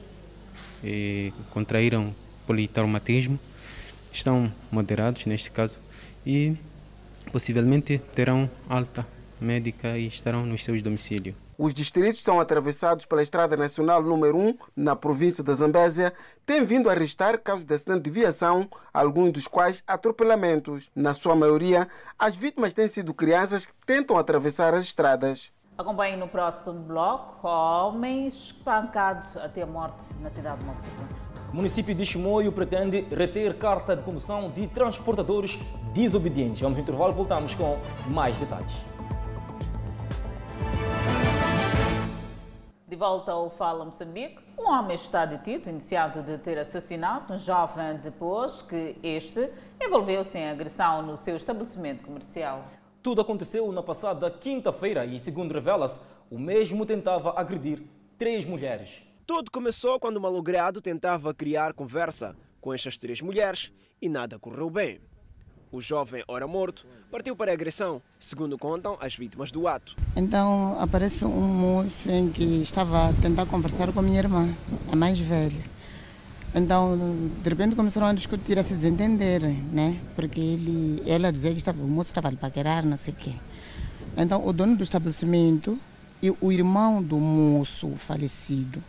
e 0.84 1.32
contraíram 1.52 2.13
politraumatismo, 2.45 3.39
estão 4.12 4.52
moderados 4.71 5.26
neste 5.26 5.52
caso 5.52 5.78
e 6.26 6.56
possivelmente 7.32 8.00
terão 8.13 8.50
alta 8.67 9.08
médica 9.39 9.97
e 9.97 10.08
estarão 10.08 10.45
nos 10.45 10.63
seus 10.63 10.82
domicílios. 10.84 11.36
Os 11.63 11.76
distritos 11.76 12.24
são 12.24 12.39
atravessados 12.39 13.06
pela 13.06 13.21
Estrada 13.21 13.56
Nacional 13.56 14.02
número 14.02 14.36
1, 14.36 14.58
na 14.76 14.95
província 14.95 15.43
da 15.43 15.54
Zambésia, 15.54 16.12
têm 16.43 16.65
vindo 16.65 16.89
a 16.89 16.93
registrar 16.95 17.38
casos 17.38 17.63
de 17.65 17.71
acidente 17.71 18.02
de 18.02 18.10
viação, 18.10 18.67
alguns 18.91 19.32
dos 19.32 19.47
quais 19.47 19.84
atropelamentos. 19.86 20.89
Na 20.95 21.13
sua 21.13 21.36
maioria, 21.36 21.88
as 22.17 22.36
vítimas 22.36 22.74
têm 22.74 22.88
sido 22.88 23.13
crianças 23.13 23.67
que 23.67 23.74
tentam 23.86 24.17
atravessar 24.17 24.74
as 24.74 24.86
estradas. 24.86 25.52
Acompanhe 25.78 26.17
no 26.17 26.28
próximo 26.28 26.80
bloco 26.80 27.47
homem 27.47 28.26
espancado 28.26 29.24
até 29.39 29.62
a 29.62 29.67
morte 29.67 30.04
na 30.19 30.32
cidade 30.32 30.62
de 30.62 30.65
Maputo. 30.65 31.04
O 31.54 31.56
município 31.56 31.93
de 31.93 32.04
Chimoio 32.04 32.52
pretende 32.52 33.02
reter 33.02 33.56
carta 33.60 33.95
de 33.95 34.02
condução 34.02 34.50
de 34.50 34.65
transportadores 34.65 35.60
desobedientes. 35.93 36.60
Vamos 36.60 36.80
ao 36.80 36.82
intervalo, 36.82 37.13
voltamos 37.13 37.54
com 37.54 37.78
mais 38.10 38.36
detalhes. 38.39 38.91
Volta 42.96 43.32
ao 43.32 43.50
Fala 43.50 43.86
Moçambique. 43.86 44.40
Um 44.58 44.70
homem 44.70 44.96
está 44.96 45.26
detido, 45.26 45.70
iniciado 45.70 46.22
de 46.22 46.38
ter 46.38 46.58
assassinado 46.58 47.34
um 47.34 47.38
jovem 47.38 47.98
depois 47.98 48.62
que 48.62 48.98
este 49.02 49.50
envolveu-se 49.82 50.38
em 50.38 50.50
agressão 50.50 51.02
no 51.02 51.18
seu 51.18 51.36
estabelecimento 51.36 52.04
comercial. 52.04 52.66
Tudo 53.02 53.22
aconteceu 53.22 53.72
na 53.72 53.82
passada 53.82 54.30
quinta-feira 54.30 55.06
e, 55.06 55.18
segundo 55.18 55.54
revela-se, 55.54 56.00
o 56.30 56.38
mesmo 56.38 56.86
tentava 56.86 57.34
agredir 57.40 57.84
três 58.18 58.46
mulheres. 58.46 59.02
Tudo 59.26 59.50
começou 59.50 60.00
quando 60.00 60.18
o 60.18 60.22
malogrado 60.22 60.82
tentava 60.82 61.34
criar 61.34 61.74
conversa 61.74 62.36
com 62.60 62.74
estas 62.74 62.98
três 62.98 63.22
mulheres 63.22 63.72
e 64.02 64.08
nada 64.08 64.38
correu 64.38 64.70
bem. 64.70 65.02
O 65.72 65.80
jovem, 65.80 66.22
ora 66.28 66.46
morto, 66.46 66.86
partiu 67.10 67.34
para 67.34 67.50
a 67.50 67.54
agressão, 67.54 68.02
segundo 68.20 68.58
contam 68.58 68.98
as 69.00 69.16
vítimas 69.16 69.52
do 69.52 69.70
ato. 69.70 69.96
Então 70.18 70.76
aparece 70.82 71.24
um 71.24 71.48
moço 71.48 72.12
em 72.12 72.30
que 72.30 72.62
estava 72.62 73.08
a 73.08 73.14
tentar 73.14 73.46
conversar 73.46 73.90
com 73.94 74.02
a 74.02 74.04
minha 74.04 74.20
irmã, 74.20 74.54
a 74.92 74.96
mais 74.98 75.18
velha. 75.18 75.64
Então, 76.54 76.98
de 77.42 77.50
repente 77.50 77.74
começaram 77.74 78.08
a 78.08 78.14
discutir, 78.14 78.60
a 78.60 78.64
se 78.64 78.74
desentender, 78.74 79.42
né? 79.72 79.98
Porque 80.14 80.42
ele, 80.42 81.02
ela 81.06 81.32
dizia 81.32 81.52
que 81.52 81.60
estava, 81.60 81.82
o 81.82 81.88
moço 81.88 82.10
estava 82.10 82.28
a 82.28 82.34
paquerar, 82.34 82.86
não 82.86 82.98
sei 82.98 83.14
o 83.14 83.16
quê. 83.16 83.32
Então, 84.18 84.46
o 84.46 84.52
dono 84.52 84.76
do 84.76 84.84
estabelecimento 84.84 85.80
e 86.22 86.36
o 86.42 86.52
irmão 86.52 87.02
do 87.02 87.16
moço 87.16 87.96
falecido 87.96 88.84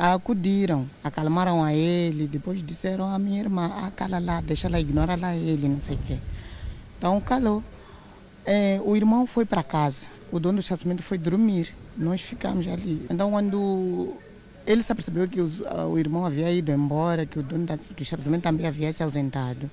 acudiram, 0.00 0.88
acalmaram 1.04 1.62
a 1.62 1.74
ele, 1.74 2.26
depois 2.26 2.64
disseram 2.64 3.06
à 3.06 3.18
minha 3.18 3.38
irmã, 3.38 3.70
ah, 3.84 3.90
cala 3.90 4.18
lá, 4.18 4.40
deixa 4.40 4.68
lá, 4.68 4.80
ignora 4.80 5.14
lá 5.14 5.36
ele, 5.36 5.68
não 5.68 5.80
sei 5.80 5.96
o 5.96 5.98
quê. 5.98 6.18
Então 6.98 7.20
calou. 7.20 7.62
É, 8.46 8.80
o 8.82 8.96
irmão 8.96 9.26
foi 9.26 9.44
para 9.44 9.62
casa, 9.62 10.06
o 10.32 10.40
dono 10.40 10.56
do 10.56 10.60
estabelecimento 10.60 11.02
foi 11.02 11.18
dormir, 11.18 11.74
nós 11.96 12.22
ficamos 12.22 12.66
ali. 12.66 13.06
Então 13.10 13.30
quando 13.30 14.14
ele 14.66 14.82
se 14.82 14.94
percebeu 14.94 15.28
que 15.28 15.40
o, 15.40 15.50
o 15.90 15.98
irmão 15.98 16.24
havia 16.24 16.50
ido 16.50 16.72
embora, 16.72 17.26
que 17.26 17.38
o 17.38 17.42
dono 17.42 17.66
do 17.66 18.02
estabelecimento 18.02 18.42
também 18.42 18.66
havia 18.66 18.90
se 18.94 19.02
ausentado, 19.02 19.70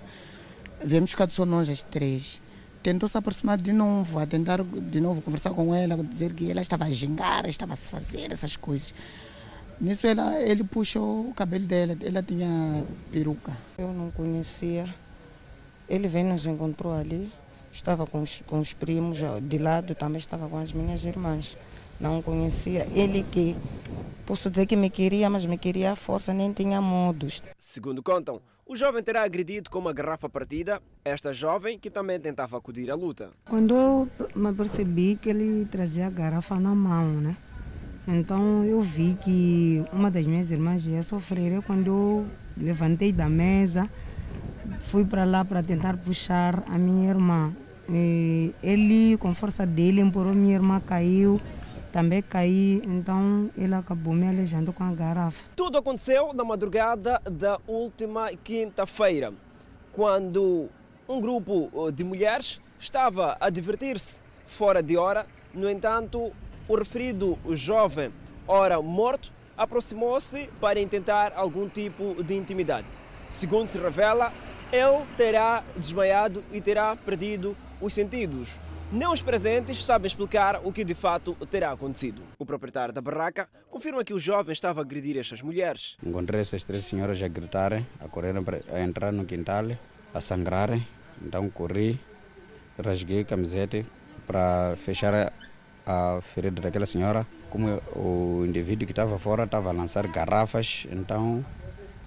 viemos 0.83 1.11
ficar 1.11 1.29
só 1.29 1.45
nós 1.45 1.69
as 1.69 1.81
três 1.81 2.41
tentou 2.83 3.09
se 3.09 3.17
aproximar 3.17 3.57
de 3.57 3.73
novo, 3.73 4.17
a 4.19 4.25
tentar 4.25 4.63
de 4.63 5.01
novo 5.01 5.21
conversar 5.21 5.49
com 5.49 5.75
ela, 5.75 6.01
dizer 6.03 6.33
que 6.33 6.49
ela 6.49 6.61
estava 6.61 6.85
a 6.85 6.89
gingar, 6.89 7.45
estava 7.45 7.73
a 7.73 7.75
se 7.75 7.89
fazer 7.89 8.31
essas 8.31 8.55
coisas. 8.55 8.93
Nisso 9.79 10.07
ela, 10.07 10.41
ele 10.41 10.63
puxou 10.63 11.29
o 11.29 11.33
cabelo 11.33 11.65
dela, 11.65 11.95
ela 12.03 12.23
tinha 12.23 12.83
peruca. 13.11 13.55
Eu 13.77 13.93
não 13.93 14.09
conhecia. 14.09 14.93
Ele 15.87 16.07
veio 16.07 16.25
nos 16.25 16.45
encontrou 16.45 16.93
ali, 16.93 17.31
estava 17.71 18.07
com 18.07 18.23
os, 18.23 18.41
com 18.47 18.59
os 18.59 18.73
primos, 18.73 19.19
de 19.43 19.57
lado 19.57 19.93
também 19.93 20.17
estava 20.17 20.49
com 20.49 20.57
as 20.57 20.73
minhas 20.73 21.05
irmãs. 21.05 21.55
Não 21.99 22.21
conhecia. 22.21 22.87
Ele 22.91 23.23
que, 23.23 23.55
posso 24.25 24.49
dizer 24.49 24.65
que 24.65 24.75
me 24.75 24.89
queria, 24.89 25.29
mas 25.29 25.45
me 25.45 25.57
queria 25.57 25.91
à 25.91 25.95
força, 25.95 26.33
nem 26.33 26.51
tinha 26.51 26.81
modos. 26.81 27.43
Segundo 27.59 28.01
contam, 28.01 28.41
o 28.65 28.75
jovem 28.75 29.01
terá 29.01 29.23
agredido 29.23 29.69
com 29.69 29.79
uma 29.79 29.93
garrafa 29.93 30.27
partida 30.27 30.81
esta 31.05 31.31
jovem 31.31 31.79
que 31.79 31.89
também 31.89 32.19
tentava 32.19 32.57
acudir 32.57 32.91
à 32.91 32.95
luta. 32.95 33.29
Quando 33.45 33.73
eu 33.73 34.09
me 34.35 34.53
percebi 34.53 35.15
que 35.15 35.29
ele 35.29 35.65
trazia 35.65 36.07
a 36.07 36.09
garrafa 36.09 36.59
na 36.59 36.75
mão, 36.75 37.05
né? 37.05 37.37
Então 38.07 38.63
eu 38.63 38.81
vi 38.81 39.17
que 39.21 39.83
uma 39.91 40.09
das 40.09 40.25
minhas 40.25 40.49
irmãs 40.49 40.85
ia 40.85 41.03
sofrer. 41.03 41.51
Eu, 41.51 41.61
quando 41.61 41.87
eu 41.87 42.25
levantei 42.55 43.11
da 43.11 43.27
mesa, 43.27 43.89
fui 44.87 45.03
para 45.03 45.25
lá 45.25 45.43
para 45.43 45.61
tentar 45.61 45.97
puxar 45.97 46.63
a 46.67 46.77
minha 46.77 47.09
irmã. 47.09 47.53
E 47.89 48.53
ele, 48.63 49.17
com 49.17 49.33
força 49.33 49.65
dele, 49.65 50.01
empurrou 50.01 50.33
minha 50.33 50.55
irmã, 50.55 50.79
caiu. 50.79 51.39
Também 51.91 52.21
caí, 52.21 52.81
então 52.85 53.49
ele 53.57 53.73
acabou 53.73 54.13
me 54.13 54.27
aleijando 54.27 54.71
com 54.71 54.83
a 54.83 54.91
garrafa. 54.91 55.49
Tudo 55.55 55.77
aconteceu 55.77 56.33
na 56.33 56.43
madrugada 56.43 57.19
da 57.31 57.59
última 57.65 58.29
quinta-feira, 58.43 59.33
quando 59.93 60.67
um 61.07 61.19
grupo 61.19 61.71
de 61.91 62.03
mulheres 62.03 62.61
estava 62.77 63.35
a 63.39 63.49
divertir-se 63.49 64.17
fora 64.45 64.83
de 64.83 64.95
hora. 64.95 65.25
No 65.53 65.67
entanto, 65.67 66.31
o 66.67 66.75
referido 66.75 67.37
jovem, 67.53 68.11
ora 68.47 68.81
morto, 68.81 69.31
aproximou-se 69.57 70.49
para 70.59 70.79
intentar 70.79 71.33
algum 71.35 71.67
tipo 71.67 72.21
de 72.23 72.35
intimidade. 72.35 72.87
Segundo 73.29 73.69
se 73.69 73.77
revela, 73.77 74.31
ele 74.71 75.05
terá 75.15 75.63
desmaiado 75.75 76.43
e 76.51 76.61
terá 76.61 76.95
perdido 76.95 77.55
os 77.81 77.93
sentidos. 77.93 78.59
Nem 78.91 79.07
os 79.07 79.21
presentes 79.21 79.83
sabem 79.83 80.07
explicar 80.07 80.61
o 80.63 80.71
que 80.71 80.83
de 80.83 80.95
fato 80.95 81.35
terá 81.49 81.71
acontecido. 81.71 82.21
O 82.39 82.45
proprietário 82.45 82.93
da 82.93 83.01
barraca 83.01 83.49
confirma 83.69 84.03
que 84.03 84.13
o 84.13 84.19
jovem 84.19 84.53
estava 84.53 84.79
a 84.79 84.83
agredir 84.83 85.17
estas 85.17 85.41
mulheres. 85.41 85.97
Encontrei 86.01 86.39
essas 86.39 86.63
três 86.63 86.85
senhoras 86.85 87.21
a 87.21 87.27
gritarem, 87.27 87.85
a 87.99 88.07
correrem, 88.07 88.41
a 88.71 88.79
entrar 88.79 89.11
no 89.11 89.25
quintal, 89.25 89.65
a 90.13 90.21
sangrarem. 90.21 90.87
Então 91.21 91.49
corri, 91.49 91.99
rasguei 92.81 93.21
a 93.21 93.25
camiseta 93.25 93.83
para 94.25 94.75
fechar 94.77 95.33
a 95.87 96.19
ferida 96.21 96.61
daquela 96.61 96.85
senhora. 96.85 97.25
Como 97.49 97.81
o 97.95 98.45
indivíduo 98.45 98.85
que 98.85 98.91
estava 98.91 99.17
fora 99.17 99.45
estava 99.45 99.69
a 99.69 99.71
lançar 99.71 100.05
garrafas, 100.07 100.85
então 100.91 101.43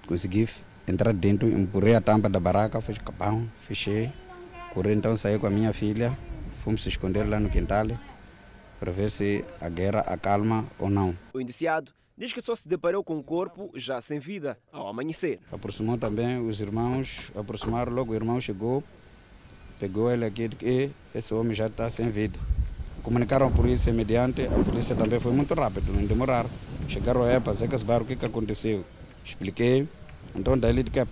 consegui 0.06 0.46
entrar 0.86 1.14
dentro, 1.14 1.48
empurrei 1.48 1.94
a 1.94 2.00
tampa 2.00 2.28
da 2.28 2.38
barraca, 2.38 2.80
fiz 2.80 2.98
capão, 2.98 3.48
fechei. 3.62 4.12
Corri 4.74 4.92
então, 4.92 5.16
saí 5.16 5.38
com 5.38 5.46
a 5.46 5.50
minha 5.50 5.72
filha, 5.72 6.16
fomos 6.62 6.82
se 6.82 6.90
esconder 6.90 7.24
lá 7.24 7.40
no 7.40 7.48
quintal 7.48 7.88
para 8.78 8.92
ver 8.92 9.10
se 9.10 9.44
a 9.60 9.68
guerra 9.68 10.00
acalma 10.00 10.64
ou 10.78 10.88
não. 10.88 11.16
O 11.34 11.40
indiciado 11.40 11.92
diz 12.16 12.32
que 12.32 12.40
só 12.40 12.54
se 12.54 12.68
deparou 12.68 13.02
com 13.02 13.18
o 13.18 13.22
corpo 13.22 13.70
já 13.74 14.00
sem 14.00 14.18
vida 14.18 14.58
ao 14.70 14.86
amanhecer. 14.86 15.40
Aproximou 15.50 15.98
também 15.98 16.38
os 16.38 16.60
irmãos, 16.60 17.32
aproximaram 17.34 17.92
logo, 17.92 18.12
o 18.12 18.14
irmão 18.14 18.40
chegou, 18.40 18.84
pegou 19.80 20.10
ele 20.10 20.24
aqui 20.24 20.50
e 20.62 20.90
esse 21.14 21.34
homem 21.34 21.54
já 21.54 21.66
está 21.66 21.90
sem 21.90 22.08
vida. 22.10 22.38
Comunicaram 23.02 23.46
a 23.46 23.50
polícia 23.50 23.92
mediante, 23.92 24.44
a 24.44 24.64
polícia 24.64 24.94
também 24.94 25.18
foi 25.18 25.32
muito 25.32 25.54
rápido, 25.54 25.92
não 25.92 26.04
demoraram. 26.04 26.50
Chegaram 26.88 27.22
a 27.22 27.32
EPA, 27.32 27.54
Zeca 27.54 27.78
Bar, 27.78 28.02
o 28.02 28.04
que, 28.04 28.16
que 28.16 28.26
aconteceu? 28.26 28.84
Expliquei, 29.24 29.88
então 30.34 30.58
daí 30.58 30.82
de 30.82 30.90
cap. 30.90 31.10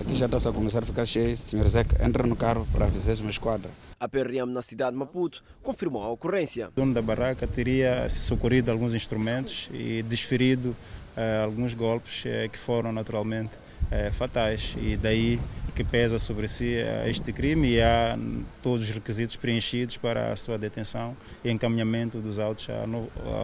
Aqui 0.00 0.14
já 0.14 0.26
está 0.26 0.36
a 0.36 0.52
começar 0.52 0.80
a 0.80 0.86
ficar 0.86 1.06
cheio, 1.06 1.36
senhor 1.36 1.66
Zeca, 1.68 2.04
entra 2.04 2.26
no 2.26 2.36
carro 2.36 2.66
para 2.72 2.86
a 2.86 2.88
uma 3.20 3.30
esquadra. 3.30 3.70
A 3.98 4.08
PRM 4.08 4.52
na 4.52 4.60
cidade 4.60 4.92
de 4.92 4.98
Maputo 4.98 5.42
confirmou 5.62 6.02
a 6.02 6.10
ocorrência. 6.10 6.68
O 6.68 6.72
dono 6.72 6.92
da 6.92 7.00
barraca 7.00 7.46
teria 7.46 8.06
se 8.08 8.20
socorrido 8.20 8.70
alguns 8.70 8.92
instrumentos 8.92 9.70
e 9.72 10.02
desferido 10.02 10.76
eh, 11.16 11.42
alguns 11.42 11.72
golpes 11.72 12.24
eh, 12.26 12.48
que 12.48 12.58
foram 12.58 12.92
naturalmente 12.92 13.52
eh, 13.90 14.10
fatais 14.10 14.74
e 14.80 14.96
daí 14.96 15.40
que 15.74 15.84
pesa 15.84 16.18
sobre 16.18 16.48
si 16.48 16.74
este 17.06 17.32
crime 17.34 17.68
e 17.68 17.82
há 17.82 18.18
todos 18.62 18.88
os 18.88 18.94
requisitos 18.94 19.36
preenchidos 19.36 19.98
para 19.98 20.32
a 20.32 20.36
sua 20.36 20.56
detenção 20.56 21.14
e 21.44 21.50
encaminhamento 21.50 22.18
dos 22.18 22.38
autos 22.38 22.66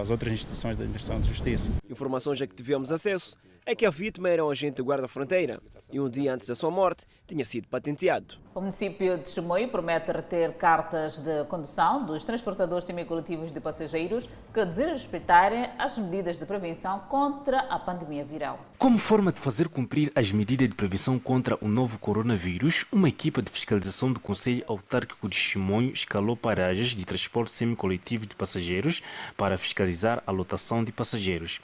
às 0.01 0.09
outras 0.09 0.33
instituições 0.33 0.75
da 0.75 0.83
administração 0.83 1.21
de 1.21 1.29
justiça. 1.29 1.71
Informações 1.91 2.41
a 2.41 2.47
que 2.47 2.55
tivemos 2.55 2.91
acesso 2.91 3.37
é 3.65 3.75
que 3.75 3.87
a 3.87 3.91
vítima 3.91 4.29
era 4.29 4.45
um 4.45 4.51
agente 4.51 4.83
guarda-fronteira 4.83 5.61
e 5.93 6.01
um 6.01 6.09
dia 6.09 6.35
antes 6.35 6.47
da 6.47 6.55
sua 6.55 6.71
morte 6.71 7.05
tinha 7.27 7.45
sido 7.47 7.69
patenteado. 7.69 8.35
O 8.55 8.61
município 8.61 9.17
de 9.19 9.31
Chimoio 9.31 9.69
promete 9.69 10.11
reter 10.11 10.53
cartas 10.55 11.19
de 11.19 11.45
condução 11.45 12.05
dos 12.05 12.25
transportadores 12.25 12.85
semicoletivos 12.85 13.53
de 13.53 13.61
passageiros 13.61 14.29
que 14.53 14.65
desrespeitarem 14.65 15.71
as 15.79 15.97
medidas 15.97 16.39
de 16.39 16.45
prevenção 16.45 16.99
contra 17.09 17.61
a 17.61 17.79
pandemia 17.79 18.25
viral. 18.25 18.59
Como 18.79 18.99
forma 18.99 19.33
de 19.33 19.39
fazer 19.39 19.69
cumprir 19.69 20.11
as 20.15 20.33
medidas 20.33 20.69
de 20.69 20.75
prevenção 20.75 21.19
contra 21.19 21.57
o 21.61 21.69
novo 21.69 21.99
coronavírus, 21.99 22.85
uma 22.93 23.09
equipa 23.09 23.41
de 23.41 23.51
fiscalização 23.51 24.13
do 24.13 24.21
Conselho 24.21 24.65
Autárquico 24.67 25.29
de 25.29 25.37
Chimoio 25.37 25.93
escalou 25.93 26.37
paragens 26.37 26.89
de 26.89 27.05
transporte 27.05 27.53
semicoletivo 27.53 28.27
de 28.27 28.35
passageiros 28.35 29.03
para 29.37 29.57
fiscalizar 29.57 30.23
a 30.27 30.33
lotação 30.33 30.83
de 30.83 30.93
passageiros. 30.93 31.61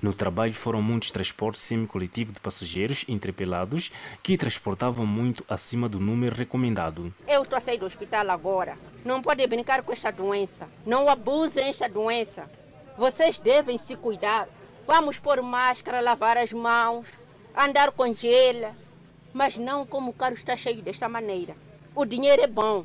No 0.00 0.12
trabalho 0.12 0.52
foram 0.52 0.82
muitos 0.82 1.10
transportes 1.10 1.62
semi-coletivo 1.62 2.32
de 2.32 2.40
passageiros 2.40 3.04
interpelados 3.08 3.90
que 4.22 4.36
transportavam 4.36 5.06
muito 5.06 5.44
acima 5.48 5.88
do 5.88 5.98
número 5.98 6.34
recomendado. 6.34 7.12
Eu 7.26 7.42
estou 7.42 7.56
a 7.56 7.60
sair 7.60 7.78
do 7.78 7.86
hospital 7.86 8.30
agora. 8.30 8.76
Não 9.04 9.20
pode 9.20 9.46
brincar 9.46 9.82
com 9.82 9.92
esta 9.92 10.10
doença. 10.10 10.68
Não 10.86 11.08
abusem 11.08 11.68
esta 11.68 11.88
doença. 11.88 12.48
Vocês 12.96 13.40
devem 13.40 13.78
se 13.78 13.96
cuidar. 13.96 14.48
Vamos 14.86 15.18
pôr 15.18 15.40
máscara, 15.42 16.00
lavar 16.00 16.36
as 16.36 16.52
mãos, 16.52 17.06
andar 17.56 17.92
com 17.92 18.12
gela. 18.12 18.76
Mas 19.32 19.56
não 19.56 19.86
como 19.86 20.10
o 20.10 20.14
carro 20.14 20.34
está 20.34 20.56
cheio 20.56 20.82
desta 20.82 21.08
maneira. 21.08 21.56
O 21.94 22.04
dinheiro 22.04 22.42
é 22.42 22.46
bom, 22.46 22.84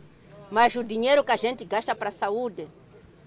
mas 0.51 0.75
o 0.75 0.83
dinheiro 0.83 1.23
que 1.23 1.31
a 1.31 1.37
gente 1.37 1.63
gasta 1.65 1.95
para 1.95 2.09
a 2.09 2.11
saúde, 2.11 2.67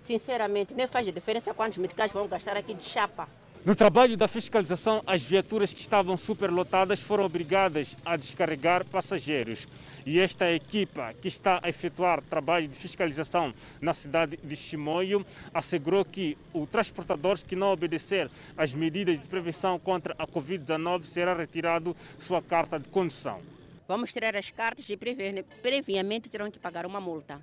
sinceramente, 0.00 0.74
nem 0.74 0.86
faz 0.86 1.06
diferença 1.12 1.54
quantos 1.54 1.78
medicais 1.78 2.12
vão 2.12 2.26
gastar 2.28 2.56
aqui 2.56 2.74
de 2.74 2.82
chapa. 2.82 3.28
No 3.62 3.76
trabalho 3.76 4.16
da 4.16 4.26
fiscalização, 4.26 5.02
as 5.06 5.22
viaturas 5.22 5.74
que 5.74 5.82
estavam 5.82 6.16
superlotadas 6.16 6.98
foram 7.00 7.26
obrigadas 7.26 7.94
a 8.02 8.16
descarregar 8.16 8.86
passageiros. 8.86 9.68
E 10.06 10.18
esta 10.18 10.50
equipa, 10.50 11.12
que 11.20 11.28
está 11.28 11.60
a 11.62 11.68
efetuar 11.68 12.22
trabalho 12.22 12.66
de 12.66 12.74
fiscalização 12.74 13.52
na 13.78 13.92
cidade 13.92 14.38
de 14.42 14.56
Chimoio, 14.56 15.26
assegurou 15.52 16.06
que 16.06 16.38
o 16.54 16.66
transportador 16.66 17.38
que 17.46 17.54
não 17.54 17.70
obedecer 17.70 18.30
às 18.56 18.72
medidas 18.72 19.20
de 19.20 19.26
prevenção 19.26 19.78
contra 19.78 20.14
a 20.18 20.26
Covid-19 20.26 21.04
será 21.04 21.34
retirado 21.34 21.94
sua 22.16 22.40
carta 22.40 22.78
de 22.78 22.88
condução. 22.88 23.42
Vamos 23.86 24.10
tirar 24.10 24.34
as 24.36 24.50
cartas 24.50 24.88
e 24.88 24.96
previamente 24.96 26.30
terão 26.30 26.50
que 26.50 26.58
pagar 26.58 26.86
uma 26.86 27.00
multa. 27.00 27.38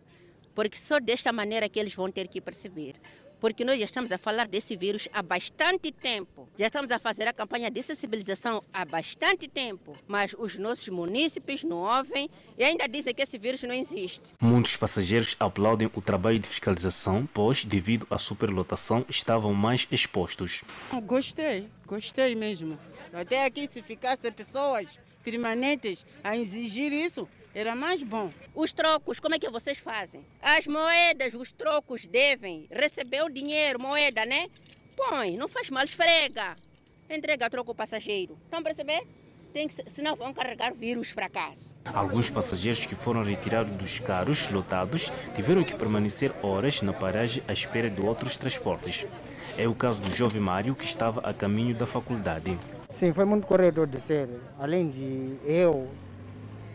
Porque 0.55 0.79
só 0.79 0.99
desta 0.99 1.31
maneira 1.31 1.69
que 1.69 1.79
eles 1.79 1.93
vão 1.93 2.09
ter 2.11 2.27
que 2.27 2.41
perceber 2.41 2.95
porque 3.39 3.63
nós 3.63 3.79
já 3.79 3.85
estamos 3.85 4.11
a 4.11 4.17
falar 4.17 4.47
desse 4.47 4.75
vírus 4.75 5.07
há 5.13 5.21
bastante 5.21 5.91
tempo. 5.91 6.47
Já 6.57 6.67
estamos 6.67 6.91
a 6.91 6.99
fazer 6.99 7.27
a 7.27 7.33
campanha 7.33 7.69
de 7.69 7.81
sensibilização 7.81 8.63
há 8.73 8.83
bastante 8.85 9.47
tempo, 9.47 9.95
mas 10.07 10.35
os 10.37 10.57
nossos 10.57 10.87
munícipes 10.89 11.63
não 11.63 11.77
ouvem 11.77 12.29
e 12.57 12.63
ainda 12.63 12.87
dizem 12.87 13.13
que 13.13 13.21
esse 13.21 13.37
vírus 13.37 13.63
não 13.63 13.73
existe. 13.73 14.33
Muitos 14.39 14.75
passageiros 14.75 15.35
aplaudem 15.39 15.89
o 15.93 16.01
trabalho 16.01 16.39
de 16.39 16.47
fiscalização, 16.47 17.27
pois, 17.33 17.63
devido 17.63 18.07
à 18.09 18.17
superlotação, 18.17 19.05
estavam 19.09 19.53
mais 19.53 19.87
expostos. 19.91 20.63
Gostei, 21.03 21.67
gostei 21.85 22.35
mesmo. 22.35 22.79
Até 23.13 23.45
aqui, 23.45 23.67
se 23.71 23.81
ficassem 23.81 24.31
pessoas 24.31 24.99
permanentes 25.23 26.05
a 26.23 26.37
exigir 26.37 26.93
isso, 26.93 27.27
era 27.57 27.75
mais 27.75 28.03
bom. 28.03 28.29
Os 28.53 28.71
trocos, 28.71 29.19
como 29.19 29.33
é 29.33 29.39
que 29.39 29.49
vocês 29.49 29.79
fazem? 29.79 30.23
As 30.39 30.67
moedas, 30.67 31.33
os 31.33 31.51
trocos 31.51 32.05
devem 32.05 32.67
receber 32.69 33.23
o 33.23 33.29
dinheiro, 33.29 33.81
moeda, 33.81 34.23
né? 34.27 34.45
Põe, 34.95 35.35
não 35.35 35.47
faz 35.47 35.67
mal, 35.71 35.83
esfrega. 35.83 36.55
Entrega 37.09 37.49
troco 37.49 37.71
ao 37.71 37.75
passageiro. 37.75 38.37
Estão 38.43 38.59
a 38.59 38.61
perceber? 38.61 39.01
Tem 39.51 39.67
que, 39.67 39.89
senão 39.89 40.15
vão 40.15 40.31
carregar 40.35 40.71
vírus 40.71 41.13
para 41.13 41.27
casa. 41.29 41.73
Alguns 41.85 42.29
passageiros 42.29 42.85
que 42.85 42.93
foram 42.93 43.23
retirados 43.23 43.71
dos 43.71 43.97
carros 43.97 44.51
lotados 44.51 45.11
tiveram 45.33 45.63
que 45.63 45.73
permanecer 45.73 46.31
horas 46.43 46.83
na 46.83 46.93
paragem 46.93 47.41
à 47.47 47.53
espera 47.53 47.89
de 47.89 48.01
outros 48.01 48.37
transportes. 48.37 49.07
É 49.57 49.67
o 49.67 49.73
caso 49.73 49.99
do 50.03 50.15
jovem 50.15 50.39
Mário, 50.41 50.75
que 50.75 50.85
estava 50.85 51.21
a 51.21 51.33
caminho 51.33 51.73
da 51.73 51.87
faculdade. 51.87 52.55
Sim, 52.91 53.13
foi 53.13 53.25
muito 53.25 53.47
corretor 53.47 53.87
de 53.87 53.99
ser. 53.99 54.29
Além 54.59 54.89
de 54.89 55.37
eu 55.43 55.89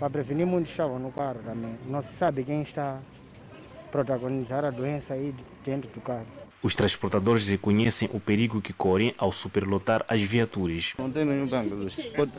para 0.03 0.11
prevenir 0.11 0.45
muitos 0.45 0.73
estavam 0.73 0.99
no 0.99 1.13
carro 1.13 1.39
também. 1.45 1.79
Não 1.87 2.03
se 2.03 2.13
sabe 2.15 2.43
quem 2.43 2.61
está 2.61 2.99
a 2.99 3.91
protagonizar 3.93 4.65
a 4.65 4.71
doença 4.71 5.15
aí 5.15 5.33
dentro 5.65 5.89
do 5.93 6.01
carro. 6.01 6.27
Os 6.61 6.75
transportadores 6.75 7.47
reconhecem 7.47 8.09
o 8.13 8.19
perigo 8.19 8.61
que 8.61 8.73
correm 8.73 9.15
ao 9.17 9.31
superlotar 9.31 10.05
as 10.09 10.21
viaturas. 10.21 10.95
Não 10.99 11.09
tem 11.09 11.25
nenhum 11.25 11.47
banco. 11.47 11.77
Pode... 12.17 12.33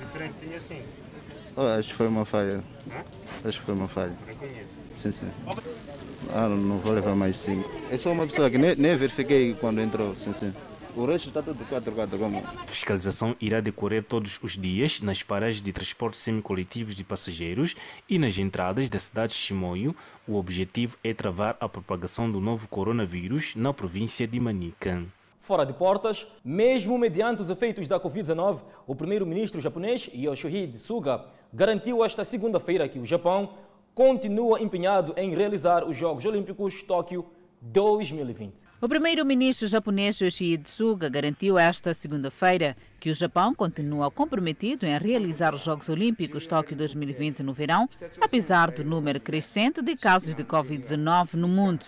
Oh, 1.56 1.62
acho 1.80 1.90
que 1.90 1.96
foi 1.96 2.08
uma 2.08 2.26
falha. 2.26 2.62
Acho 3.46 3.60
que 3.60 3.66
foi 3.66 3.76
uma 3.76 3.88
falha. 3.88 4.16
Sim, 4.94 5.12
sim. 5.14 5.30
Ah, 6.34 6.50
não 6.50 6.80
vou 6.80 6.92
levar 6.92 7.16
mais 7.16 7.38
cinco. 7.38 7.70
É 7.90 7.98
só 7.98 8.12
uma 8.12 8.28
pessoa 8.28 8.50
que 8.50 8.58
nem, 8.58 8.76
nem 8.76 8.98
verifiquei 8.98 9.54
quando 9.54 9.80
entrou. 9.80 10.18
Sim, 10.18 10.34
sim. 10.34 10.54
O 10.96 11.06
resto 11.06 11.30
está 11.30 11.42
tudo 11.42 11.66
4x4 11.66 12.20
como. 12.20 12.38
A 12.38 12.68
fiscalização 12.68 13.36
irá 13.42 13.60
decorrer 13.60 14.04
todos 14.04 14.40
os 14.44 14.52
dias 14.52 15.02
nas 15.02 15.24
paragens 15.24 15.60
de 15.60 15.74
transporte 15.74 16.18
semicoletivos 16.18 16.96
de 16.96 17.04
passageiros 17.04 17.76
e 18.08 18.20
nas 18.20 18.38
entradas 18.38 18.90
da 18.90 19.00
cidade 19.00 19.34
de 19.34 19.40
Chimoio. 19.40 19.96
O 20.28 20.36
objetivo 20.38 20.96
é 21.04 21.12
travar 21.12 21.58
a 21.60 21.68
propagação 21.68 22.32
do 22.32 22.40
novo 22.40 22.68
coronavírus 22.68 23.56
na 23.56 23.74
província 23.74 24.28
de 24.28 24.40
Manica. 24.40 25.04
Fora 25.40 25.66
de 25.66 25.74
portas, 25.74 26.28
mesmo 26.46 26.96
mediante 26.98 27.42
os 27.42 27.50
efeitos 27.50 27.88
da 27.88 28.00
Covid-19, 28.00 28.60
o 28.86 28.96
primeiro-ministro 28.96 29.60
japonês 29.60 30.12
Yoshihide 30.14 30.78
Suga 30.78 31.26
garantiu 31.52 32.06
esta 32.06 32.24
segunda-feira 32.24 32.88
que 32.88 33.00
o 33.00 33.06
Japão 33.06 33.50
continua 33.96 34.62
empenhado 34.62 35.14
em 35.18 35.34
realizar 35.34 35.84
os 35.84 35.98
Jogos 35.98 36.24
Olímpicos 36.24 36.84
Tóquio 36.84 37.26
2020. 37.64 38.54
O 38.82 38.90
primeiro-ministro 38.90 39.66
japonês 39.68 40.20
Yoshihide 40.20 40.70
Suga 40.70 41.08
garantiu 41.08 41.58
esta 41.58 41.94
segunda-feira 41.94 42.76
que 43.00 43.10
o 43.10 43.16
Japão 43.16 43.56
continua 43.56 44.12
comprometido 44.12 44.86
em 44.86 44.98
realizar 44.98 45.54
os 45.54 45.64
Jogos 45.64 45.88
Olímpicos 45.88 46.46
Tóquio 46.46 46.76
2020 46.76 47.42
no 47.44 47.54
verão, 47.54 47.90
apesar 48.20 48.72
do 48.72 48.84
número 48.84 49.22
crescente 49.22 49.82
de 49.82 49.96
casos 49.96 50.36
de 50.36 50.44
Covid-19 50.44 51.36
no 51.36 51.48
mundo. 51.48 51.86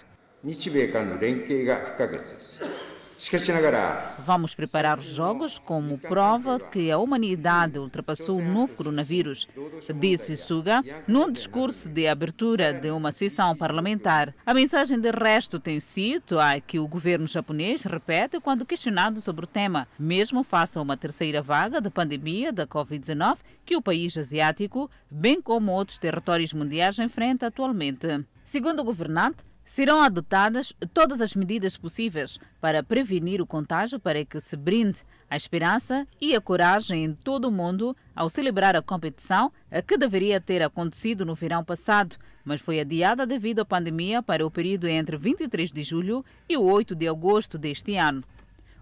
Vamos 4.19 4.53
preparar 4.53 4.99
os 4.99 5.05
Jogos 5.05 5.57
como 5.57 5.97
prova 5.97 6.59
que 6.59 6.91
a 6.91 6.97
humanidade 6.97 7.79
ultrapassou 7.79 8.39
o 8.39 8.43
novo 8.43 8.75
coronavírus, 8.75 9.47
disse 9.95 10.35
Suga 10.35 10.83
num 11.07 11.31
discurso 11.31 11.89
de 11.89 12.07
abertura 12.07 12.73
de 12.73 12.91
uma 12.91 13.11
sessão 13.11 13.55
parlamentar. 13.55 14.33
A 14.45 14.53
mensagem 14.53 14.99
de 14.99 15.11
resto 15.11 15.59
tem 15.59 15.79
sido 15.79 16.39
a 16.39 16.59
que 16.59 16.77
o 16.77 16.87
governo 16.87 17.27
japonês 17.27 17.83
repete 17.83 18.39
quando 18.39 18.65
questionado 18.65 19.19
sobre 19.21 19.45
o 19.45 19.47
tema, 19.47 19.87
mesmo 19.97 20.43
face 20.43 20.77
a 20.77 20.81
uma 20.81 20.97
terceira 20.97 21.41
vaga 21.41 21.79
da 21.79 21.89
pandemia 21.89 22.51
da 22.51 22.67
Covid-19 22.67 23.37
que 23.65 23.75
o 23.75 23.81
país 23.81 24.15
asiático, 24.17 24.89
bem 25.09 25.41
como 25.41 25.71
outros 25.71 25.97
territórios 25.97 26.53
mundiais, 26.53 26.99
enfrenta 26.99 27.47
atualmente. 27.47 28.25
Segundo 28.43 28.81
o 28.81 28.83
governante, 28.83 29.37
Serão 29.65 29.99
adotadas 29.99 30.73
todas 30.93 31.19
as 31.21 31.35
medidas 31.35 31.75
possíveis 31.75 32.37
para 32.61 32.83
prevenir 32.83 33.41
o 33.41 33.47
contágio 33.47 33.99
para 33.99 34.23
que 34.23 34.39
se 34.39 34.55
brinde 34.55 35.01
a 35.27 35.35
esperança 35.35 36.07
e 36.21 36.35
a 36.35 36.39
coragem 36.39 37.03
em 37.03 37.13
todo 37.13 37.45
o 37.45 37.51
mundo 37.51 37.97
ao 38.15 38.29
celebrar 38.29 38.75
a 38.75 38.81
competição 38.81 39.51
que 39.87 39.97
deveria 39.97 40.39
ter 40.39 40.61
acontecido 40.61 41.25
no 41.25 41.33
verão 41.33 41.63
passado, 41.63 42.15
mas 42.43 42.61
foi 42.61 42.79
adiada 42.79 43.25
devido 43.25 43.61
à 43.61 43.65
pandemia 43.65 44.21
para 44.21 44.45
o 44.45 44.51
período 44.51 44.87
entre 44.87 45.17
23 45.17 45.71
de 45.71 45.83
julho 45.83 46.23
e 46.47 46.55
8 46.55 46.93
de 46.93 47.07
agosto 47.07 47.57
deste 47.57 47.97
ano. 47.97 48.23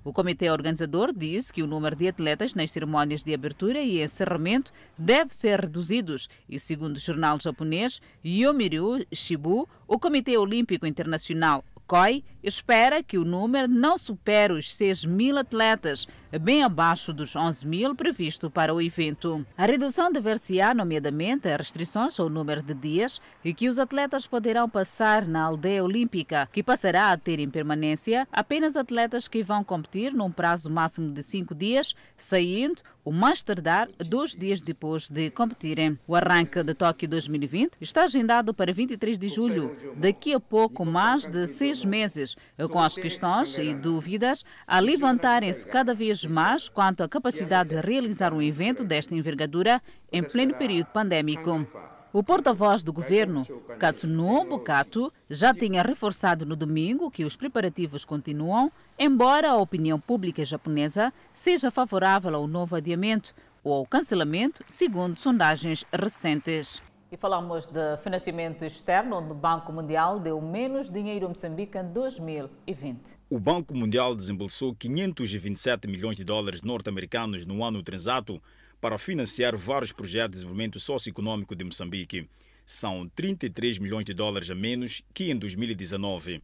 O 0.06 0.12
comitê 0.12 0.51
organizador 0.51 1.14
diz 1.14 1.49
que 1.49 1.64
o 1.64 1.68
número 1.68 1.95
de 1.95 2.10
atletas 2.10 2.54
nas 2.54 2.72
cerimônias 2.72 3.24
de 3.24 3.34
abertura 3.34 3.80
e 3.80 4.04
encerramento 4.04 4.74
deve 4.97 5.34
ser 5.34 5.62
reduzido 5.62 6.16
e, 6.49 6.60
segundo 6.60 6.97
o 6.97 6.99
jornal 6.99 7.39
japonês 7.39 8.01
Yomiuri 8.24 9.08
Shibu, 9.14 9.68
o 9.88 9.97
Comitê 9.97 10.38
Olímpico 10.38 10.86
Internacional 10.86 11.64
COI 11.88 12.24
espera 12.44 13.02
que 13.02 13.18
o 13.18 13.24
número 13.24 13.68
não 13.68 13.98
supere 13.98 14.54
os 14.54 14.74
6 14.76 15.06
mil 15.06 15.38
atletas, 15.38 16.08
bem 16.41 16.64
abaixo 16.64 17.14
dos 17.14 17.36
11 17.36 17.66
mil 17.66 17.96
previsto 17.96 18.50
para 18.50 18.74
o 18.74 18.82
evento. 18.82 19.46
A 19.58 19.66
redução 19.66 20.12
dever-se-á, 20.12 20.74
nomeadamente, 20.74 21.48
a 21.48 21.56
restrições 21.56 22.20
ao 22.20 22.30
número 22.30 22.62
de 22.62 22.74
dias 22.74 23.22
e 23.46 23.54
que 23.54 23.70
os 23.70 23.80
atletas 23.80 24.28
poderão 24.28 24.70
passar 24.70 25.28
na 25.28 25.44
aldeia 25.44 25.84
olímpica, 25.84 26.50
que 26.52 26.64
passará 26.64 27.12
a 27.12 27.18
ter 27.18 27.39
em 27.39 27.50
permanência 27.50 28.28
apenas 28.32 28.76
atletas 28.76 29.28
que 29.28 29.44
vão 29.44 29.64
competir 29.64 30.14
num 30.14 30.32
prazo 30.32 30.70
máximo 30.70 31.12
de 31.12 31.24
cinco 31.24 31.56
dias, 31.56 31.96
saindo 32.18 32.82
o 33.06 33.12
mais 33.12 33.44
tardar 33.44 33.89
dois 33.98 34.36
dias 34.36 34.62
depois 34.62 35.10
de 35.10 35.30
competirem. 35.30 36.00
O 36.08 36.16
arranque 36.16 36.64
de 36.64 36.74
Tóquio 36.74 37.08
2020 37.08 37.78
está 37.82 38.04
agendado 38.04 38.54
para 38.54 38.74
23 38.74 39.18
de 39.18 39.30
julho, 39.30 39.76
daqui 39.98 40.34
a 40.34 40.39
pouco 40.39 40.86
mais 40.86 41.28
de 41.28 41.46
seis 41.48 41.84
meses, 41.84 42.32
com 42.71 42.79
as 42.79 42.95
questões 42.95 43.57
e 43.57 43.73
dúvidas 43.73 44.43
a 44.67 44.79
levantarem-se 44.79 45.67
cada 45.67 45.93
vez 45.93 46.25
mais 46.25 46.69
quanto 46.69 47.03
à 47.03 47.09
capacidade 47.09 47.69
de 47.69 47.81
realizar 47.81 48.34
um 48.34 48.41
evento 48.41 48.84
desta 48.84 49.15
envergadura 49.15 49.81
em 50.11 50.23
pleno 50.23 50.53
período 50.55 50.88
pandêmico. 50.88 51.67
O 52.13 52.21
porta-voz 52.21 52.84
do 52.84 52.93
governo, 52.93 53.43
Katsunobu 53.79 54.59
Kato, 54.59 55.11
já 55.27 55.51
tinha 55.51 55.81
reforçado 55.81 56.45
no 56.45 56.55
domingo 56.55 57.09
que 57.09 57.25
os 57.25 57.36
preparativos 57.36 58.05
continuam, 58.05 58.71
embora 58.99 59.49
a 59.49 59.57
opinião 59.57 59.99
pública 59.99 60.45
japonesa 60.45 61.11
seja 61.34 61.71
favorável 61.71 62.36
ao 62.36 62.45
novo 62.45 62.75
adiamento 62.75 63.34
ou 63.63 63.73
ao 63.73 63.86
cancelamento, 63.88 64.63
segundo 64.67 65.17
sondagens 65.17 65.84
recentes. 65.91 66.84
E 67.14 67.18
falamos 67.18 67.68
de 67.68 67.95
financiamento 67.97 68.66
externo, 68.66 69.18
onde 69.18 69.34
o 69.34 69.36
Banco 69.36 69.72
Mundial 69.72 70.20
deu 70.20 70.41
menos 70.41 70.89
dinheiro 70.89 71.28
a 71.28 71.30
Moçambique 71.30 71.78
em 71.78 71.86
2020. 71.93 72.99
O 73.30 73.39
Banco 73.39 73.78
Mundial 73.78 74.16
desembolsou 74.16 74.74
527 74.74 75.88
milhões 75.88 76.18
de 76.18 76.24
dólares 76.24 76.64
norte-americanos 76.64 77.45
no 77.45 77.64
ano 77.64 77.84
transato 77.84 78.41
para 78.82 78.97
financiar 78.97 79.55
vários 79.55 79.91
projetos 79.91 80.32
de 80.32 80.38
desenvolvimento 80.38 80.80
socioeconômico 80.80 81.55
de 81.55 81.64
Moçambique. 81.64 82.28
São 82.66 83.07
33 83.09 83.78
milhões 83.78 84.05
de 84.05 84.14
dólares 84.16 84.49
a 84.49 84.55
menos 84.55 85.03
que 85.14 85.30
em 85.30 85.38
2019. 85.38 86.41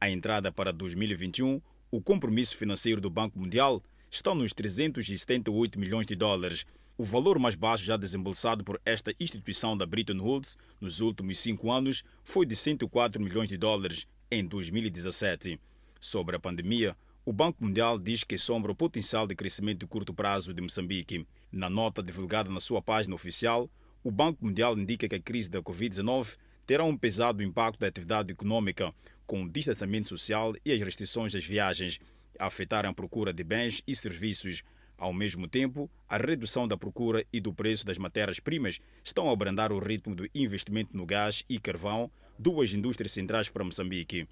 A 0.00 0.10
entrada 0.10 0.50
para 0.50 0.72
2021, 0.72 1.62
o 1.92 2.02
compromisso 2.02 2.56
financeiro 2.56 3.00
do 3.00 3.08
Banco 3.08 3.38
Mundial 3.38 3.80
está 4.10 4.34
nos 4.34 4.52
378 4.52 5.78
milhões 5.78 6.06
de 6.06 6.14
dólares, 6.14 6.64
o 6.96 7.04
valor 7.04 7.38
mais 7.38 7.54
baixo 7.54 7.84
já 7.84 7.96
desembolsado 7.96 8.64
por 8.64 8.80
esta 8.84 9.14
instituição 9.20 9.76
da 9.76 9.86
Bretton 9.86 10.18
Woods 10.18 10.56
nos 10.80 11.00
últimos 11.00 11.38
cinco 11.38 11.70
anos 11.70 12.02
foi 12.24 12.44
de 12.44 12.56
104 12.56 13.22
milhões 13.22 13.48
de 13.48 13.56
dólares 13.56 14.06
em 14.30 14.44
2017. 14.44 15.60
Sobre 16.00 16.34
a 16.34 16.40
pandemia, 16.40 16.96
o 17.24 17.32
Banco 17.32 17.62
Mundial 17.62 17.98
diz 17.98 18.24
que 18.24 18.38
sombra 18.38 18.72
o 18.72 18.74
potencial 18.74 19.26
de 19.26 19.36
crescimento 19.36 19.80
de 19.80 19.86
curto 19.86 20.12
prazo 20.14 20.52
de 20.52 20.62
Moçambique. 20.62 21.26
Na 21.52 21.70
nota 21.70 22.02
divulgada 22.02 22.50
na 22.50 22.58
sua 22.58 22.82
página 22.82 23.14
oficial, 23.14 23.70
o 24.02 24.10
Banco 24.10 24.44
Mundial 24.44 24.76
indica 24.78 25.08
que 25.08 25.14
a 25.14 25.20
crise 25.20 25.50
da 25.50 25.60
Covid-19 25.60 26.36
terá 26.66 26.84
um 26.84 26.96
pesado 26.96 27.42
impacto 27.42 27.80
da 27.80 27.86
atividade 27.86 28.32
econômica, 28.32 28.92
com 29.26 29.42
o 29.42 29.48
distanciamento 29.48 30.08
social 30.08 30.54
e 30.64 30.72
as 30.72 30.80
restrições 30.80 31.32
das 31.32 31.44
viagens, 31.44 32.00
a 32.38 32.46
afetar 32.46 32.86
a 32.86 32.92
procura 32.92 33.32
de 33.32 33.42
bens 33.42 33.82
e 33.86 33.94
serviços. 33.94 34.62
Ao 34.96 35.12
mesmo 35.12 35.46
tempo, 35.46 35.88
a 36.08 36.16
redução 36.16 36.66
da 36.66 36.76
procura 36.76 37.24
e 37.32 37.40
do 37.40 37.52
preço 37.52 37.86
das 37.86 37.98
matérias-primas 37.98 38.80
estão 39.04 39.28
a 39.28 39.32
abrandar 39.32 39.72
o 39.72 39.78
ritmo 39.78 40.14
do 40.14 40.28
investimento 40.34 40.96
no 40.96 41.06
gás 41.06 41.44
e 41.48 41.58
carvão, 41.58 42.10
duas 42.38 42.72
indústrias 42.72 43.12
centrais 43.12 43.48
para 43.48 43.64
Moçambique. 43.64 44.26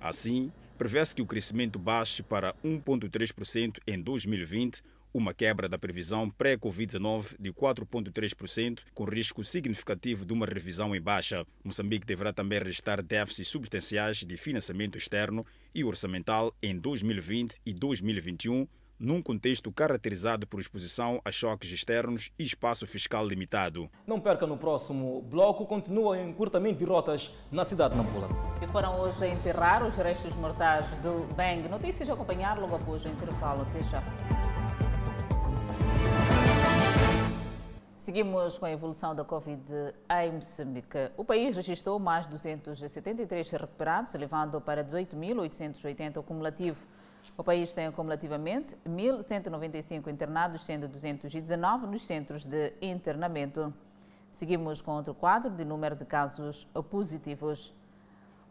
Assim, 0.00 0.52
prevê-se 0.78 1.14
que 1.14 1.22
o 1.22 1.26
crescimento 1.26 1.78
baixe 1.78 2.22
para 2.22 2.54
1,3% 2.64 3.78
em 3.86 4.00
2020, 4.00 4.82
uma 5.14 5.34
quebra 5.34 5.68
da 5.68 5.78
previsão 5.78 6.30
pré-Covid-19 6.30 7.36
de 7.38 7.52
4,3%, 7.52 8.80
com 8.94 9.04
risco 9.04 9.44
significativo 9.44 10.24
de 10.24 10.32
uma 10.32 10.46
revisão 10.46 10.94
em 10.94 11.00
baixa. 11.00 11.46
Moçambique 11.62 12.06
deverá 12.06 12.32
também 12.32 12.58
registrar 12.58 13.02
déficits 13.02 13.48
substanciais 13.48 14.18
de 14.18 14.36
financiamento 14.36 14.96
externo 14.96 15.44
e 15.74 15.84
orçamental 15.84 16.54
em 16.62 16.78
2020 16.78 17.60
e 17.64 17.72
2021, 17.72 18.66
num 18.98 19.20
contexto 19.20 19.72
caracterizado 19.72 20.46
por 20.46 20.60
exposição 20.60 21.20
a 21.24 21.32
choques 21.32 21.70
externos 21.72 22.30
e 22.38 22.42
espaço 22.42 22.86
fiscal 22.86 23.26
limitado. 23.26 23.90
Não 24.06 24.20
perca 24.20 24.46
no 24.46 24.56
próximo 24.56 25.20
bloco, 25.22 25.66
continua 25.66 26.10
o 26.10 26.16
encurtamento 26.16 26.78
de 26.78 26.84
rotas 26.84 27.32
na 27.50 27.64
cidade 27.64 27.94
de 27.94 28.00
Nampula. 28.00 28.28
E 28.62 28.66
foram 28.68 29.00
hoje 29.00 29.24
a 29.24 29.28
enterrar 29.28 29.84
os 29.84 29.94
restos 29.96 30.34
mortais 30.36 30.86
do 31.02 31.26
Bang. 31.34 31.68
Notícias 31.68 32.08
a 32.08 32.14
acompanhar 32.14 32.58
logo 32.58 32.76
após 32.76 33.04
o 33.04 33.08
intervalo. 33.08 33.62
Até 33.62 33.82
já. 33.90 34.91
Seguimos 38.02 38.58
com 38.58 38.66
a 38.66 38.70
evolução 38.72 39.14
da 39.14 39.24
Covid 39.24 39.62
em 40.10 40.32
Moçambique. 40.32 41.12
O 41.16 41.24
país 41.24 41.54
registrou 41.54 42.00
mais 42.00 42.26
273 42.26 43.48
recuperados, 43.48 44.12
elevando 44.12 44.60
para 44.60 44.82
18.880 44.82 46.16
o 46.16 46.22
cumulativo. 46.24 46.84
O 47.38 47.44
país 47.44 47.72
tem 47.72 47.86
acumulativamente 47.86 48.76
1.195 48.84 50.08
internados, 50.08 50.64
sendo 50.64 50.88
219 50.88 51.86
nos 51.86 52.02
centros 52.02 52.44
de 52.44 52.72
internamento. 52.82 53.72
Seguimos 54.32 54.80
com 54.80 54.96
outro 54.96 55.14
quadro 55.14 55.52
de 55.52 55.64
número 55.64 55.94
de 55.94 56.04
casos 56.04 56.64
positivos. 56.90 57.72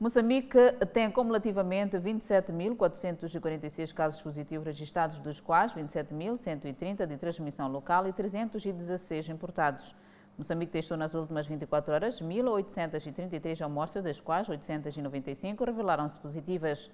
Moçambique 0.01 0.57
tem 0.93 1.05
acumulativamente 1.05 1.95
27.446 1.95 3.93
casos 3.93 4.19
positivos 4.19 4.65
registrados, 4.65 5.19
dos 5.19 5.39
quais 5.39 5.75
27.130 5.75 7.05
de 7.05 7.17
transmissão 7.17 7.67
local 7.67 8.07
e 8.07 8.11
316 8.11 9.29
importados. 9.29 9.95
Moçambique 10.35 10.71
testou 10.71 10.97
nas 10.97 11.13
últimas 11.13 11.45
24 11.45 11.93
horas 11.93 12.19
1.833 12.19 13.63
amostras, 13.63 14.03
das 14.03 14.19
quais 14.19 14.49
895 14.49 15.63
revelaram-se 15.63 16.19
positivas. 16.19 16.89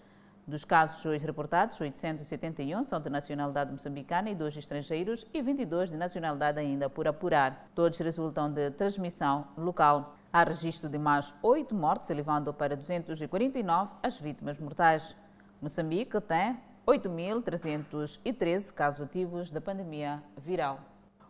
Dos 0.46 0.66
casos 0.66 1.06
hoje 1.06 1.26
reportados, 1.26 1.80
871 1.80 2.84
são 2.84 3.00
de 3.00 3.10
nacionalidade 3.10 3.72
moçambicana 3.72 4.30
e 4.30 4.36
dois 4.36 4.58
estrangeiros 4.58 5.26
e 5.34 5.42
22 5.42 5.92
de 5.92 5.96
nacionalidade 5.96 6.60
ainda 6.60 6.90
por 6.90 7.08
apurar. 7.08 7.70
Todos 7.74 7.98
resultam 8.00 8.52
de 8.52 8.70
transmissão 8.72 9.48
local. 9.58 10.17
Há 10.38 10.44
registro 10.44 10.88
de 10.88 11.00
mais 11.00 11.34
oito 11.42 11.74
mortes, 11.74 12.12
elevando 12.12 12.54
para 12.54 12.76
249 12.76 13.90
as 14.04 14.20
vítimas 14.20 14.60
mortais. 14.60 15.16
Moçambique 15.60 16.22
tem 16.22 16.56
8.313 16.86 18.72
casos 18.72 19.04
ativos 19.04 19.50
da 19.50 19.60
pandemia 19.60 20.22
viral. 20.38 20.78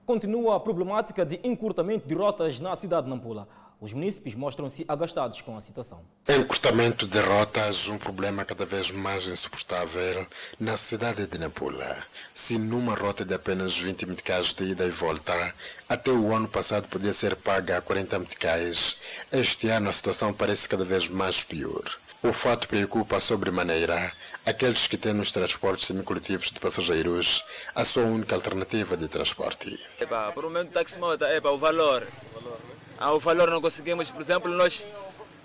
Continua 0.06 0.58
a 0.58 0.60
problemática 0.60 1.26
de 1.26 1.40
encurtamento 1.42 2.06
de 2.06 2.16
rotas 2.16 2.60
na 2.60 2.76
cidade 2.76 3.06
de 3.06 3.10
Nampula. 3.10 3.48
Os 3.80 3.94
munícipes 3.94 4.34
mostram-se 4.34 4.84
agastados 4.88 5.40
com 5.42 5.56
a 5.56 5.62
situação. 5.62 6.02
Encurtamento 6.28 7.06
de 7.06 7.20
rotas, 7.20 7.88
um 7.88 7.98
problema 7.98 8.44
cada 8.44 8.66
vez 8.66 8.90
mais 8.90 9.28
insuportável 9.28 10.26
na 10.60 10.76
cidade 10.76 11.28
de 11.28 11.38
Nampula. 11.38 12.04
Se 12.34 12.58
numa 12.58 12.96
rota 12.96 13.24
de 13.24 13.36
apenas 13.36 13.80
20 13.80 14.08
meticais 14.08 14.52
de 14.54 14.64
ida 14.64 14.84
e 14.84 14.90
volta, 14.90 15.54
até 15.88 16.10
o 16.10 16.34
ano 16.34 16.48
passado 16.48 16.88
podia 16.88 17.14
ser 17.14 17.36
paga 17.36 17.78
a 17.78 17.82
40 17.82 18.18
meticais, 18.18 19.00
este 19.32 19.70
ano 19.70 19.90
a 19.90 19.94
situação 19.94 20.34
parece 20.34 20.68
cada 20.68 20.84
vez 20.84 21.08
mais 21.08 21.44
pior. 21.44 21.84
O 22.24 22.34
fato 22.34 22.68
preocupa 22.68 23.20
sobremaneira 23.20 24.12
aqueles 24.44 24.88
que 24.88 24.98
têm 24.98 25.14
nos 25.14 25.32
transportes 25.32 25.86
semicoletivos 25.86 26.50
de 26.50 26.60
passageiros 26.60 27.46
a 27.76 27.86
sua 27.86 28.06
única 28.06 28.34
alternativa 28.34 28.98
de 28.98 29.08
transporte. 29.08 29.80
Epa, 30.00 30.32
por 30.32 30.46
um 30.46 30.50
momento 30.50 30.72
táxi 30.72 30.98
moto, 30.98 31.26
epa, 31.26 31.52
o 31.52 31.60
valor. 31.60 32.08
Ah, 32.36 32.77
o 33.00 33.20
valor 33.20 33.50
não 33.50 33.62
conseguimos, 33.62 34.10
por 34.10 34.22
exemplo, 34.22 34.52
nós, 34.52 34.86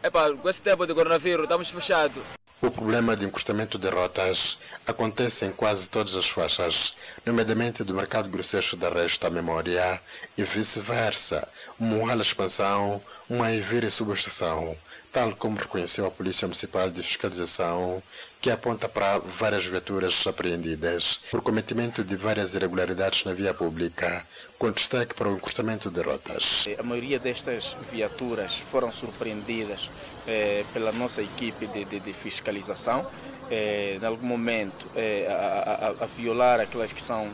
epa, 0.03 0.33
com 0.35 0.49
esse 0.49 0.63
tempo 0.63 0.87
de 0.87 0.95
coronavírus, 0.95 1.45
estamos 1.45 1.71
fechados. 1.71 2.23
O 2.61 2.71
problema 2.71 3.17
de 3.17 3.25
encurtamento 3.25 3.77
de 3.77 3.89
rotas 3.89 4.59
acontece 4.87 5.45
em 5.45 5.51
quase 5.51 5.89
todas 5.89 6.15
as 6.15 6.29
faixas, 6.29 6.97
nomeadamente 7.27 7.83
do 7.83 7.93
mercado 7.93 8.29
grosseiro 8.29 8.77
da 8.77 8.89
Resta 8.89 9.29
Memória 9.29 10.01
e 10.39 10.45
vice-versa, 10.45 11.49
uma 11.83 12.15
expansão, 12.15 13.03
uma 13.29 13.53
Evira 13.53 13.91
subestação, 13.91 14.77
tal 15.11 15.35
como 15.35 15.59
reconheceu 15.59 16.07
a 16.07 16.11
Polícia 16.11 16.47
Municipal 16.47 16.89
de 16.89 17.03
Fiscalização, 17.03 18.01
que 18.41 18.51
aponta 18.51 18.89
para 18.89 19.19
várias 19.19 19.67
viaturas 19.67 20.25
apreendidas 20.27 21.21
por 21.31 21.43
cometimento 21.43 22.05
de 22.05 22.15
várias 22.15 22.55
irregularidades 22.55 23.25
na 23.25 23.33
via 23.33 23.53
pública, 23.53 24.25
com 24.59 24.71
destaque 24.71 25.15
para 25.15 25.29
o 25.29 25.35
encurtamento 25.35 25.91
de 25.91 26.01
rotas. 26.01 26.67
A 26.79 26.83
maioria 26.85 27.19
destas 27.19 27.77
viaturas 27.91 28.59
foram 28.59 28.93
surpreendidas 28.93 29.91
eh, 30.27 30.65
pela 30.73 30.93
nossa 30.93 31.21
equipe 31.21 31.67
de, 31.67 31.85
de, 31.85 31.99
de 31.99 32.13
fiscalização, 32.13 33.05
eh, 33.51 33.99
em 34.01 34.05
algum 34.05 34.27
momento 34.27 34.87
eh, 34.95 35.27
a, 35.29 35.89
a, 36.01 36.05
a, 36.05 36.07
violar 36.07 36.61
aquelas 36.61 36.93
que 36.93 37.03
são 37.03 37.31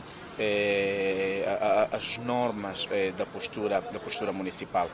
as 1.91 2.17
normas 2.17 2.87
da 3.17 3.25
postura 3.25 3.81
da 3.81 3.99
postura 3.99 4.31
municipal. 4.31 4.89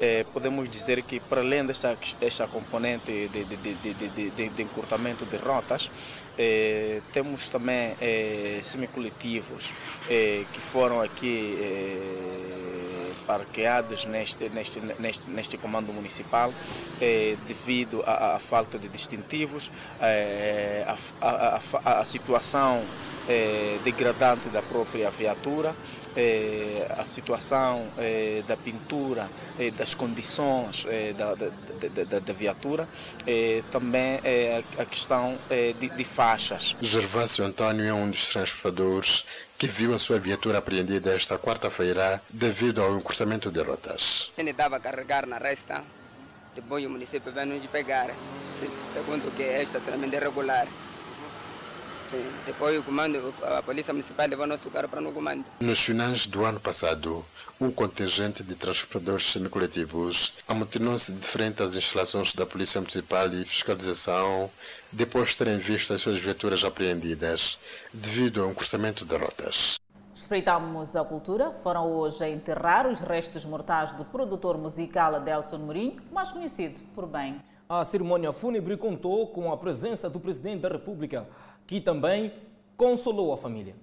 Eh, 0.00 0.26
podemos 0.32 0.68
dizer 0.68 1.02
que, 1.04 1.20
para 1.20 1.40
além 1.40 1.64
desta, 1.64 1.96
desta 2.18 2.48
componente 2.48 3.28
de, 3.28 3.44
de, 3.44 3.56
de, 3.56 4.50
de, 4.50 4.62
encurtamento 4.62 5.24
de 5.24 5.36
rotas, 5.36 5.88
eh, 6.36 7.00
temos 7.12 7.48
também 7.48 7.94
eh, 8.00 8.58
semicoletivos 8.60 9.70
eh, 10.10 10.44
que 10.52 10.60
foram 10.60 11.00
aqui 11.00 11.56
eh, 11.60 12.93
parqueados 13.26 14.04
neste, 14.06 14.48
neste, 14.48 14.80
neste, 14.98 15.30
neste 15.30 15.56
comando 15.56 15.92
municipal 15.92 16.52
eh, 17.00 17.36
devido 17.46 18.02
à, 18.06 18.36
à, 18.36 18.38
falta 18.38 18.78
de 18.78 18.88
distintivos, 18.88 19.70
eh, 20.00 20.84
a, 21.20 21.60
a, 21.84 22.04
situação 22.04 22.82
eh, 23.28 23.78
degradante 23.84 24.48
da 24.48 24.62
própria 24.62 25.10
viatura, 25.10 25.74
eh, 26.16 26.86
a 26.96 27.04
situação 27.04 27.88
eh, 27.98 28.42
da 28.46 28.56
pintura, 28.56 29.28
eh, 29.58 29.70
das 29.72 29.94
condições 29.94 30.86
da, 31.16 31.34
da, 31.34 31.48
da, 32.04 32.18
da, 32.20 32.32
viatura, 32.32 32.88
também 33.70 34.20
a 34.78 34.84
questão 34.84 35.36
de, 35.48 35.88
de 35.88 36.04
faixas. 36.04 36.76
Gervásio 36.80 37.44
Antônio 37.44 37.84
é 37.84 37.92
um 37.92 38.08
dos 38.10 38.28
transportadores 38.28 39.24
que 39.58 39.66
viu 39.66 39.94
a 39.94 39.98
sua 39.98 40.18
viatura 40.18 40.58
apreendida 40.58 41.14
esta 41.14 41.38
quarta-feira 41.38 42.22
devido 42.28 42.82
ao 42.82 42.96
encurtamento 42.96 43.50
de 43.50 43.62
rotas. 43.62 44.32
Ele 44.36 44.50
estava 44.50 44.76
a 44.76 44.80
carregar 44.80 45.26
na 45.26 45.38
resta, 45.38 45.82
depois 46.54 46.84
o 46.84 46.90
município 46.90 47.32
veio 47.32 47.46
nos 47.46 47.66
pegar, 47.66 48.10
segundo 48.92 49.34
que 49.36 49.42
é 49.42 49.62
estacionamento 49.62 50.14
irregular. 50.14 50.66
Sim. 52.14 52.32
Depois 52.46 52.78
o 52.78 52.82
comando, 52.82 53.34
a 53.42 53.62
polícia 53.62 53.92
municipal 53.92 54.26
levou 54.28 54.46
nosso 54.46 54.70
carro 54.70 54.88
para 54.88 55.00
no 55.00 55.12
comando. 55.12 55.44
Nos 55.60 55.80
finais 55.80 56.26
do 56.26 56.44
ano 56.44 56.60
passado, 56.60 57.24
um 57.60 57.70
contingente 57.70 58.44
de 58.44 58.54
transportadores 58.54 59.32
semicoletivos 59.32 60.36
amotinou-se 60.46 61.12
de 61.12 61.26
frente 61.26 61.62
às 61.62 61.74
instalações 61.74 62.32
da 62.34 62.46
Polícia 62.46 62.80
Municipal 62.80 63.28
de 63.28 63.44
Fiscalização 63.44 64.50
depois 64.92 65.30
de 65.30 65.38
terem 65.38 65.58
visto 65.58 65.92
as 65.92 66.00
suas 66.00 66.20
viaturas 66.20 66.62
apreendidas 66.62 67.58
devido 67.92 68.42
ao 68.42 68.50
encurtamento 68.50 69.04
de 69.04 69.16
rotas. 69.16 69.76
Espreitamos 70.14 70.94
a 70.94 71.04
cultura. 71.04 71.50
Foram 71.62 71.90
hoje 71.90 72.22
a 72.22 72.28
enterrar 72.28 72.86
os 72.86 73.00
restos 73.00 73.44
mortais 73.44 73.92
do 73.92 74.04
produtor 74.04 74.56
musical 74.56 75.16
Adelson 75.16 75.58
Mourinho, 75.58 76.00
mais 76.12 76.30
conhecido 76.30 76.80
por 76.94 77.06
bem. 77.06 77.40
A 77.66 77.82
cerimônia 77.82 78.30
fúnebre 78.30 78.76
contou 78.76 79.26
com 79.28 79.50
a 79.50 79.56
presença 79.56 80.08
do 80.10 80.20
Presidente 80.20 80.60
da 80.60 80.68
República, 80.68 81.26
que 81.66 81.80
também 81.80 82.32
consolou 82.76 83.32
a 83.32 83.36
família. 83.36 83.76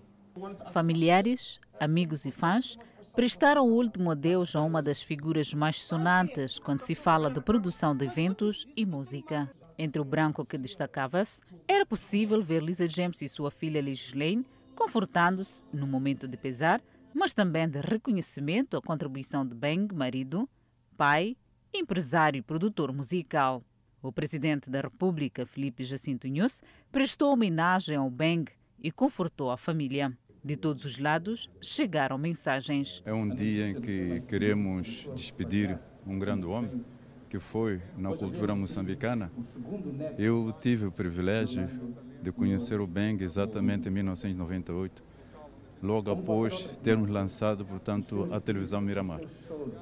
Familiares, 0.72 1.60
amigos 1.80 2.26
e 2.26 2.32
fãs 2.32 2.78
prestaram 3.16 3.68
o 3.68 3.74
último 3.74 4.12
adeus 4.12 4.56
a 4.56 4.62
uma 4.62 4.82
das 4.82 5.02
figuras 5.02 5.54
mais 5.54 5.82
sonantes 5.82 6.58
quando 6.58 6.82
se 6.82 6.96
fala 6.96 7.30
de 7.30 7.42
produção 7.42 7.96
de 7.96 8.06
eventos 8.06 8.66
e 8.76 8.86
música. 8.86 9.50
Entre 9.78 10.02
o 10.02 10.06
branco 10.06 10.46
que 10.46 10.58
destacava-se, 10.58 11.42
era 11.68 11.86
possível 11.86 12.42
ver 12.42 12.62
Lisa 12.62 12.88
James 12.88 13.22
e 13.22 13.28
sua 13.28 13.52
filha 13.52 13.82
Liz 13.82 14.14
Lane 14.14 14.46
confortando-se 14.76 15.64
no 15.72 15.86
momento 15.86 16.28
de 16.28 16.38
pesar, 16.38 16.82
mas 17.14 17.34
também 17.34 17.70
de 17.70 17.80
reconhecimento 17.82 18.76
à 18.76 18.82
contribuição 18.82 19.46
de 19.46 19.56
Beng, 19.56 19.88
marido, 19.94 20.50
pai, 20.98 21.36
empresário 21.74 22.40
e 22.40 22.42
produtor 22.42 22.92
musical. 22.92 23.64
O 24.04 24.12
presidente 24.12 24.68
da 24.68 24.82
República, 24.82 25.45
Felipe 25.45 25.84
Jacinto 25.84 26.28
Nunes, 26.28 26.64
prestou 26.91 27.32
homenagem 27.32 27.95
ao 27.95 28.10
Beng 28.10 28.45
e 28.82 28.91
confortou 28.91 29.52
a 29.52 29.58
família. 29.58 30.12
De 30.43 30.56
todos 30.56 30.86
os 30.86 30.97
lados 30.97 31.52
chegaram 31.62 32.18
mensagens. 32.18 33.04
É 33.06 33.14
um 33.14 33.30
dia 33.30 33.70
em 33.70 33.80
que 33.80 34.22
queremos 34.28 35.08
despedir 35.14 35.78
um 36.08 36.18
grande 36.18 36.47
homem 36.47 36.84
que 37.30 37.38
foi 37.38 37.80
na 37.95 38.10
cultura 38.18 38.56
moçambicana. 38.56 39.32
Eu 40.18 40.52
tive 40.60 40.88
o 40.88 40.91
privilégio 40.91 41.70
de 42.24 42.32
conhecer 42.32 42.82
o 42.82 42.88
Beng 42.88 43.22
exatamente 43.24 43.88
em 43.88 43.91
1998, 43.91 45.04
logo 45.82 46.10
após 46.10 46.76
termos 46.78 47.12
lançado, 47.12 47.64
portanto, 47.64 48.28
a 48.34 48.39
televisão 48.41 48.82
Miramar. 48.82 49.22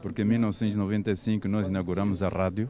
Porque 0.02 0.24
em 0.24 0.26
1995 0.26 1.48
nós 1.48 1.68
inauguramos 1.68 2.22
a 2.22 2.28
rádio 2.28 2.70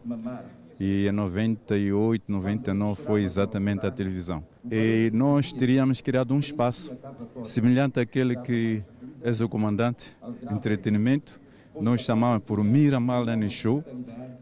e 0.80 1.08
em 1.08 1.12
98, 1.12 2.32
99 2.32 3.02
foi 3.04 3.22
exatamente 3.22 3.86
a 3.86 3.92
televisão. 3.92 4.42
E 4.72 5.12
nós 5.14 5.52
teríamos 5.52 6.00
criado 6.00 6.34
um 6.34 6.40
espaço 6.40 6.98
semelhante 7.44 8.00
àquele 8.00 8.38
que 8.38 8.82
és 9.22 9.42
o 9.42 9.50
comandante, 9.50 10.16
entretenimento, 10.50 11.40
nós 11.80 12.02
chamamos 12.02 12.44
por 12.44 12.64
Miramar 12.64 13.24
Line 13.24 13.50
Show. 13.50 13.84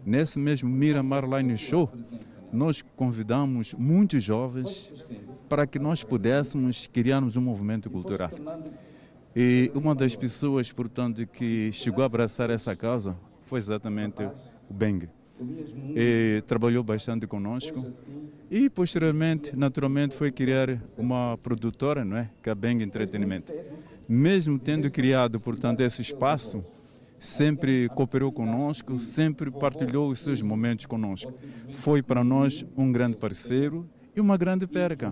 Nesse 0.06 0.38
mesmo 0.38 0.70
Miramar 0.70 1.26
Line 1.26 1.58
Show, 1.58 1.92
nós 2.54 2.84
convidamos 2.96 3.74
muitos 3.74 4.24
jovens 4.24 4.94
para 5.50 5.66
que 5.66 5.80
nós 5.80 6.04
pudéssemos 6.04 6.86
criarmos 6.88 7.36
um 7.36 7.42
movimento 7.42 7.90
cultural. 7.90 8.30
E 9.36 9.72
uma 9.74 9.96
das 9.96 10.16
pessoas, 10.16 10.72
portanto, 10.72 11.26
que 11.26 11.72
chegou 11.72 12.04
a 12.04 12.06
abraçar 12.06 12.50
essa 12.52 12.76
causa 12.76 13.16
foi 13.46 13.60
exatamente 13.60 14.24
o 14.70 14.74
Beng 14.74 15.08
e 15.96 16.44
trabalhou 16.48 16.84
bastante 16.84 17.28
conosco 17.28 17.86
e 18.50 18.70
posteriormente, 18.70 19.56
naturalmente, 19.56 20.16
foi 20.16 20.32
criar 20.32 20.82
uma 20.98 21.38
produtora, 21.44 22.06
não 22.06 22.18
é, 22.18 22.30
que 22.42 22.50
é 22.50 22.54
Entretenimento. 22.82 23.54
Mesmo 24.08 24.58
tendo 24.58 24.90
criado, 24.90 25.40
portanto, 25.40 25.82
esse 25.82 26.02
espaço, 26.02 26.64
sempre 27.20 27.90
cooperou 27.90 28.32
conosco, 28.32 29.00
sempre 29.00 29.52
partilhou 29.52 30.10
os 30.10 30.22
seus 30.22 30.42
momentos 30.42 30.86
conosco. 30.86 31.34
Foi 31.74 32.02
para 32.02 32.24
nós 32.24 32.66
um 32.78 32.92
grande 32.92 33.18
parceiro 33.18 33.88
e 34.16 34.22
uma 34.22 34.38
grande 34.38 34.66
perca. 34.66 35.12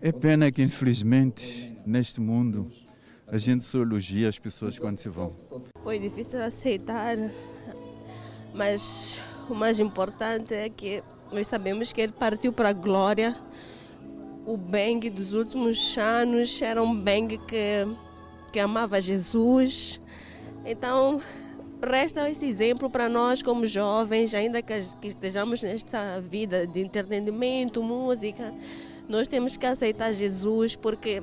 É 0.00 0.10
pena 0.10 0.50
que, 0.50 0.62
infelizmente, 0.62 1.76
neste 1.84 2.20
mundo, 2.20 2.66
a 3.26 3.36
gente 3.36 3.64
só 3.64 3.82
elogia 3.82 4.28
as 4.28 4.38
pessoas 4.38 4.78
quando 4.78 4.98
se 4.98 5.08
vão. 5.08 5.28
Foi 5.82 5.98
difícil 5.98 6.42
aceitar 6.42 7.16
mas 8.54 9.20
o 9.48 9.54
mais 9.54 9.80
importante 9.80 10.54
é 10.54 10.68
que 10.68 11.02
nós 11.32 11.46
sabemos 11.46 11.92
que 11.92 12.00
ele 12.00 12.12
partiu 12.12 12.52
para 12.52 12.70
a 12.70 12.72
glória. 12.72 13.36
O 14.44 14.56
Beng 14.56 15.08
dos 15.08 15.32
últimos 15.32 15.96
anos 15.96 16.60
era 16.60 16.82
um 16.82 16.94
Beng 16.94 17.38
que, 17.38 17.86
que 18.52 18.60
amava 18.60 19.00
Jesus. 19.00 20.00
Então, 20.64 21.20
resta 21.84 22.28
esse 22.30 22.46
exemplo 22.46 22.90
para 22.90 23.08
nós 23.08 23.42
como 23.42 23.66
jovens, 23.66 24.34
ainda 24.34 24.60
que, 24.62 24.74
que 25.00 25.08
estejamos 25.08 25.62
nesta 25.62 26.20
vida 26.20 26.66
de 26.66 26.80
entretenimento, 26.80 27.82
música, 27.82 28.52
nós 29.08 29.26
temos 29.26 29.56
que 29.56 29.66
aceitar 29.66 30.12
Jesus 30.12 30.76
porque 30.76 31.22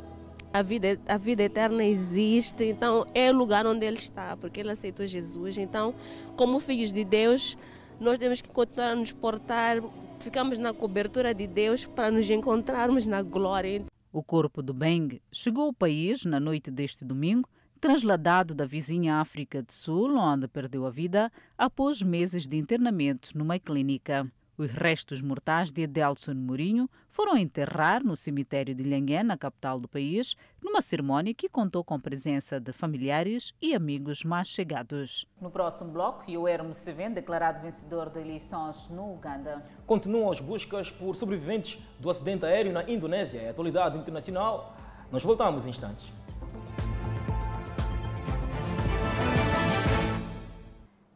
a 0.54 0.62
vida, 0.62 1.00
a 1.08 1.18
vida 1.18 1.44
eterna 1.44 1.84
existe, 1.84 2.64
então 2.64 3.06
é 3.14 3.32
o 3.32 3.36
lugar 3.36 3.66
onde 3.68 3.86
ele 3.86 3.98
está, 3.98 4.36
porque 4.36 4.60
ele 4.60 4.72
aceitou 4.72 5.06
Jesus. 5.06 5.58
Então, 5.58 5.94
como 6.36 6.60
filhos 6.60 6.92
de 6.92 7.04
Deus, 7.04 7.56
nós 8.00 8.18
temos 8.18 8.42
que 8.42 8.50
continuar 8.50 8.92
a 8.92 8.96
nos 8.96 9.12
portar, 9.12 9.78
ficamos 10.20 10.58
na 10.58 10.74
cobertura 10.74 11.34
de 11.34 11.48
Deus 11.48 11.86
para 11.86 12.10
nos 12.10 12.30
encontrarmos 12.30 13.06
na 13.06 13.22
glória. 13.22 13.86
O 14.12 14.24
corpo 14.24 14.64
do 14.64 14.74
Beng 14.74 15.22
chegou 15.32 15.66
ao 15.66 15.74
país 15.74 16.26
na 16.26 16.40
noite 16.40 16.72
deste 16.72 17.06
domingo, 17.06 17.48
trasladado 17.80 18.56
da 18.56 18.66
vizinha 18.66 19.16
África 19.18 19.62
do 19.62 19.72
Sul, 19.72 20.18
onde 20.18 20.48
perdeu 20.48 20.86
a 20.86 20.90
vida 20.90 21.32
após 21.58 22.02
meses 22.02 22.48
de 22.48 22.58
internamento 22.58 23.38
numa 23.38 23.60
clínica. 23.60 24.30
Os 24.60 24.70
restos 24.72 25.22
mortais 25.22 25.72
de 25.72 25.86
Adelson 25.86 26.34
Mourinho 26.34 26.90
foram 27.10 27.38
enterrar 27.38 28.04
no 28.04 28.14
cemitério 28.18 28.76
de 28.76 28.84
Lhangué, 28.84 29.24
na 29.24 29.38
capital 29.38 29.80
do 29.80 29.88
país, 29.88 30.36
numa 30.62 30.82
cerimónia 30.82 31.34
que 31.34 31.48
contou 31.48 31.82
com 31.82 31.94
a 31.94 32.00
presença 32.00 32.60
de 32.60 32.74
familiares 32.74 33.54
e 33.62 33.74
amigos 33.74 34.26
mais 34.26 34.50
chegados. 34.50 35.26
No 35.40 35.50
próximo 35.50 35.92
bloco, 35.92 36.30
Yoweri 36.30 36.62
Museveni, 36.62 37.16
declarado 37.16 37.62
vencedor 37.62 38.10
de 38.10 38.20
eleições 38.20 38.90
no 38.90 39.14
Uganda. 39.14 39.66
Continuam 39.88 40.30
as 40.30 40.42
buscas 40.42 40.92
por 40.92 41.16
sobreviventes 41.16 41.82
do 41.98 42.10
acidente 42.10 42.46
aéreo 42.46 42.74
na 42.74 42.84
Indonésia. 42.84 43.40
É 43.40 43.50
atualidade 43.52 43.98
internacional. 43.98 44.76
Nós 45.10 45.24
voltamos 45.24 45.66
em 45.66 45.70
instantes. 45.70 46.19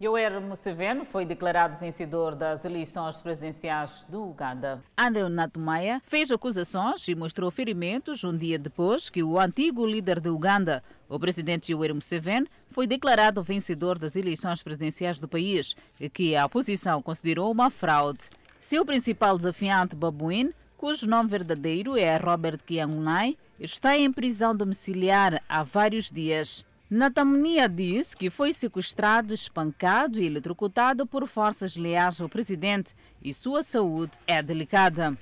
Yoweri 0.04 0.38
Museveni 0.42 1.06
foi 1.06 1.26
declarado 1.26 1.80
vencedor 1.80 2.36
das 2.36 2.66
eleições 2.66 3.22
presidenciais 3.22 4.06
do 4.10 4.22
Uganda. 4.22 4.84
Andrew 4.98 5.30
Natumaya 5.30 6.02
fez 6.04 6.30
acusações 6.30 7.08
e 7.08 7.16
mostrou 7.16 7.50
ferimentos 7.50 8.22
um 8.26 8.36
dia 8.36 8.60
depois 8.60 9.10
que 9.10 9.24
o 9.24 9.40
antigo 9.40 9.86
líder 9.86 10.20
de 10.20 10.28
Uganda, 10.28 10.84
o 11.08 11.18
presidente 11.18 11.72
Yoweri 11.72 11.94
Museveni, 11.94 12.50
foi 12.70 12.86
declarado 12.86 13.42
vencedor 13.42 13.98
das 13.98 14.18
eleições 14.18 14.62
presidenciais 14.62 15.22
do 15.22 15.28
país, 15.28 15.74
que 16.12 16.36
a 16.36 16.46
oposição 16.48 17.02
considerou 17.02 17.50
uma 17.50 17.70
fraude. 17.70 18.30
Seu 18.60 18.86
principal 18.86 19.38
desafiante, 19.38 19.96
Babuin, 19.96 20.52
cujo 20.76 21.08
nome 21.08 21.30
verdadeiro 21.30 21.96
é 21.96 22.18
Robert 22.18 22.62
Kiangunai, 22.66 23.38
está 23.58 23.98
em 23.98 24.12
prisão 24.12 24.54
domiciliar 24.54 25.42
há 25.48 25.64
vários 25.64 26.12
dias. 26.12 26.66
Natamonia 26.96 27.68
disse 27.68 28.16
que 28.16 28.30
foi 28.30 28.54
sequestrado, 28.54 29.34
espancado 29.34 30.20
e 30.20 30.28
eletrocutado 30.28 31.08
por 31.08 31.26
forças 31.26 31.76
leais 31.76 32.22
ao 32.22 32.30
presidente 32.30 32.94
e 33.20 33.34
sua 33.34 33.64
saúde 33.64 34.12
é 34.28 34.44
delicada. 34.44 35.18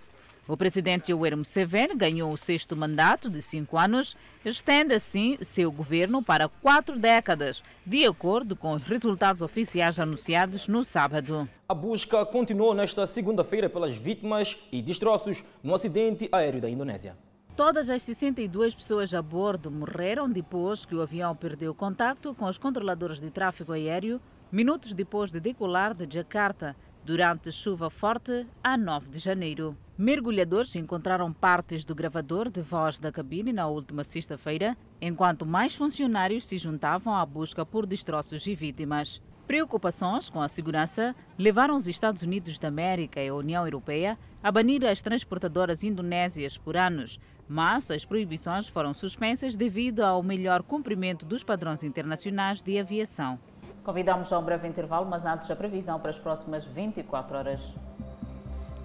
O 0.45 0.57
presidente 0.57 1.13
Yoweri 1.13 1.38
Museveni 1.38 1.95
ganhou 1.95 2.34
o 2.34 2.38
sexto 2.38 2.76
mandato 2.76 3.30
de 3.30 3.41
cinco 3.41 3.78
anos, 3.78 4.17
estende 4.43 4.93
assim 4.93 5.38
seu 5.39 5.72
governo 5.72 6.22
para 6.22 6.49
quatro 6.49 6.99
décadas, 6.99 7.63
de 7.86 8.05
acordo 8.05 8.53
com 8.53 8.72
os 8.72 8.84
resultados 8.84 9.41
oficiais 9.41 9.97
anunciados 9.97 10.67
no 10.67 10.84
sábado. 10.84 11.47
A 11.69 11.74
busca 11.74 12.26
continuou 12.26 12.74
nesta 12.74 13.07
segunda-feira 13.07 13.69
pelas 13.69 13.95
vítimas 13.95 14.57
e 14.74 14.82
destroços 14.82 15.41
no 15.63 15.74
acidente 15.74 16.28
aéreo 16.34 16.59
da 16.59 16.69
Indonésia. 16.69 17.15
Todas 17.64 17.91
as 17.91 18.01
62 18.01 18.74
pessoas 18.74 19.14
a 19.14 19.22
bordo 19.22 19.70
morreram 19.70 20.28
depois 20.28 20.84
que 20.84 20.95
o 20.95 21.01
avião 21.03 21.36
perdeu 21.36 21.76
contato 21.76 22.34
com 22.34 22.45
os 22.45 22.57
controladores 22.57 23.20
de 23.20 23.30
tráfego 23.30 23.72
aéreo 23.72 24.20
minutos 24.51 24.95
depois 24.95 25.32
de 25.32 25.39
decolar 25.39 25.93
de 25.93 26.12
Jakarta 26.12 26.76
durante 27.05 27.51
chuva 27.51 27.88
forte 27.91 28.47
a 28.64 28.76
9 28.76 29.09
de 29.09 29.20
janeiro. 29.20 29.78
Mergulhadores 29.95 30.76
encontraram 30.76 31.32
partes 31.32 31.86
do 31.86 31.93
gravador 31.93 32.49
de 32.49 32.64
voz 32.64 32.97
da 32.97 33.12
cabine 33.12 33.53
na 33.53 33.68
última 33.68 34.03
sexta-feira, 34.03 34.76
enquanto 34.99 35.45
mais 35.45 35.76
funcionários 35.76 36.47
se 36.47 36.57
juntavam 36.57 37.16
à 37.16 37.24
busca 37.24 37.64
por 37.64 37.86
destroços 37.86 38.47
e 38.47 38.55
vítimas. 38.55 39.22
Preocupações 39.52 40.30
com 40.30 40.41
a 40.41 40.47
segurança 40.47 41.14
levaram 41.38 41.76
os 41.76 41.86
Estados 41.86 42.22
Unidos 42.22 42.58
da 42.58 42.70
América 42.70 43.20
e 43.20 43.28
a 43.28 43.36
União 43.36 43.66
Europeia 43.66 44.18
a 44.41 44.49
banir 44.49 44.82
as 44.86 45.02
transportadoras 45.02 45.84
indonésias 45.84 46.58
por 46.58 46.78
anos, 46.78 47.20
mas 47.49 47.91
as 47.91 48.06
proibições 48.06 48.70
foram 48.70 48.93
suspensas 48.93 49.54
devido 49.54 50.06
ao 50.06 50.24
melhor 50.24 50.64
cumprimento 50.64 51.26
dos 51.26 51.43
padrões 51.43 51.84
internacionais 51.84 52.62
de 52.62 52.80
aviação. 52.80 53.38
Convidamos 53.84 54.32
a 54.32 54.39
um 54.39 54.41
breve 54.41 54.70
intervalo, 54.70 55.06
mas 55.06 55.26
antes 55.26 55.52
a 55.52 55.56
previsão 55.58 55.99
para 55.99 56.12
as 56.12 56.18
próximas 56.18 56.64
24 56.64 57.38
horas. 57.38 57.74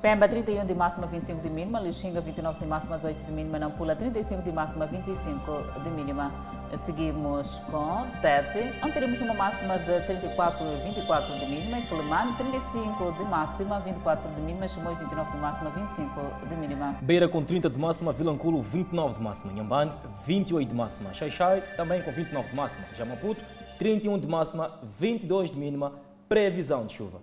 Pemba 0.03 0.27
31 0.27 0.67
de 0.67 0.75
máxima, 0.75 1.07
25 1.07 1.43
de 1.43 1.49
mínima. 1.49 1.79
Lixinga 1.79 2.21
29 2.21 2.59
de 2.59 2.67
máxima, 2.67 2.97
18 2.97 3.25
de 3.25 3.31
mínima. 3.31 3.61
Nampula 3.61 3.95
35 3.95 4.43
de 4.43 4.51
máxima, 4.51 4.85
25 4.85 5.81
de 5.85 5.91
mínima. 5.91 6.55
Seguimos 6.79 7.49
com 7.70 8.07
Tete, 8.20 8.72
onde 8.83 8.93
teremos 8.93 9.20
uma 9.20 9.35
máxima 9.35 9.79
de 9.79 10.07
34, 10.07 10.64
24 10.85 11.39
de 11.39 11.47
mínima. 11.47 11.79
E 11.79 11.87
Quelimane 11.87 12.37
35 12.37 13.12
de 13.12 13.24
máxima, 13.24 13.81
24 13.81 14.31
de 14.31 14.41
mínima. 14.41 14.68
Chimoio 14.68 14.97
29 14.97 15.31
de 15.31 15.37
máxima, 15.39 15.70
25 15.70 16.49
de 16.49 16.57
mínima. 16.57 16.97
Beira 17.01 17.29
com 17.29 17.43
30 17.43 17.70
de 17.70 17.79
máxima. 17.79 18.12
Vilanculo 18.12 18.61
29 18.61 19.14
de 19.14 19.22
máxima. 19.22 19.53
Nhambane 19.53 19.93
28 20.27 20.68
de 20.68 20.74
máxima. 20.74 21.14
Xaixai 21.14 21.62
também 21.77 22.03
com 22.03 22.12
29 22.12 22.49
de 22.49 22.55
máxima. 22.55 22.85
Já 22.97 23.05
Maputo 23.05 23.41
31 23.79 24.18
de 24.18 24.27
máxima, 24.27 24.79
22 24.83 25.51
de 25.51 25.57
mínima. 25.59 25.93
Previsão 26.29 26.85
de 26.87 26.93
chuva. 26.93 27.20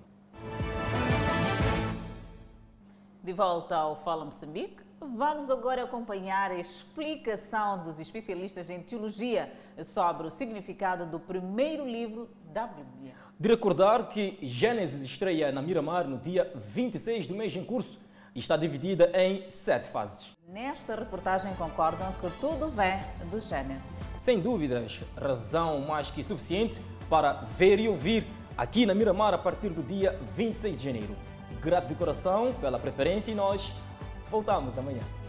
De 3.24 3.32
volta 3.32 3.76
ao 3.76 4.04
Fala 4.04 4.26
Moçambique, 4.26 4.84
vamos 5.08 5.50
agora 5.50 5.84
acompanhar 5.84 6.52
a 6.52 6.60
explicação 6.60 7.84
dos 7.84 8.00
especialistas 8.00 8.70
em 8.70 8.82
teologia 8.82 9.52
sobre 9.84 10.28
o 10.28 10.30
significado 10.30 11.06
do 11.06 11.20
primeiro 11.20 11.86
livro 11.86 12.30
da 12.54 12.68
Bíblia. 12.68 13.14
De 13.40 13.50
recordar 13.50 14.10
que 14.10 14.38
Gênesis 14.42 15.02
estreia 15.02 15.52
na 15.52 15.62
Miramar 15.62 16.08
no 16.08 16.18
dia 16.18 16.52
26 16.56 17.28
do 17.28 17.36
mês 17.36 17.56
em 17.56 17.64
curso 17.64 18.00
e 18.34 18.40
está 18.40 18.56
dividida 18.56 19.12
em 19.14 19.50
sete 19.50 19.88
fases. 19.90 20.32
Nesta 20.48 20.96
reportagem 20.96 21.54
concordam 21.56 22.12
que 22.14 22.30
tudo 22.40 22.68
vem 22.70 23.00
do 23.30 23.40
Gênesis. 23.40 23.98
Sem 24.18 24.40
dúvidas, 24.40 25.02
razão 25.18 25.82
mais 25.82 26.10
que 26.10 26.24
suficiente 26.24 26.80
para 27.10 27.34
ver 27.34 27.80
e 27.80 27.88
ouvir 27.88 28.26
aqui 28.58 28.86
na 28.86 28.94
Miramar 28.94 29.34
a 29.34 29.38
partir 29.38 29.70
do 29.70 29.84
dia 29.84 30.20
26 30.36 30.78
de 30.78 30.84
janeiro. 30.84 31.16
Grato 31.62 31.88
de 31.88 31.96
coração 31.96 32.54
pela 32.60 32.80
preferência 32.80 33.32
e 33.32 33.36
nós 33.36 33.72
voltamos 34.34 34.76
amanhã. 34.80 35.23